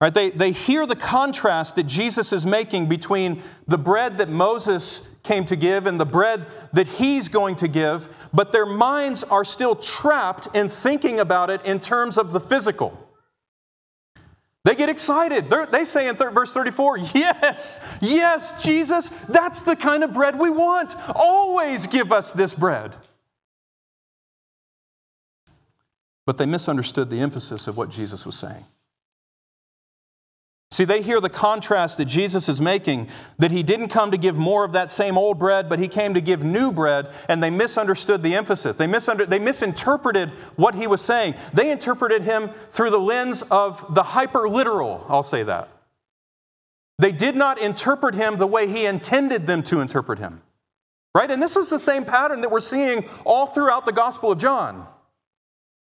Right? 0.00 0.12
They, 0.12 0.30
they 0.30 0.52
hear 0.52 0.86
the 0.86 0.96
contrast 0.96 1.76
that 1.76 1.84
Jesus 1.84 2.32
is 2.32 2.44
making 2.44 2.86
between 2.86 3.42
the 3.68 3.78
bread 3.78 4.18
that 4.18 4.28
Moses 4.28 5.06
came 5.22 5.44
to 5.46 5.56
give 5.56 5.86
and 5.86 5.98
the 5.98 6.06
bread 6.06 6.46
that 6.72 6.86
he's 6.86 7.28
going 7.28 7.56
to 7.56 7.68
give, 7.68 8.08
but 8.32 8.52
their 8.52 8.66
minds 8.66 9.22
are 9.24 9.44
still 9.44 9.76
trapped 9.76 10.48
in 10.54 10.68
thinking 10.68 11.20
about 11.20 11.48
it 11.48 11.64
in 11.64 11.80
terms 11.80 12.18
of 12.18 12.32
the 12.32 12.40
physical. 12.40 13.03
They 14.64 14.74
get 14.74 14.88
excited. 14.88 15.50
They're, 15.50 15.66
they 15.66 15.84
say 15.84 16.08
in 16.08 16.16
verse 16.16 16.52
34, 16.52 16.98
Yes, 17.14 17.80
yes, 18.00 18.64
Jesus, 18.64 19.10
that's 19.28 19.62
the 19.62 19.76
kind 19.76 20.02
of 20.02 20.12
bread 20.12 20.38
we 20.38 20.50
want. 20.50 20.96
Always 21.14 21.86
give 21.86 22.12
us 22.12 22.32
this 22.32 22.54
bread. 22.54 22.96
But 26.26 26.38
they 26.38 26.46
misunderstood 26.46 27.10
the 27.10 27.20
emphasis 27.20 27.66
of 27.66 27.76
what 27.76 27.90
Jesus 27.90 28.24
was 28.24 28.36
saying. 28.36 28.64
See, 30.74 30.82
they 30.84 31.02
hear 31.02 31.20
the 31.20 31.30
contrast 31.30 31.98
that 31.98 32.06
Jesus 32.06 32.48
is 32.48 32.60
making 32.60 33.06
that 33.38 33.52
he 33.52 33.62
didn't 33.62 33.90
come 33.90 34.10
to 34.10 34.18
give 34.18 34.36
more 34.36 34.64
of 34.64 34.72
that 34.72 34.90
same 34.90 35.16
old 35.16 35.38
bread, 35.38 35.68
but 35.68 35.78
he 35.78 35.86
came 35.86 36.14
to 36.14 36.20
give 36.20 36.42
new 36.42 36.72
bread, 36.72 37.12
and 37.28 37.40
they 37.40 37.48
misunderstood 37.48 38.24
the 38.24 38.34
emphasis. 38.34 38.74
They, 38.74 38.88
misunder- 38.88 39.28
they 39.28 39.38
misinterpreted 39.38 40.30
what 40.56 40.74
he 40.74 40.88
was 40.88 41.00
saying. 41.00 41.34
They 41.52 41.70
interpreted 41.70 42.22
him 42.22 42.50
through 42.70 42.90
the 42.90 42.98
lens 42.98 43.42
of 43.52 43.94
the 43.94 44.02
hyper 44.02 44.48
literal, 44.48 45.06
I'll 45.08 45.22
say 45.22 45.44
that. 45.44 45.68
They 46.98 47.12
did 47.12 47.36
not 47.36 47.58
interpret 47.58 48.16
him 48.16 48.36
the 48.38 48.48
way 48.48 48.66
he 48.66 48.84
intended 48.84 49.46
them 49.46 49.62
to 49.64 49.80
interpret 49.80 50.18
him. 50.18 50.42
Right? 51.14 51.30
And 51.30 51.40
this 51.40 51.54
is 51.54 51.70
the 51.70 51.78
same 51.78 52.04
pattern 52.04 52.40
that 52.40 52.50
we're 52.50 52.58
seeing 52.58 53.08
all 53.24 53.46
throughout 53.46 53.86
the 53.86 53.92
Gospel 53.92 54.32
of 54.32 54.38
John. 54.38 54.88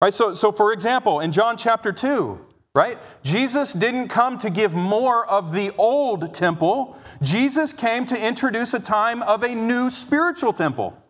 Right? 0.03 0.12
So, 0.12 0.35
so 0.35 0.53
for 0.53 0.74
example, 0.74 1.20
in 1.20 1.32
John 1.32 1.57
chapter 1.57 1.91
2, 1.91 2.39
right? 2.75 2.99
Jesus 3.22 3.72
didn't 3.72 4.09
come 4.09 4.39
to 4.39 4.51
give 4.51 4.75
more 4.75 5.25
of 5.27 5.53
the 5.53 5.72
old 5.77 6.35
temple. 6.35 6.99
Jesus 7.22 7.72
came 7.72 8.05
to 8.07 8.20
introduce 8.20 8.75
a 8.75 8.81
time 8.81 9.22
of 9.22 9.43
a 9.43 9.55
new 9.55 9.91
spiritual 9.91 10.53
temple. 10.53 11.01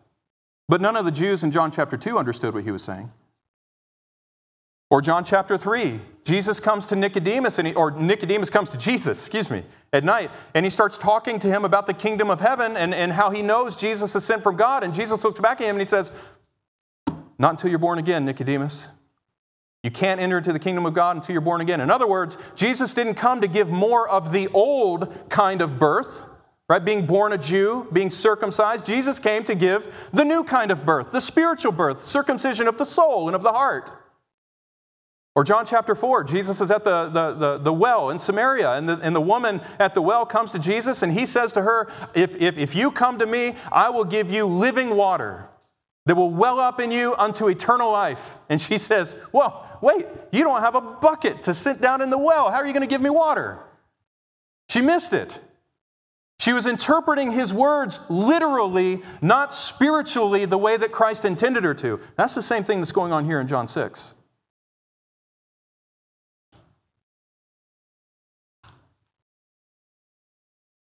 But 0.67 0.81
none 0.81 0.95
of 0.95 1.05
the 1.05 1.11
Jews 1.11 1.43
in 1.43 1.51
John 1.51 1.71
chapter 1.71 1.97
2 1.97 2.17
understood 2.17 2.53
what 2.53 2.63
he 2.63 2.71
was 2.71 2.83
saying. 2.83 3.11
Or 4.91 5.01
John 5.01 5.25
chapter 5.25 5.57
3, 5.57 5.99
Jesus 6.23 6.59
comes 6.59 6.85
to 6.87 6.95
Nicodemus, 6.95 7.57
and 7.57 7.67
he, 7.67 7.73
or 7.73 7.89
Nicodemus 7.91 8.51
comes 8.51 8.69
to 8.69 8.77
Jesus, 8.77 9.19
excuse 9.19 9.49
me, 9.49 9.63
at 9.91 10.03
night, 10.03 10.29
and 10.53 10.63
he 10.63 10.69
starts 10.69 10.97
talking 10.97 11.39
to 11.39 11.47
him 11.47 11.65
about 11.65 11.87
the 11.87 11.93
kingdom 11.93 12.29
of 12.29 12.39
heaven 12.39 12.77
and, 12.77 12.93
and 12.93 13.11
how 13.11 13.31
he 13.31 13.41
knows 13.41 13.75
Jesus 13.75 14.15
is 14.15 14.23
sent 14.23 14.43
from 14.43 14.55
God. 14.55 14.83
And 14.83 14.93
Jesus 14.93 15.23
looks 15.23 15.39
back 15.39 15.59
at 15.59 15.65
him 15.65 15.75
and 15.75 15.81
he 15.81 15.85
says, 15.85 16.11
Not 17.39 17.51
until 17.51 17.71
you're 17.71 17.79
born 17.79 17.97
again, 17.97 18.25
Nicodemus. 18.25 18.89
You 19.85 19.91
can't 19.91 20.19
enter 20.19 20.39
into 20.39 20.51
the 20.51 20.57
kingdom 20.57 20.87
of 20.87 20.95
God 20.95 21.15
until 21.15 21.33
you're 21.33 21.41
born 21.41 21.61
again. 21.61 21.79
In 21.79 21.91
other 21.91 22.07
words, 22.07 22.39
Jesus 22.55 22.95
didn't 22.95 23.13
come 23.13 23.41
to 23.41 23.47
give 23.47 23.69
more 23.69 24.09
of 24.09 24.31
the 24.31 24.47
old 24.47 25.29
kind 25.29 25.61
of 25.61 25.77
birth, 25.77 26.25
right? 26.67 26.83
Being 26.83 27.05
born 27.05 27.33
a 27.33 27.37
Jew, 27.37 27.87
being 27.93 28.09
circumcised. 28.09 28.83
Jesus 28.83 29.19
came 29.19 29.43
to 29.43 29.53
give 29.53 29.93
the 30.11 30.25
new 30.25 30.43
kind 30.43 30.71
of 30.71 30.87
birth, 30.87 31.11
the 31.11 31.21
spiritual 31.21 31.71
birth, 31.71 32.03
circumcision 32.03 32.67
of 32.67 32.79
the 32.79 32.83
soul 32.83 33.27
and 33.27 33.35
of 33.35 33.43
the 33.43 33.51
heart. 33.51 33.91
Or 35.35 35.43
John 35.43 35.67
chapter 35.67 35.93
4, 35.93 36.23
Jesus 36.23 36.61
is 36.61 36.71
at 36.71 36.83
the, 36.83 37.09
the, 37.09 37.33
the, 37.33 37.57
the, 37.59 37.73
well 37.73 38.09
in 38.09 38.17
Samaria, 38.17 38.71
and 38.71 38.89
the, 38.89 38.99
and 39.03 39.15
the 39.15 39.21
woman 39.21 39.61
at 39.77 39.93
the 39.93 40.01
well 40.01 40.25
comes 40.25 40.51
to 40.53 40.57
Jesus, 40.57 41.03
and 41.03 41.13
he 41.13 41.27
says 41.27 41.53
to 41.53 41.61
her, 41.61 41.91
if, 42.15 42.35
if, 42.37 42.57
if 42.57 42.73
you 42.73 42.89
come 42.89 43.19
to 43.19 43.27
me, 43.27 43.53
I 43.71 43.91
will 43.91 44.05
give 44.05 44.31
you 44.31 44.47
living 44.47 44.95
water 44.95 45.47
that 46.05 46.15
will 46.15 46.29
well 46.29 46.59
up 46.59 46.79
in 46.79 46.91
you 46.91 47.15
unto 47.17 47.47
eternal 47.47 47.91
life. 47.91 48.37
And 48.49 48.61
she 48.61 48.77
says, 48.77 49.15
Well, 49.31 49.65
wait, 49.81 50.05
you 50.31 50.43
don't 50.43 50.61
have 50.61 50.75
a 50.75 50.81
bucket 50.81 51.43
to 51.43 51.53
sit 51.53 51.81
down 51.81 52.01
in 52.01 52.09
the 52.09 52.17
well. 52.17 52.51
How 52.51 52.57
are 52.57 52.67
you 52.67 52.73
going 52.73 52.87
to 52.87 52.93
give 52.93 53.01
me 53.01 53.09
water? 53.09 53.59
She 54.69 54.81
missed 54.81 55.13
it. 55.13 55.39
She 56.39 56.53
was 56.53 56.67
interpreting 56.67 57.31
his 57.31 57.53
words 57.53 57.99
literally, 58.09 59.01
not 59.21 59.53
spiritually, 59.53 60.45
the 60.45 60.57
way 60.57 60.75
that 60.75 60.91
Christ 60.91 61.23
intended 61.23 61.63
her 61.63 61.73
to. 61.75 61.99
That's 62.17 62.35
the 62.35 62.41
same 62.41 62.63
thing 62.63 62.79
that's 62.79 62.91
going 62.91 63.13
on 63.13 63.25
here 63.25 63.39
in 63.39 63.47
John 63.47 63.67
6. 63.67 64.15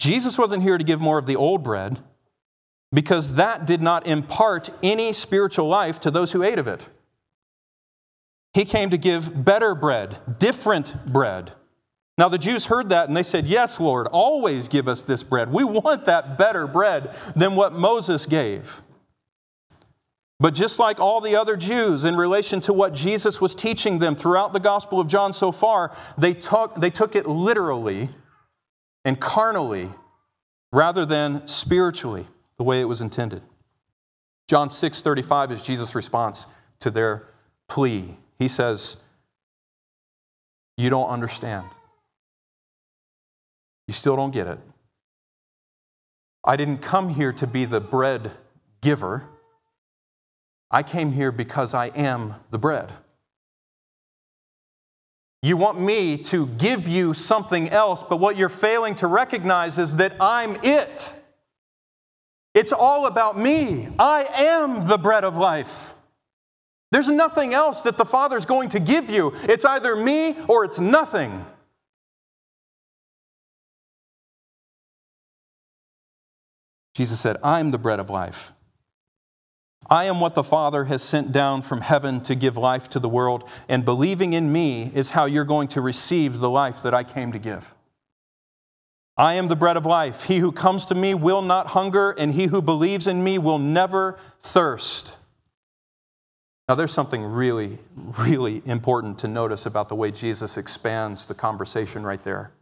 Jesus 0.00 0.38
wasn't 0.38 0.62
here 0.62 0.78
to 0.78 0.84
give 0.84 1.00
more 1.00 1.18
of 1.18 1.26
the 1.26 1.36
old 1.36 1.62
bread 1.62 2.00
because 2.92 3.34
that 3.34 3.66
did 3.66 3.82
not 3.82 4.06
impart 4.06 4.70
any 4.82 5.12
spiritual 5.12 5.68
life 5.68 6.00
to 6.00 6.10
those 6.10 6.32
who 6.32 6.42
ate 6.42 6.58
of 6.58 6.66
it. 6.66 6.88
He 8.54 8.64
came 8.64 8.90
to 8.90 8.98
give 8.98 9.44
better 9.44 9.74
bread, 9.74 10.18
different 10.38 11.06
bread. 11.06 11.52
Now, 12.16 12.28
the 12.28 12.38
Jews 12.38 12.66
heard 12.66 12.88
that 12.88 13.08
and 13.08 13.16
they 13.16 13.22
said, 13.22 13.46
Yes, 13.46 13.78
Lord, 13.78 14.08
always 14.08 14.68
give 14.68 14.88
us 14.88 15.02
this 15.02 15.22
bread. 15.22 15.52
We 15.52 15.64
want 15.64 16.06
that 16.06 16.38
better 16.38 16.66
bread 16.66 17.14
than 17.36 17.54
what 17.54 17.72
Moses 17.72 18.26
gave. 18.26 18.82
But 20.40 20.54
just 20.54 20.78
like 20.78 21.00
all 21.00 21.20
the 21.20 21.36
other 21.36 21.56
Jews, 21.56 22.04
in 22.04 22.16
relation 22.16 22.60
to 22.62 22.72
what 22.72 22.94
Jesus 22.94 23.40
was 23.40 23.54
teaching 23.54 23.98
them 23.98 24.14
throughout 24.14 24.52
the 24.52 24.60
Gospel 24.60 25.00
of 25.00 25.08
John 25.08 25.32
so 25.32 25.52
far, 25.52 25.96
they 26.16 26.32
took, 26.32 26.74
they 26.76 26.90
took 26.90 27.16
it 27.16 27.26
literally 27.26 28.08
and 29.04 29.20
carnally 29.20 29.90
rather 30.72 31.04
than 31.04 31.46
spiritually 31.46 32.26
the 32.58 32.64
way 32.64 32.80
it 32.80 32.84
was 32.84 33.00
intended. 33.00 33.42
John 34.48 34.68
6:35 34.68 35.50
is 35.50 35.62
Jesus' 35.62 35.94
response 35.94 36.48
to 36.80 36.90
their 36.90 37.28
plea. 37.68 38.18
He 38.38 38.48
says, 38.48 38.96
"You 40.76 40.90
don't 40.90 41.08
understand. 41.08 41.68
You 43.86 43.94
still 43.94 44.16
don't 44.16 44.32
get 44.32 44.46
it. 44.46 44.60
I 46.44 46.56
didn't 46.56 46.78
come 46.78 47.10
here 47.10 47.32
to 47.32 47.46
be 47.46 47.64
the 47.64 47.80
bread 47.80 48.36
giver. 48.80 49.28
I 50.70 50.82
came 50.82 51.12
here 51.12 51.32
because 51.32 51.74
I 51.74 51.86
am 51.88 52.34
the 52.50 52.58
bread." 52.58 52.92
You 55.40 55.56
want 55.56 55.78
me 55.78 56.18
to 56.24 56.46
give 56.46 56.88
you 56.88 57.14
something 57.14 57.70
else, 57.70 58.02
but 58.02 58.16
what 58.16 58.36
you're 58.36 58.48
failing 58.48 58.96
to 58.96 59.06
recognize 59.06 59.78
is 59.78 59.96
that 59.96 60.20
I'm 60.20 60.56
it. 60.64 61.14
It's 62.58 62.72
all 62.72 63.06
about 63.06 63.38
me. 63.38 63.86
I 64.00 64.24
am 64.24 64.88
the 64.88 64.98
bread 64.98 65.22
of 65.22 65.36
life. 65.36 65.94
There's 66.90 67.08
nothing 67.08 67.54
else 67.54 67.82
that 67.82 67.96
the 67.96 68.04
Father's 68.04 68.46
going 68.46 68.70
to 68.70 68.80
give 68.80 69.08
you. 69.10 69.32
It's 69.44 69.64
either 69.64 69.94
me 69.94 70.34
or 70.48 70.64
it's 70.64 70.80
nothing. 70.80 71.46
Jesus 76.96 77.20
said, 77.20 77.36
I'm 77.44 77.70
the 77.70 77.78
bread 77.78 78.00
of 78.00 78.10
life. 78.10 78.52
I 79.88 80.06
am 80.06 80.18
what 80.18 80.34
the 80.34 80.42
Father 80.42 80.86
has 80.86 81.00
sent 81.00 81.30
down 81.30 81.62
from 81.62 81.82
heaven 81.82 82.20
to 82.22 82.34
give 82.34 82.56
life 82.56 82.88
to 82.90 82.98
the 82.98 83.08
world, 83.08 83.48
and 83.68 83.84
believing 83.84 84.32
in 84.32 84.52
me 84.52 84.90
is 84.96 85.10
how 85.10 85.26
you're 85.26 85.44
going 85.44 85.68
to 85.68 85.80
receive 85.80 86.40
the 86.40 86.50
life 86.50 86.82
that 86.82 86.92
I 86.92 87.04
came 87.04 87.30
to 87.30 87.38
give. 87.38 87.72
I 89.18 89.34
am 89.34 89.48
the 89.48 89.56
bread 89.56 89.76
of 89.76 89.84
life. 89.84 90.24
He 90.24 90.38
who 90.38 90.52
comes 90.52 90.86
to 90.86 90.94
me 90.94 91.12
will 91.12 91.42
not 91.42 91.66
hunger, 91.66 92.12
and 92.12 92.32
he 92.32 92.46
who 92.46 92.62
believes 92.62 93.08
in 93.08 93.24
me 93.24 93.36
will 93.36 93.58
never 93.58 94.16
thirst. 94.40 95.16
Now, 96.68 96.76
there's 96.76 96.92
something 96.92 97.24
really, 97.24 97.78
really 97.96 98.62
important 98.64 99.18
to 99.20 99.28
notice 99.28 99.66
about 99.66 99.88
the 99.88 99.96
way 99.96 100.12
Jesus 100.12 100.56
expands 100.56 101.26
the 101.26 101.34
conversation 101.34 102.04
right 102.04 102.22
there. 102.22 102.52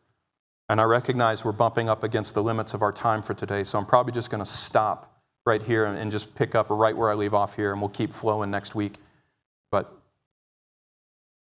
And 0.70 0.80
I 0.80 0.84
recognize 0.84 1.44
we're 1.44 1.52
bumping 1.52 1.90
up 1.90 2.02
against 2.02 2.34
the 2.34 2.42
limits 2.42 2.72
of 2.72 2.80
our 2.80 2.92
time 2.92 3.20
for 3.20 3.34
today, 3.34 3.62
so 3.62 3.78
I'm 3.78 3.84
probably 3.84 4.14
just 4.14 4.30
going 4.30 4.42
to 4.42 4.50
stop 4.50 5.20
right 5.44 5.60
here 5.62 5.84
and 5.84 6.10
just 6.10 6.34
pick 6.34 6.54
up 6.54 6.70
right 6.70 6.96
where 6.96 7.10
I 7.10 7.14
leave 7.14 7.34
off 7.34 7.54
here, 7.54 7.72
and 7.72 7.82
we'll 7.82 7.90
keep 7.90 8.14
flowing 8.14 8.50
next 8.50 8.74
week. 8.74 8.94
But 9.70 9.92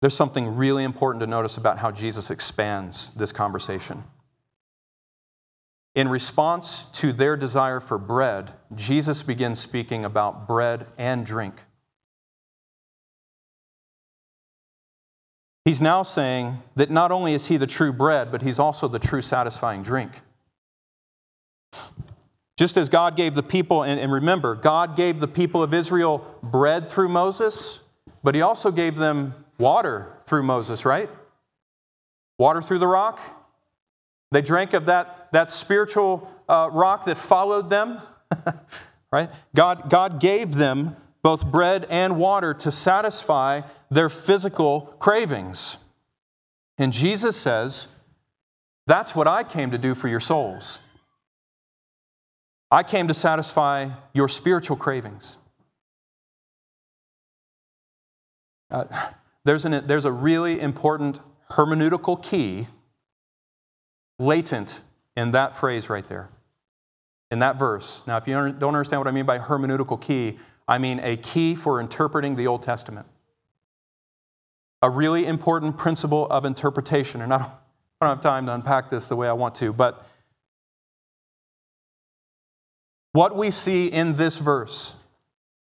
there's 0.02 0.16
something 0.16 0.58
really 0.58 0.84
important 0.84 1.22
to 1.22 1.28
notice 1.28 1.56
about 1.56 1.78
how 1.78 1.92
Jesus 1.92 2.30
expands 2.30 3.12
this 3.16 3.32
conversation. 3.32 4.04
In 5.98 6.10
response 6.10 6.86
to 6.92 7.12
their 7.12 7.36
desire 7.36 7.80
for 7.80 7.98
bread, 7.98 8.54
Jesus 8.76 9.24
begins 9.24 9.58
speaking 9.58 10.06
about 10.06 10.48
bread 10.48 10.86
and 10.96 11.26
drink. 11.26 11.64
He's 15.66 15.82
now 15.82 16.04
saying 16.04 16.60
that 16.76 16.92
not 16.92 17.12
only 17.12 17.34
is 17.34 17.48
he 17.48 17.58
the 17.58 17.66
true 17.66 17.92
bread, 17.92 18.32
but 18.32 18.44
he's 18.44 18.60
also 18.60 18.88
the 18.88 19.00
true 19.00 19.24
satisfying 19.24 19.82
drink. 19.82 20.22
Just 22.60 22.78
as 22.78 22.90
God 22.90 23.16
gave 23.16 23.34
the 23.34 23.42
people, 23.42 23.82
and, 23.82 24.12
remember, 24.12 24.54
God 24.54 24.96
gave 24.98 25.20
the 25.20 25.28
people 25.28 25.64
of 25.64 25.74
Israel 25.74 26.40
bread 26.44 26.92
through 26.92 27.10
Moses, 27.10 27.80
but 28.24 28.36
He 28.36 28.42
also 28.44 28.70
gave 28.70 28.98
them 28.98 29.34
water 29.58 30.16
through 30.26 30.44
Moses, 30.44 30.86
right? 30.86 31.10
Water 32.38 32.62
through 32.62 32.80
the 32.80 32.88
rock. 32.88 33.20
They 34.32 34.42
drank 34.42 34.74
of 34.74 34.88
that, 34.88 35.30
that 35.32 35.50
spiritual 35.50 36.30
uh, 36.50 36.70
rock 36.72 37.06
that 37.06 37.18
followed 37.18 37.70
them, 37.70 38.02
right? 39.12 39.30
God, 39.56 39.90
God 39.90 40.20
gave 40.20 40.56
them 40.56 40.96
both 41.24 41.46
bread 41.46 41.88
and 41.90 42.18
water 42.18 42.54
to 42.54 42.72
satisfy 42.72 43.62
their 43.90 44.10
physical 44.10 44.96
cravings. 45.00 45.78
And 46.78 46.94
Jesus 46.94 47.36
says, 47.38 47.88
That's 48.86 49.16
what 49.16 49.28
I 49.28 49.44
came 49.44 49.72
to 49.72 49.78
do 49.78 49.96
for 49.96 50.08
your 50.08 50.20
souls. 50.20 50.80
I 52.70 52.84
came 52.84 53.08
to 53.08 53.14
satisfy 53.14 53.90
your 54.14 54.28
spiritual 54.28 54.76
cravings. 54.76 55.38
Uh, 58.70 58.84
there's, 59.46 59.64
an, 59.64 59.88
there's 59.88 60.04
a 60.04 60.12
really 60.12 60.60
important 60.60 61.22
hermeneutical 61.52 62.22
key 62.22 62.68
latent 64.20 64.82
in 65.16 65.32
that 65.32 65.58
phrase 65.58 65.90
right 65.90 66.06
there, 66.08 66.30
in 67.32 67.40
that 67.40 67.58
verse. 67.58 68.02
Now, 68.08 68.18
if 68.18 68.28
you 68.28 68.34
don't 68.34 68.64
understand 68.64 69.00
what 69.00 69.08
I 69.08 69.12
mean 69.12 69.26
by 69.26 69.40
hermeneutical 69.40 70.02
key, 70.02 70.38
I 70.68 70.78
mean 70.78 71.00
a 71.02 71.18
key 71.18 71.56
for 71.56 71.80
interpreting 71.80 72.36
the 72.36 72.48
Old 72.48 72.64
Testament. 72.64 73.08
A 74.82 74.90
really 74.90 75.26
important 75.26 75.78
principle 75.78 76.28
of 76.28 76.46
interpretation. 76.46 77.22
And 77.22 77.34
I 77.34 77.40
don't, 77.40 77.50
I 78.02 78.06
don't 78.06 78.16
have 78.18 78.24
time 78.24 78.46
to 78.46 78.54
unpack 78.54 78.90
this 78.90 79.08
the 79.08 79.16
way 79.16 79.28
I 79.28 79.34
want 79.34 79.56
to, 79.56 79.74
but 79.74 80.06
what 83.14 83.36
we 83.36 83.50
see 83.50 83.88
in 83.88 84.16
this 84.16 84.38
verse 84.38 84.96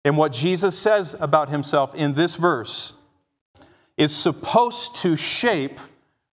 and 0.05 0.15
what 0.17 0.31
Jesus 0.31 0.77
says 0.77 1.15
about 1.19 1.49
himself 1.49 1.95
in 1.95 2.13
this 2.13 2.35
verse 2.35 2.93
is 3.97 4.15
supposed 4.15 4.95
to 4.97 5.15
shape 5.15 5.79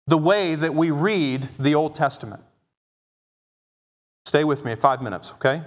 the 0.06 0.18
way 0.18 0.54
that 0.54 0.74
we 0.74 0.90
read 0.90 1.48
the 1.58 1.74
Old 1.74 1.94
Testament. 1.94 2.42
Stay 4.24 4.44
with 4.44 4.64
me 4.64 4.74
five 4.74 5.02
minutes, 5.02 5.32
okay? 5.32 5.62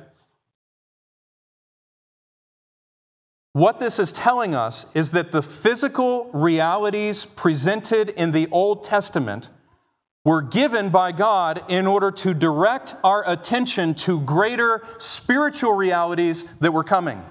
what 3.60 3.80
this 3.80 4.00
is 4.00 4.14
telling 4.14 4.56
us 4.56 4.86
is 4.94 5.12
that 5.12 5.32
the 5.32 5.42
physical 5.42 6.30
realities 6.32 7.26
presented 7.26 8.10
in 8.10 8.32
the 8.32 8.48
Old 8.52 8.84
Testament 8.84 9.50
were 10.24 10.42
given 10.42 10.90
by 10.90 11.12
God 11.12 11.64
in 11.68 11.88
order 11.88 12.10
to 12.12 12.34
direct 12.34 12.96
our 13.04 13.28
attention 13.30 13.96
to 13.96 14.22
greater 14.22 14.86
spiritual 14.98 15.74
realities 15.74 16.46
that 16.60 16.72
were 16.72 16.84
coming. 16.84 17.24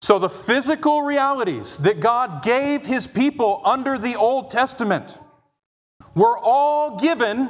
So, 0.00 0.18
the 0.18 0.30
physical 0.30 1.02
realities 1.02 1.78
that 1.78 2.00
God 2.00 2.42
gave 2.42 2.86
his 2.86 3.06
people 3.06 3.60
under 3.64 3.98
the 3.98 4.14
Old 4.14 4.50
Testament 4.50 5.18
were 6.16 6.36
all 6.36 6.98
given 6.98 7.48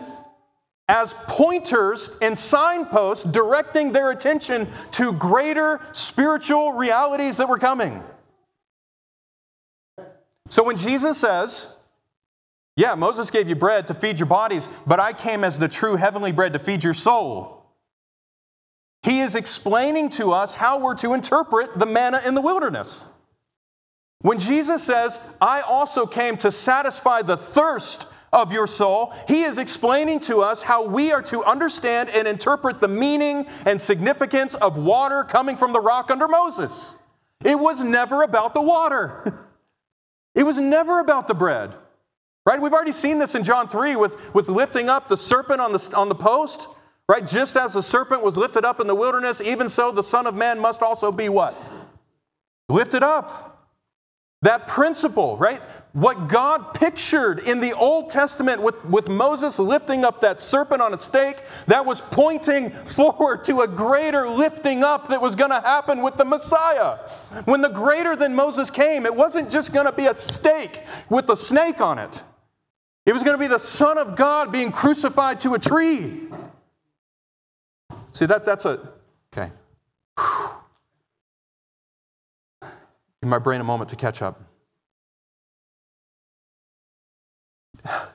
as 0.89 1.15
pointers 1.27 2.11
and 2.21 2.37
signposts 2.37 3.25
directing 3.25 3.93
their 3.93 4.11
attention 4.11 4.69
to 4.93 5.13
greater 5.13 5.81
spiritual 5.93 6.75
realities 6.75 7.39
that 7.39 7.49
were 7.49 7.59
coming. 7.59 8.03
So 10.49 10.63
when 10.63 10.77
Jesus 10.77 11.19
says, 11.19 11.75
Yeah, 12.77 12.95
Moses 12.95 13.31
gave 13.31 13.49
you 13.49 13.57
bread 13.57 13.87
to 13.87 13.95
feed 13.95 14.19
your 14.19 14.27
bodies, 14.27 14.69
but 14.87 15.01
I 15.01 15.13
came 15.13 15.43
as 15.43 15.59
the 15.59 15.69
true 15.69 15.97
heavenly 15.97 16.31
bread 16.33 16.53
to 16.53 16.59
feed 16.59 16.85
your 16.85 16.95
soul. 16.95 17.65
He 19.03 19.21
is 19.21 19.35
explaining 19.35 20.11
to 20.11 20.33
us 20.33 20.55
how 20.55 20.79
we're 20.79 20.97
to 20.97 21.15
interpret 21.15 21.79
the 21.79 21.87
manna 21.87 22.23
in 22.25 22.35
the 22.35 22.41
wilderness. 22.41 23.09
When 24.21 24.39
Jesus 24.39 24.83
says, 24.83 25.21
I 25.41 25.61
also 25.61 26.07
came 26.07 26.37
to 26.39 26.51
satisfy 26.51 27.23
the 27.23 27.37
thirst 27.37 28.09
of 28.33 28.53
your 28.53 28.67
soul, 28.67 29.15
he 29.29 29.45
is 29.45 29.59
explaining 29.59 30.21
to 30.21 30.41
us 30.41 30.63
how 30.63 30.85
we 30.85 31.13
are 31.13 31.23
to 31.23 31.45
understand 31.45 32.11
and 32.11 32.27
interpret 32.27 32.81
the 32.81 32.89
meaning 32.89 33.47
and 33.65 33.81
significance 33.81 34.55
of 34.57 34.77
water 34.77 35.25
coming 35.25 35.57
from 35.57 35.73
the 35.73 35.81
rock 35.81 36.11
under 36.11 36.29
Moses. 36.29 36.97
It 37.45 37.59
was 37.59 37.83
never 37.83 38.23
about 38.23 38.55
the 38.55 38.63
water, 38.63 39.47
it 40.35 40.43
was 40.43 40.59
never 40.59 41.01
about 41.01 41.29
the 41.29 41.35
bread. 41.35 41.75
Right? 42.45 42.61
We've 42.61 42.73
already 42.73 42.93
seen 42.93 43.19
this 43.19 43.35
in 43.35 43.43
John 43.43 43.69
3 43.69 43.97
with, 43.97 44.33
with 44.33 44.49
lifting 44.49 44.89
up 44.89 45.09
the 45.09 45.17
serpent 45.17 45.61
on 45.61 45.73
the, 45.73 45.93
on 45.97 46.09
the 46.09 46.15
post. 46.15 46.69
Right? 47.09 47.27
Just 47.27 47.57
as 47.57 47.75
the 47.75 47.83
serpent 47.83 48.23
was 48.23 48.37
lifted 48.37 48.65
up 48.65 48.81
in 48.81 48.87
the 48.87 48.95
wilderness, 48.95 49.41
even 49.41 49.69
so 49.69 49.91
the 49.91 50.03
Son 50.03 50.27
of 50.27 50.35
Man 50.35 50.61
must 50.61 50.83
also 50.83 51.11
be 51.11 51.29
what? 51.29 51.61
Lifted 52.69 53.03
up. 53.03 53.56
That 54.47 54.69
principle, 54.69 55.37
right? 55.39 55.61
What 55.93 56.29
God 56.29 56.73
pictured 56.73 57.41
in 57.41 57.59
the 57.59 57.73
Old 57.73 58.11
Testament 58.11 58.63
with, 58.63 58.85
with 58.85 59.09
Moses 59.09 59.59
lifting 59.59 60.05
up 60.05 60.21
that 60.21 60.41
serpent 60.41 60.81
on 60.81 60.95
a 60.95 60.99
stake, 60.99 61.43
that 61.67 61.85
was 61.85 62.01
pointing 62.01 62.71
forward 62.87 63.45
to 63.47 63.63
a 63.63 63.67
greater 63.67 64.29
lifting 64.29 64.85
up 64.85 65.09
that 65.09 65.21
was 65.21 65.35
going 65.35 65.51
to 65.51 65.61
happen 65.61 66.01
with 66.01 66.17
the 66.17 66.25
Messiah. 66.25 66.99
When 67.47 67.61
the 67.61 67.71
greater 67.71 68.15
than 68.15 68.37
Moses 68.37 68.71
came, 68.71 69.05
it 69.05 69.17
wasn't 69.17 69.51
just 69.51 69.73
going 69.73 69.87
to 69.87 69.93
be 69.93 70.07
a 70.07 70.15
stake 70.15 70.85
with 71.11 71.29
a 71.29 71.37
snake 71.37 71.81
on 71.81 71.99
it, 71.99 72.23
it 73.05 73.13
was 73.13 73.25
going 73.25 73.35
to 73.35 73.41
be 73.41 73.49
the 73.49 73.59
Son 73.59 73.99
of 73.99 74.15
God 74.15 74.53
being 74.53 74.71
crucified 74.71 75.41
to 75.41 75.55
a 75.55 75.59
tree. 75.59 76.29
See, 78.13 78.27
that, 78.27 78.45
that's 78.45 78.65
a. 78.65 78.91
Okay. 79.37 79.51
Give 83.23 83.31
my 83.31 83.39
brain 83.39 83.61
a 83.61 83.65
moment 83.65 83.91
to 83.91 83.97
catch 83.97 84.23
up. 84.23 84.41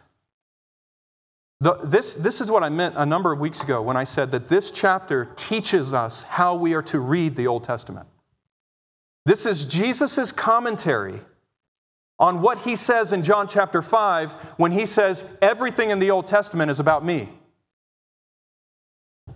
The, 1.63 1.75
this, 1.83 2.15
this 2.15 2.41
is 2.41 2.49
what 2.49 2.63
I 2.63 2.69
meant 2.69 2.95
a 2.97 3.05
number 3.05 3.31
of 3.31 3.39
weeks 3.39 3.61
ago 3.61 3.83
when 3.83 3.95
I 3.95 4.03
said 4.03 4.31
that 4.31 4.47
this 4.47 4.71
chapter 4.71 5.25
teaches 5.35 5.93
us 5.93 6.23
how 6.23 6.55
we 6.55 6.73
are 6.73 6.81
to 6.81 6.99
read 6.99 7.35
the 7.35 7.45
Old 7.45 7.63
Testament. 7.63 8.07
This 9.27 9.45
is 9.45 9.67
Jesus' 9.67 10.31
commentary 10.31 11.19
on 12.17 12.41
what 12.41 12.59
he 12.59 12.75
says 12.75 13.13
in 13.13 13.21
John 13.21 13.47
chapter 13.47 13.83
5 13.83 14.31
when 14.57 14.71
he 14.71 14.87
says, 14.87 15.23
Everything 15.39 15.91
in 15.91 15.99
the 15.99 16.09
Old 16.09 16.25
Testament 16.25 16.71
is 16.71 16.79
about 16.79 17.05
me. 17.05 17.29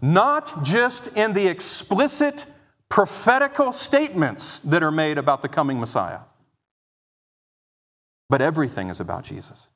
Not 0.02 0.64
just 0.64 1.08
in 1.16 1.34
the 1.34 1.48
explicit 1.48 2.48
prophetical 2.96 3.74
statements 3.74 4.60
that 4.60 4.82
are 4.82 4.90
made 4.90 5.18
about 5.18 5.42
the 5.42 5.50
coming 5.50 5.78
Messiah, 5.82 6.20
but 8.30 8.42
everything 8.42 8.90
is 8.90 9.02
about 9.02 9.26
Jesus. 9.26 9.68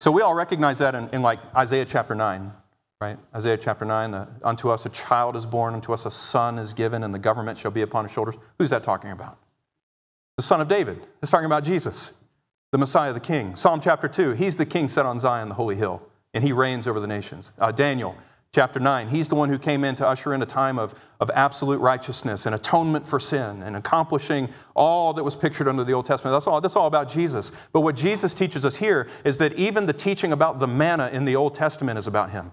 So 0.00 0.12
we 0.12 0.20
all 0.20 0.34
recognize 0.34 0.80
that 0.80 0.94
in, 0.94 1.08
in 1.14 1.22
like 1.22 1.38
Isaiah 1.56 1.86
chapter 1.86 2.14
9, 2.14 2.52
right? 3.00 3.16
Isaiah 3.34 3.56
chapter 3.56 3.86
9, 3.86 4.10
the, 4.10 4.28
unto 4.42 4.68
us 4.68 4.84
a 4.84 4.90
child 4.90 5.34
is 5.34 5.46
born, 5.46 5.72
unto 5.72 5.94
us 5.94 6.04
a 6.04 6.10
son 6.10 6.58
is 6.58 6.74
given, 6.74 7.02
and 7.02 7.14
the 7.14 7.18
government 7.18 7.56
shall 7.56 7.70
be 7.70 7.80
upon 7.80 8.04
his 8.04 8.12
shoulders. 8.12 8.36
Who's 8.58 8.68
that 8.68 8.82
talking 8.82 9.10
about? 9.10 9.38
The 10.36 10.42
son 10.42 10.60
of 10.60 10.68
David. 10.68 11.06
It's 11.22 11.30
talking 11.30 11.46
about 11.46 11.64
Jesus, 11.64 12.12
the 12.70 12.76
Messiah, 12.76 13.14
the 13.14 13.18
king. 13.18 13.56
Psalm 13.56 13.80
chapter 13.80 14.08
2, 14.08 14.32
he's 14.32 14.56
the 14.56 14.66
king 14.66 14.88
set 14.88 15.06
on 15.06 15.18
Zion, 15.18 15.48
the 15.48 15.54
holy 15.54 15.76
hill, 15.76 16.02
and 16.34 16.44
he 16.44 16.52
reigns 16.52 16.86
over 16.86 17.00
the 17.00 17.06
nations. 17.06 17.50
Uh, 17.58 17.72
Daniel, 17.72 18.14
chapter 18.54 18.78
9. 18.78 19.08
He's 19.08 19.28
the 19.28 19.34
one 19.34 19.48
who 19.48 19.58
came 19.58 19.82
in 19.82 19.96
to 19.96 20.06
usher 20.06 20.32
in 20.32 20.40
a 20.40 20.46
time 20.46 20.78
of, 20.78 20.94
of 21.18 21.28
absolute 21.34 21.80
righteousness 21.80 22.46
and 22.46 22.54
atonement 22.54 23.06
for 23.06 23.18
sin 23.18 23.64
and 23.64 23.74
accomplishing 23.74 24.48
all 24.76 25.12
that 25.14 25.24
was 25.24 25.34
pictured 25.34 25.66
under 25.66 25.82
the 25.82 25.92
Old 25.92 26.06
Testament. 26.06 26.32
That's 26.32 26.46
all, 26.46 26.60
that's 26.60 26.76
all 26.76 26.86
about 26.86 27.10
Jesus. 27.10 27.50
But 27.72 27.80
what 27.80 27.96
Jesus 27.96 28.32
teaches 28.32 28.64
us 28.64 28.76
here 28.76 29.08
is 29.24 29.38
that 29.38 29.54
even 29.54 29.86
the 29.86 29.92
teaching 29.92 30.32
about 30.32 30.60
the 30.60 30.68
manna 30.68 31.10
in 31.12 31.24
the 31.24 31.34
Old 31.34 31.56
Testament 31.56 31.98
is 31.98 32.06
about 32.06 32.30
him. 32.30 32.52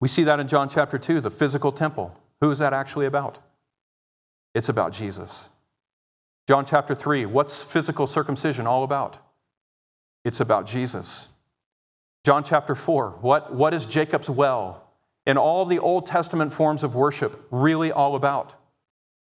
We 0.00 0.08
see 0.08 0.24
that 0.24 0.40
in 0.40 0.48
John 0.48 0.70
chapter 0.70 0.98
2, 0.98 1.20
the 1.20 1.30
physical 1.30 1.70
temple. 1.70 2.18
Who 2.40 2.50
is 2.50 2.60
that 2.60 2.72
actually 2.72 3.04
about? 3.04 3.38
It's 4.54 4.70
about 4.70 4.92
Jesus. 4.92 5.50
John 6.48 6.64
chapter 6.64 6.94
3, 6.94 7.26
what's 7.26 7.62
physical 7.62 8.06
circumcision 8.06 8.66
all 8.66 8.84
about? 8.84 9.18
It's 10.24 10.40
about 10.40 10.66
Jesus. 10.66 11.28
John 12.24 12.44
chapter 12.44 12.74
4, 12.74 13.18
what, 13.20 13.52
what 13.52 13.74
is 13.74 13.84
Jacob's 13.84 14.30
well 14.30 14.88
in 15.26 15.36
all 15.36 15.64
the 15.64 15.80
Old 15.80 16.06
Testament 16.06 16.52
forms 16.52 16.84
of 16.84 16.94
worship 16.94 17.46
really 17.50 17.90
all 17.90 18.14
about? 18.14 18.54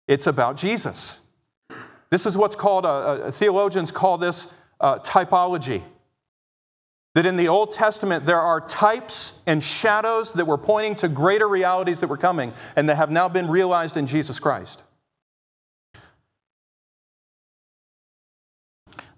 It's 0.07 0.27
about 0.27 0.57
Jesus. 0.57 1.21
This 2.09 2.25
is 2.25 2.37
what's 2.37 2.55
called, 2.55 2.85
uh, 2.85 2.99
uh, 2.99 3.31
theologians 3.31 3.91
call 3.91 4.17
this 4.17 4.49
uh, 4.81 4.99
typology. 4.99 5.83
That 7.15 7.25
in 7.25 7.37
the 7.37 7.47
Old 7.47 7.71
Testament, 7.71 8.25
there 8.25 8.39
are 8.39 8.61
types 8.61 9.33
and 9.45 9.63
shadows 9.63 10.33
that 10.33 10.45
were 10.45 10.57
pointing 10.57 10.95
to 10.95 11.09
greater 11.09 11.47
realities 11.47 12.01
that 12.01 12.07
were 12.07 12.17
coming 12.17 12.53
and 12.75 12.89
that 12.89 12.95
have 12.95 13.11
now 13.11 13.29
been 13.29 13.49
realized 13.49 13.97
in 13.97 14.07
Jesus 14.07 14.39
Christ. 14.39 14.83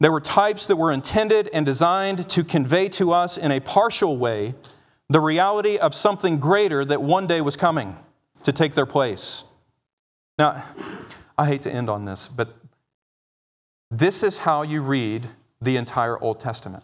There 0.04 0.12
were 0.12 0.20
types 0.20 0.68
that 0.68 0.76
were 0.76 0.92
intended 0.92 1.50
and 1.54 1.66
designed 1.66 2.30
to 2.32 2.44
convey 2.44 2.90
to 2.90 3.14
us 3.14 3.38
in 3.38 3.54
a 3.54 3.62
partial 3.62 4.18
way 4.18 4.54
the 5.08 5.22
reality 5.22 5.78
of 5.78 5.96
something 5.96 6.40
greater 6.40 6.84
that 6.84 7.02
one 7.02 7.26
day 7.26 7.40
was 7.40 7.56
coming 7.56 7.96
to 8.44 8.52
take 8.52 8.74
their 8.74 8.86
place. 8.86 9.46
Now, 10.38 10.66
I 11.38 11.46
hate 11.46 11.62
to 11.62 11.72
end 11.72 11.90
on 11.90 12.04
this, 12.04 12.28
but 12.28 12.54
this 13.92 14.24
is 14.24 14.40
how 14.40 14.64
you 14.64 14.82
read 14.82 15.26
the 15.62 15.78
entire 15.78 16.22
Old 16.22 16.42
Testament. 16.42 16.84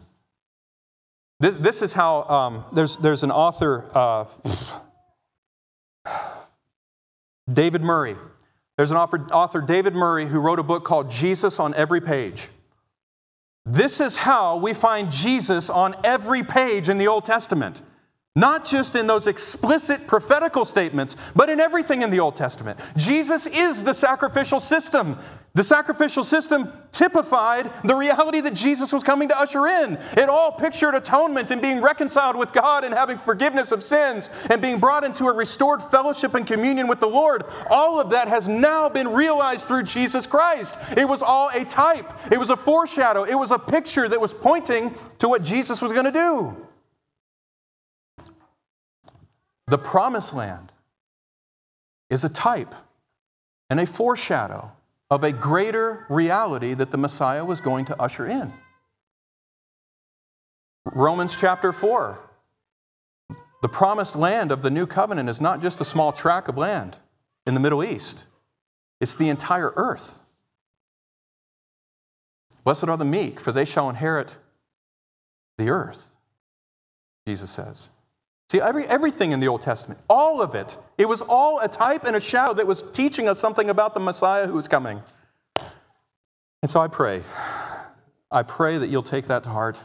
This, 1.41 1.55
this 1.55 1.81
is 1.81 1.91
how 1.91 2.23
um, 2.23 2.63
there's, 2.71 2.95
there's 2.95 3.23
an 3.23 3.31
author, 3.31 3.83
uh, 3.93 4.25
David 7.51 7.81
Murray. 7.81 8.15
There's 8.77 8.91
an 8.91 8.97
author, 8.97 9.27
author, 9.33 9.59
David 9.59 9.93
Murray, 9.93 10.25
who 10.25 10.39
wrote 10.39 10.59
a 10.59 10.63
book 10.63 10.85
called 10.85 11.09
Jesus 11.09 11.59
on 11.59 11.73
Every 11.73 11.99
Page. 11.99 12.47
This 13.71 14.01
is 14.01 14.15
how 14.15 14.57
we 14.57 14.73
find 14.73 15.11
Jesus 15.11 15.69
on 15.69 15.95
every 16.03 16.41
page 16.41 16.89
in 16.89 16.97
the 16.97 17.07
Old 17.07 17.25
Testament. 17.25 17.83
Not 18.35 18.63
just 18.63 18.95
in 18.95 19.07
those 19.07 19.25
explicit 19.25 20.07
prophetical 20.07 20.63
statements, 20.63 21.15
but 21.35 21.49
in 21.49 21.59
everything 21.59 22.03
in 22.03 22.11
the 22.11 22.19
Old 22.19 22.35
Testament. 22.35 22.79
Jesus 22.95 23.47
is 23.47 23.83
the 23.83 23.93
sacrificial 23.93 24.59
system. 24.59 25.17
The 25.55 25.63
sacrificial 25.63 26.23
system 26.23 26.71
typified 26.91 27.71
the 27.83 27.95
reality 27.95 28.39
that 28.41 28.53
Jesus 28.53 28.93
was 28.93 29.03
coming 29.03 29.29
to 29.29 29.37
usher 29.37 29.65
in. 29.65 29.97
It 30.15 30.29
all 30.29 30.51
pictured 30.51 30.93
atonement 30.93 31.49
and 31.49 31.59
being 31.59 31.81
reconciled 31.81 32.37
with 32.37 32.53
God 32.53 32.83
and 32.83 32.93
having 32.93 33.17
forgiveness 33.17 33.71
of 33.71 33.81
sins 33.81 34.29
and 34.51 34.61
being 34.61 34.79
brought 34.79 35.03
into 35.03 35.25
a 35.25 35.33
restored 35.33 35.81
fellowship 35.81 36.35
and 36.35 36.45
communion 36.45 36.87
with 36.87 36.99
the 36.99 37.09
Lord. 37.09 37.43
All 37.67 37.99
of 37.99 38.11
that 38.11 38.27
has 38.27 38.47
now 38.47 38.87
been 38.89 39.07
realized 39.07 39.67
through 39.67 39.83
Jesus 39.83 40.27
Christ. 40.27 40.75
It 40.95 41.09
was 41.09 41.23
all 41.23 41.49
a 41.49 41.65
type, 41.65 42.13
it 42.31 42.37
was 42.37 42.51
a 42.51 42.57
foreshadow, 42.57 43.23
it 43.23 43.35
was 43.35 43.49
a 43.49 43.59
picture 43.59 44.07
that 44.07 44.21
was 44.21 44.35
pointing 44.35 44.95
to 45.17 45.27
what 45.27 45.41
Jesus 45.41 45.81
was 45.81 45.91
going 45.91 46.05
to 46.05 46.11
do. 46.11 46.68
The 49.69 49.77
promised 49.77 50.33
land 50.33 50.71
is 52.09 52.23
a 52.23 52.29
type 52.29 52.73
and 53.69 53.79
a 53.79 53.85
foreshadow 53.85 54.71
of 55.11 55.23
a 55.23 55.31
greater 55.31 56.07
reality 56.09 56.73
that 56.73 56.89
the 56.89 56.97
Messiah 56.97 57.45
was 57.45 57.61
going 57.61 57.85
to 57.85 58.01
usher 58.01 58.25
in. 58.25 58.51
Romans 60.85 61.37
chapter 61.39 61.71
4. 61.71 62.17
The 63.61 63.69
promised 63.69 64.15
land 64.15 64.51
of 64.51 64.63
the 64.63 64.71
new 64.71 64.87
covenant 64.87 65.29
is 65.29 65.39
not 65.39 65.61
just 65.61 65.79
a 65.79 65.85
small 65.85 66.11
tract 66.11 66.49
of 66.49 66.57
land 66.57 66.97
in 67.45 67.53
the 67.53 67.59
Middle 67.59 67.83
East, 67.83 68.25
it's 68.99 69.13
the 69.13 69.29
entire 69.29 69.71
earth. 69.75 70.19
Blessed 72.63 72.89
are 72.89 72.97
the 72.97 73.05
meek, 73.05 73.39
for 73.39 73.51
they 73.51 73.65
shall 73.65 73.87
inherit 73.87 74.35
the 75.57 75.69
earth, 75.69 76.09
Jesus 77.27 77.51
says. 77.51 77.91
See, 78.51 78.59
every, 78.59 78.87
everything 78.87 79.31
in 79.31 79.39
the 79.39 79.47
Old 79.47 79.61
Testament, 79.61 79.99
all 80.09 80.41
of 80.41 80.55
it, 80.55 80.75
it 80.97 81.07
was 81.07 81.21
all 81.21 81.59
a 81.59 81.67
type 81.67 82.03
and 82.03 82.15
a 82.15 82.19
shadow 82.19 82.53
that 82.55 82.65
was 82.65 82.83
teaching 82.93 83.29
us 83.29 83.39
something 83.39 83.69
about 83.69 83.93
the 83.93 83.99
Messiah 83.99 84.47
who 84.47 84.53
was 84.53 84.67
coming. 84.67 85.03
And 86.61 86.69
so 86.69 86.81
I 86.81 86.87
pray, 86.87 87.21
I 88.31 88.43
pray 88.43 88.79
that 88.79 88.87
you'll 88.87 89.03
take 89.03 89.27
that 89.27 89.43
to 89.43 89.49
heart 89.49 89.79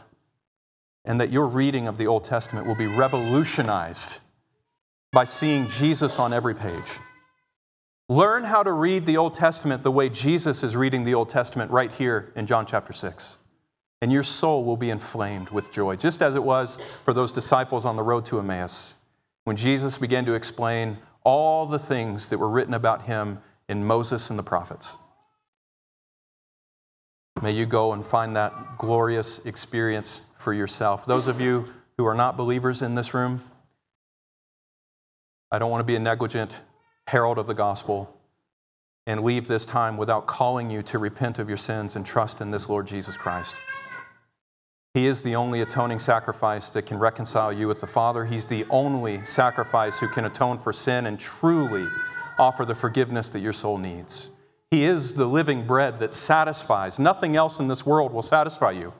and 1.05 1.21
that 1.21 1.31
your 1.31 1.45
reading 1.45 1.87
of 1.87 1.97
the 1.97 2.07
Old 2.07 2.25
Testament 2.25 2.65
will 2.65 2.75
be 2.75 2.87
revolutionized 2.87 4.19
by 5.11 5.25
seeing 5.25 5.67
Jesus 5.67 6.17
on 6.17 6.33
every 6.33 6.55
page. 6.55 6.99
Learn 8.09 8.43
how 8.43 8.63
to 8.63 8.71
read 8.71 9.05
the 9.05 9.17
Old 9.17 9.35
Testament 9.35 9.83
the 9.83 9.91
way 9.91 10.09
Jesus 10.09 10.63
is 10.63 10.75
reading 10.75 11.05
the 11.05 11.13
Old 11.13 11.29
Testament 11.29 11.71
right 11.71 11.91
here 11.91 12.33
in 12.35 12.47
John 12.47 12.65
chapter 12.65 12.93
6. 12.93 13.37
And 14.01 14.11
your 14.11 14.23
soul 14.23 14.63
will 14.63 14.77
be 14.77 14.89
inflamed 14.89 15.49
with 15.49 15.71
joy, 15.71 15.95
just 15.95 16.21
as 16.21 16.35
it 16.35 16.43
was 16.43 16.77
for 17.03 17.13
those 17.13 17.31
disciples 17.31 17.85
on 17.85 17.95
the 17.95 18.03
road 18.03 18.25
to 18.27 18.39
Emmaus 18.39 18.95
when 19.45 19.55
Jesus 19.55 19.97
began 19.97 20.25
to 20.25 20.33
explain 20.33 20.97
all 21.23 21.65
the 21.65 21.79
things 21.79 22.29
that 22.29 22.37
were 22.37 22.49
written 22.49 22.73
about 22.73 23.03
him 23.03 23.39
in 23.69 23.85
Moses 23.85 24.29
and 24.29 24.37
the 24.37 24.43
prophets. 24.43 24.97
May 27.41 27.51
you 27.51 27.65
go 27.65 27.93
and 27.93 28.05
find 28.05 28.35
that 28.35 28.77
glorious 28.77 29.39
experience 29.45 30.21
for 30.35 30.53
yourself. 30.53 31.05
Those 31.05 31.27
of 31.27 31.41
you 31.41 31.65
who 31.97 32.05
are 32.05 32.15
not 32.15 32.37
believers 32.37 32.81
in 32.81 32.95
this 32.95 33.13
room, 33.13 33.41
I 35.51 35.59
don't 35.59 35.71
want 35.71 35.81
to 35.81 35.85
be 35.85 35.95
a 35.95 35.99
negligent 35.99 36.55
herald 37.07 37.37
of 37.37 37.47
the 37.47 37.53
gospel 37.53 38.11
and 39.05 39.23
leave 39.23 39.47
this 39.47 39.65
time 39.65 39.97
without 39.97 40.25
calling 40.25 40.71
you 40.71 40.81
to 40.83 40.97
repent 40.97 41.37
of 41.37 41.47
your 41.47 41.57
sins 41.57 41.95
and 41.95 42.05
trust 42.05 42.41
in 42.41 42.51
this 42.51 42.67
Lord 42.67 42.87
Jesus 42.87 43.15
Christ. 43.15 43.55
He 44.95 45.07
is 45.07 45.21
the 45.21 45.35
only 45.35 45.59
atoning 45.59 45.99
sacrifice 45.99 46.69
that 46.69 46.83
can 46.83 46.97
reconcile 46.97 47.51
you 47.51 47.67
with 47.67 47.81
the 47.81 47.85
Father. 47.85 48.23
He's 48.23 48.45
the 48.45 48.65
only 48.69 49.25
sacrifice 49.25 49.99
who 49.99 50.07
can 50.07 50.23
atone 50.23 50.57
for 50.57 50.71
sin 50.71 51.05
and 51.05 51.19
truly 51.19 51.85
offer 52.39 52.63
the 52.63 52.75
forgiveness 52.75 53.27
that 53.31 53.41
your 53.41 53.51
soul 53.51 53.77
needs. 53.77 54.29
He 54.71 54.85
is 54.85 55.15
the 55.15 55.25
living 55.25 55.67
bread 55.67 55.99
that 55.99 56.13
satisfies. 56.13 56.97
Nothing 56.97 57.35
else 57.35 57.59
in 57.59 57.67
this 57.67 57.85
world 57.85 58.13
will 58.13 58.21
satisfy 58.21 58.71
you. 58.71 58.93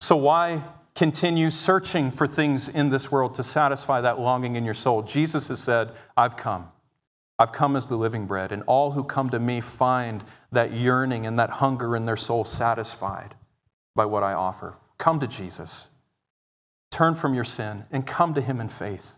So, 0.00 0.14
why 0.14 0.62
continue 0.94 1.50
searching 1.50 2.12
for 2.12 2.28
things 2.28 2.68
in 2.68 2.90
this 2.90 3.10
world 3.10 3.34
to 3.34 3.42
satisfy 3.42 4.02
that 4.02 4.20
longing 4.20 4.54
in 4.54 4.64
your 4.64 4.72
soul? 4.72 5.02
Jesus 5.02 5.48
has 5.48 5.58
said, 5.58 5.90
I've 6.16 6.36
come. 6.36 6.68
I've 7.40 7.50
come 7.50 7.74
as 7.74 7.88
the 7.88 7.96
living 7.96 8.26
bread, 8.26 8.52
and 8.52 8.62
all 8.68 8.92
who 8.92 9.02
come 9.02 9.30
to 9.30 9.40
me 9.40 9.60
find 9.60 10.22
that 10.52 10.72
yearning 10.72 11.26
and 11.26 11.40
that 11.40 11.50
hunger 11.50 11.96
in 11.96 12.04
their 12.04 12.16
soul 12.16 12.44
satisfied 12.44 13.34
by 13.94 14.04
what 14.04 14.22
I 14.22 14.32
offer. 14.32 14.74
Come 14.98 15.20
to 15.20 15.26
Jesus. 15.26 15.88
Turn 16.90 17.14
from 17.14 17.34
your 17.34 17.44
sin 17.44 17.84
and 17.90 18.06
come 18.06 18.34
to 18.34 18.40
him 18.40 18.60
in 18.60 18.68
faith. 18.68 19.14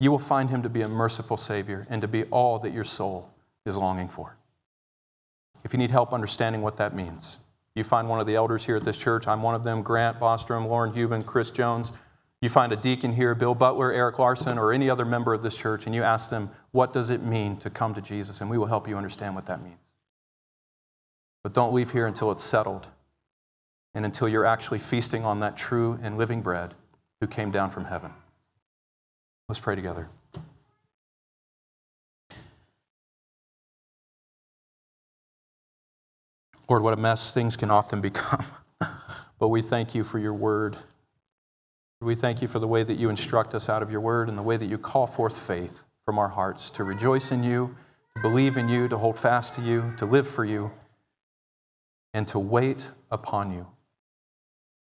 You 0.00 0.10
will 0.10 0.18
find 0.18 0.50
him 0.50 0.62
to 0.62 0.68
be 0.68 0.82
a 0.82 0.88
merciful 0.88 1.36
Savior 1.36 1.86
and 1.90 2.02
to 2.02 2.08
be 2.08 2.24
all 2.24 2.58
that 2.60 2.72
your 2.72 2.84
soul 2.84 3.30
is 3.64 3.76
longing 3.76 4.08
for. 4.08 4.36
If 5.64 5.72
you 5.72 5.78
need 5.78 5.90
help 5.90 6.12
understanding 6.12 6.62
what 6.62 6.76
that 6.76 6.94
means, 6.94 7.38
you 7.74 7.84
find 7.84 8.08
one 8.08 8.20
of 8.20 8.26
the 8.26 8.36
elders 8.36 8.66
here 8.66 8.76
at 8.76 8.84
this 8.84 8.98
church. 8.98 9.26
I'm 9.26 9.42
one 9.42 9.54
of 9.54 9.64
them 9.64 9.82
Grant 9.82 10.20
Bostrom, 10.20 10.68
Lauren 10.68 10.92
Huben, 10.92 11.24
Chris 11.24 11.50
Jones. 11.50 11.92
You 12.40 12.48
find 12.50 12.72
a 12.72 12.76
deacon 12.76 13.12
here, 13.12 13.34
Bill 13.34 13.54
Butler, 13.54 13.92
Eric 13.92 14.18
Larson, 14.18 14.58
or 14.58 14.72
any 14.72 14.90
other 14.90 15.04
member 15.04 15.32
of 15.32 15.42
this 15.42 15.56
church, 15.56 15.86
and 15.86 15.94
you 15.94 16.02
ask 16.02 16.28
them, 16.28 16.50
What 16.72 16.92
does 16.92 17.10
it 17.10 17.22
mean 17.22 17.56
to 17.58 17.70
come 17.70 17.94
to 17.94 18.02
Jesus? 18.02 18.40
And 18.40 18.50
we 18.50 18.58
will 18.58 18.66
help 18.66 18.86
you 18.86 18.96
understand 18.96 19.34
what 19.34 19.46
that 19.46 19.62
means. 19.62 19.78
But 21.42 21.54
don't 21.54 21.74
leave 21.74 21.90
here 21.90 22.06
until 22.06 22.30
it's 22.30 22.44
settled 22.44 22.88
and 23.94 24.04
until 24.04 24.28
you're 24.28 24.44
actually 24.44 24.78
feasting 24.78 25.24
on 25.24 25.40
that 25.40 25.56
true 25.56 25.98
and 26.02 26.18
living 26.18 26.42
bread 26.42 26.74
who 27.20 27.26
came 27.26 27.50
down 27.50 27.70
from 27.70 27.84
heaven. 27.84 28.12
Let's 29.48 29.60
pray 29.60 29.74
together. 29.74 30.08
Lord, 36.68 36.82
what 36.82 36.94
a 36.94 36.96
mess 36.96 37.32
things 37.32 37.56
can 37.56 37.70
often 37.70 38.00
become. 38.02 38.44
but 39.38 39.48
we 39.48 39.62
thank 39.62 39.94
you 39.94 40.04
for 40.04 40.18
your 40.18 40.34
word. 40.34 40.76
We 42.00 42.14
thank 42.14 42.42
you 42.42 42.48
for 42.48 42.58
the 42.58 42.66
way 42.66 42.82
that 42.82 42.94
you 42.94 43.08
instruct 43.08 43.54
us 43.54 43.68
out 43.68 43.82
of 43.82 43.90
your 43.90 44.00
word 44.00 44.28
and 44.28 44.36
the 44.36 44.42
way 44.42 44.56
that 44.56 44.66
you 44.66 44.78
call 44.78 45.06
forth 45.06 45.38
faith 45.38 45.84
from 46.04 46.18
our 46.18 46.28
hearts 46.28 46.70
to 46.70 46.84
rejoice 46.84 47.32
in 47.32 47.42
you, 47.42 47.76
to 48.16 48.22
believe 48.22 48.56
in 48.56 48.68
you, 48.68 48.88
to 48.88 48.98
hold 48.98 49.18
fast 49.18 49.54
to 49.54 49.62
you, 49.62 49.94
to 49.96 50.04
live 50.04 50.28
for 50.28 50.44
you, 50.44 50.70
and 52.12 52.28
to 52.28 52.38
wait 52.38 52.90
upon 53.10 53.52
you. 53.52 53.66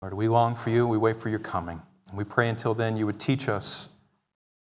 Lord, 0.07 0.14
we 0.14 0.28
long 0.28 0.54
for 0.54 0.70
you. 0.70 0.86
We 0.86 0.98
wait 0.98 1.16
for 1.16 1.30
your 1.30 1.40
coming. 1.40 1.82
And 2.09 2.16
we 2.16 2.22
pray 2.22 2.48
until 2.48 2.74
then 2.74 2.96
you 2.96 3.07
would 3.07 3.18
teach 3.18 3.48
us 3.48 3.88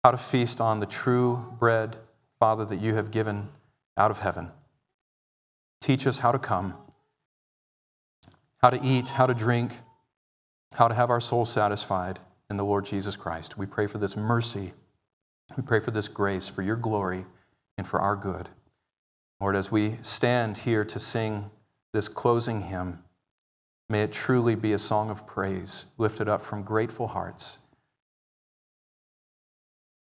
how 0.02 0.10
to 0.10 0.16
feast 0.16 0.60
on 0.60 0.80
the 0.80 0.86
true 0.86 1.54
bread, 1.60 1.98
Father, 2.40 2.64
that 2.64 2.80
you 2.80 2.94
have 2.94 3.12
given 3.12 3.50
out 3.96 4.10
of 4.10 4.18
heaven. 4.18 4.50
Teach 5.80 6.04
us 6.04 6.18
how 6.18 6.32
to 6.32 6.40
come 6.40 6.74
how 8.60 8.70
to 8.70 8.84
eat, 8.84 9.10
how 9.10 9.26
to 9.26 9.34
drink, 9.34 9.70
how 10.74 10.88
to 10.88 10.94
have 10.96 11.10
our 11.10 11.20
souls 11.20 11.52
satisfied 11.52 12.18
in 12.50 12.56
the 12.56 12.64
Lord 12.64 12.84
Jesus 12.84 13.14
Christ. 13.14 13.56
We 13.56 13.66
pray 13.66 13.86
for 13.86 13.98
this 13.98 14.16
mercy. 14.16 14.72
We 15.56 15.62
pray 15.62 15.78
for 15.78 15.92
this 15.92 16.08
grace, 16.08 16.48
for 16.48 16.62
your 16.62 16.74
glory, 16.74 17.24
and 17.78 17.86
for 17.86 18.00
our 18.00 18.16
good. 18.16 18.48
Lord, 19.40 19.54
as 19.54 19.70
we 19.70 19.98
stand 20.02 20.58
here 20.58 20.84
to 20.86 20.98
sing 20.98 21.52
this 21.92 22.08
closing 22.08 22.62
hymn, 22.62 23.04
may 23.88 24.02
it 24.02 24.12
truly 24.12 24.54
be 24.54 24.72
a 24.72 24.78
song 24.78 25.10
of 25.10 25.26
praise 25.26 25.86
lifted 25.98 26.28
up 26.28 26.42
from 26.42 26.62
grateful 26.62 27.08
hearts, 27.08 27.58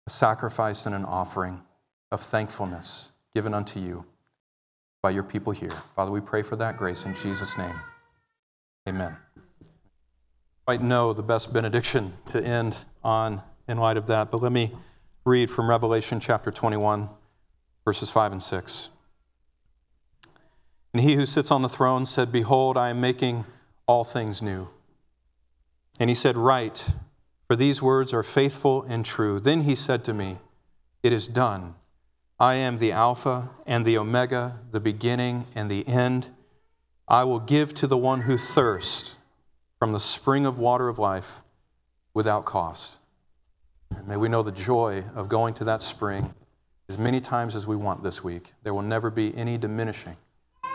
a 0.08 0.10
sacrifice 0.10 0.86
and 0.86 0.96
an 0.96 1.06
offering 1.06 1.62
of 2.12 2.22
thankfulness 2.22 3.12
given 3.34 3.54
unto 3.54 3.80
you 3.80 4.06
by 5.02 5.12
your 5.12 5.24
people 5.24 5.54
here. 5.54 5.72
Father, 5.96 6.12
we 6.12 6.20
pray 6.20 6.42
for 6.42 6.56
that 6.56 6.78
grace 6.78 7.06
in 7.06 7.14
Jesus' 7.16 7.58
name. 7.58 7.80
Amen. 8.88 9.16
Might 10.68 10.82
know 10.82 11.14
the 11.14 11.24
best 11.24 11.54
benediction 11.54 12.14
to 12.28 12.44
end 12.44 12.76
on 13.04 13.42
in 13.68 13.78
light 13.78 13.98
of 13.98 14.08
that, 14.08 14.32
but 14.32 14.42
let 14.42 14.52
me 14.52 14.72
read 15.26 15.50
from 15.50 15.70
Revelation 15.70 16.20
chapter 16.20 16.52
21, 16.52 17.10
verses 17.86 18.10
5 18.10 18.32
and 18.34 18.42
6. 18.44 18.90
And 20.94 21.04
he 21.04 21.16
who 21.16 21.26
sits 21.26 21.52
on 21.52 21.62
the 21.62 21.70
throne 21.70 22.06
said, 22.06 22.32
Behold, 22.32 22.78
I 22.78 22.90
am 22.90 23.00
making 23.00 23.46
all 23.90 24.04
things 24.04 24.40
new. 24.40 24.68
And 26.00 26.12
he 26.12 26.16
said, 26.16 26.38
Write, 26.38 26.92
for 27.48 27.56
these 27.56 27.82
words 27.82 28.14
are 28.14 28.22
faithful 28.22 28.84
and 28.84 29.04
true. 29.04 29.40
Then 29.40 29.64
he 29.64 29.74
said 29.74 30.04
to 30.04 30.14
me, 30.14 30.38
It 31.02 31.12
is 31.12 31.28
done. 31.28 31.74
I 32.40 32.54
am 32.54 32.78
the 32.78 32.92
Alpha 32.92 33.50
and 33.66 33.84
the 33.84 33.98
Omega, 33.98 34.60
the 34.72 34.80
beginning 34.80 35.46
and 35.56 35.72
the 35.72 35.88
end. 35.88 36.30
I 37.08 37.24
will 37.24 37.40
give 37.40 37.74
to 37.76 37.88
the 37.88 37.98
one 37.98 38.22
who 38.22 38.38
thirsts 38.38 39.18
from 39.80 39.92
the 39.92 40.00
spring 40.00 40.46
of 40.46 40.60
water 40.60 40.88
of 40.88 41.00
life 41.00 41.42
without 42.14 42.46
cost. 42.46 43.00
And 43.90 44.08
may 44.08 44.18
we 44.18 44.30
know 44.30 44.44
the 44.44 44.52
joy 44.52 45.04
of 45.16 45.30
going 45.30 45.56
to 45.56 45.64
that 45.64 45.82
spring 45.82 46.36
as 46.90 47.00
many 47.00 47.20
times 47.20 47.56
as 47.56 47.66
we 47.66 47.76
want 47.76 48.04
this 48.04 48.24
week. 48.24 48.54
There 48.62 48.74
will 48.76 48.84
never 48.84 49.10
be 49.10 49.36
any 49.36 49.58
diminishing 49.58 50.16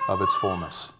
of 0.08 0.20
its 0.20 0.34
fullness. 0.34 0.93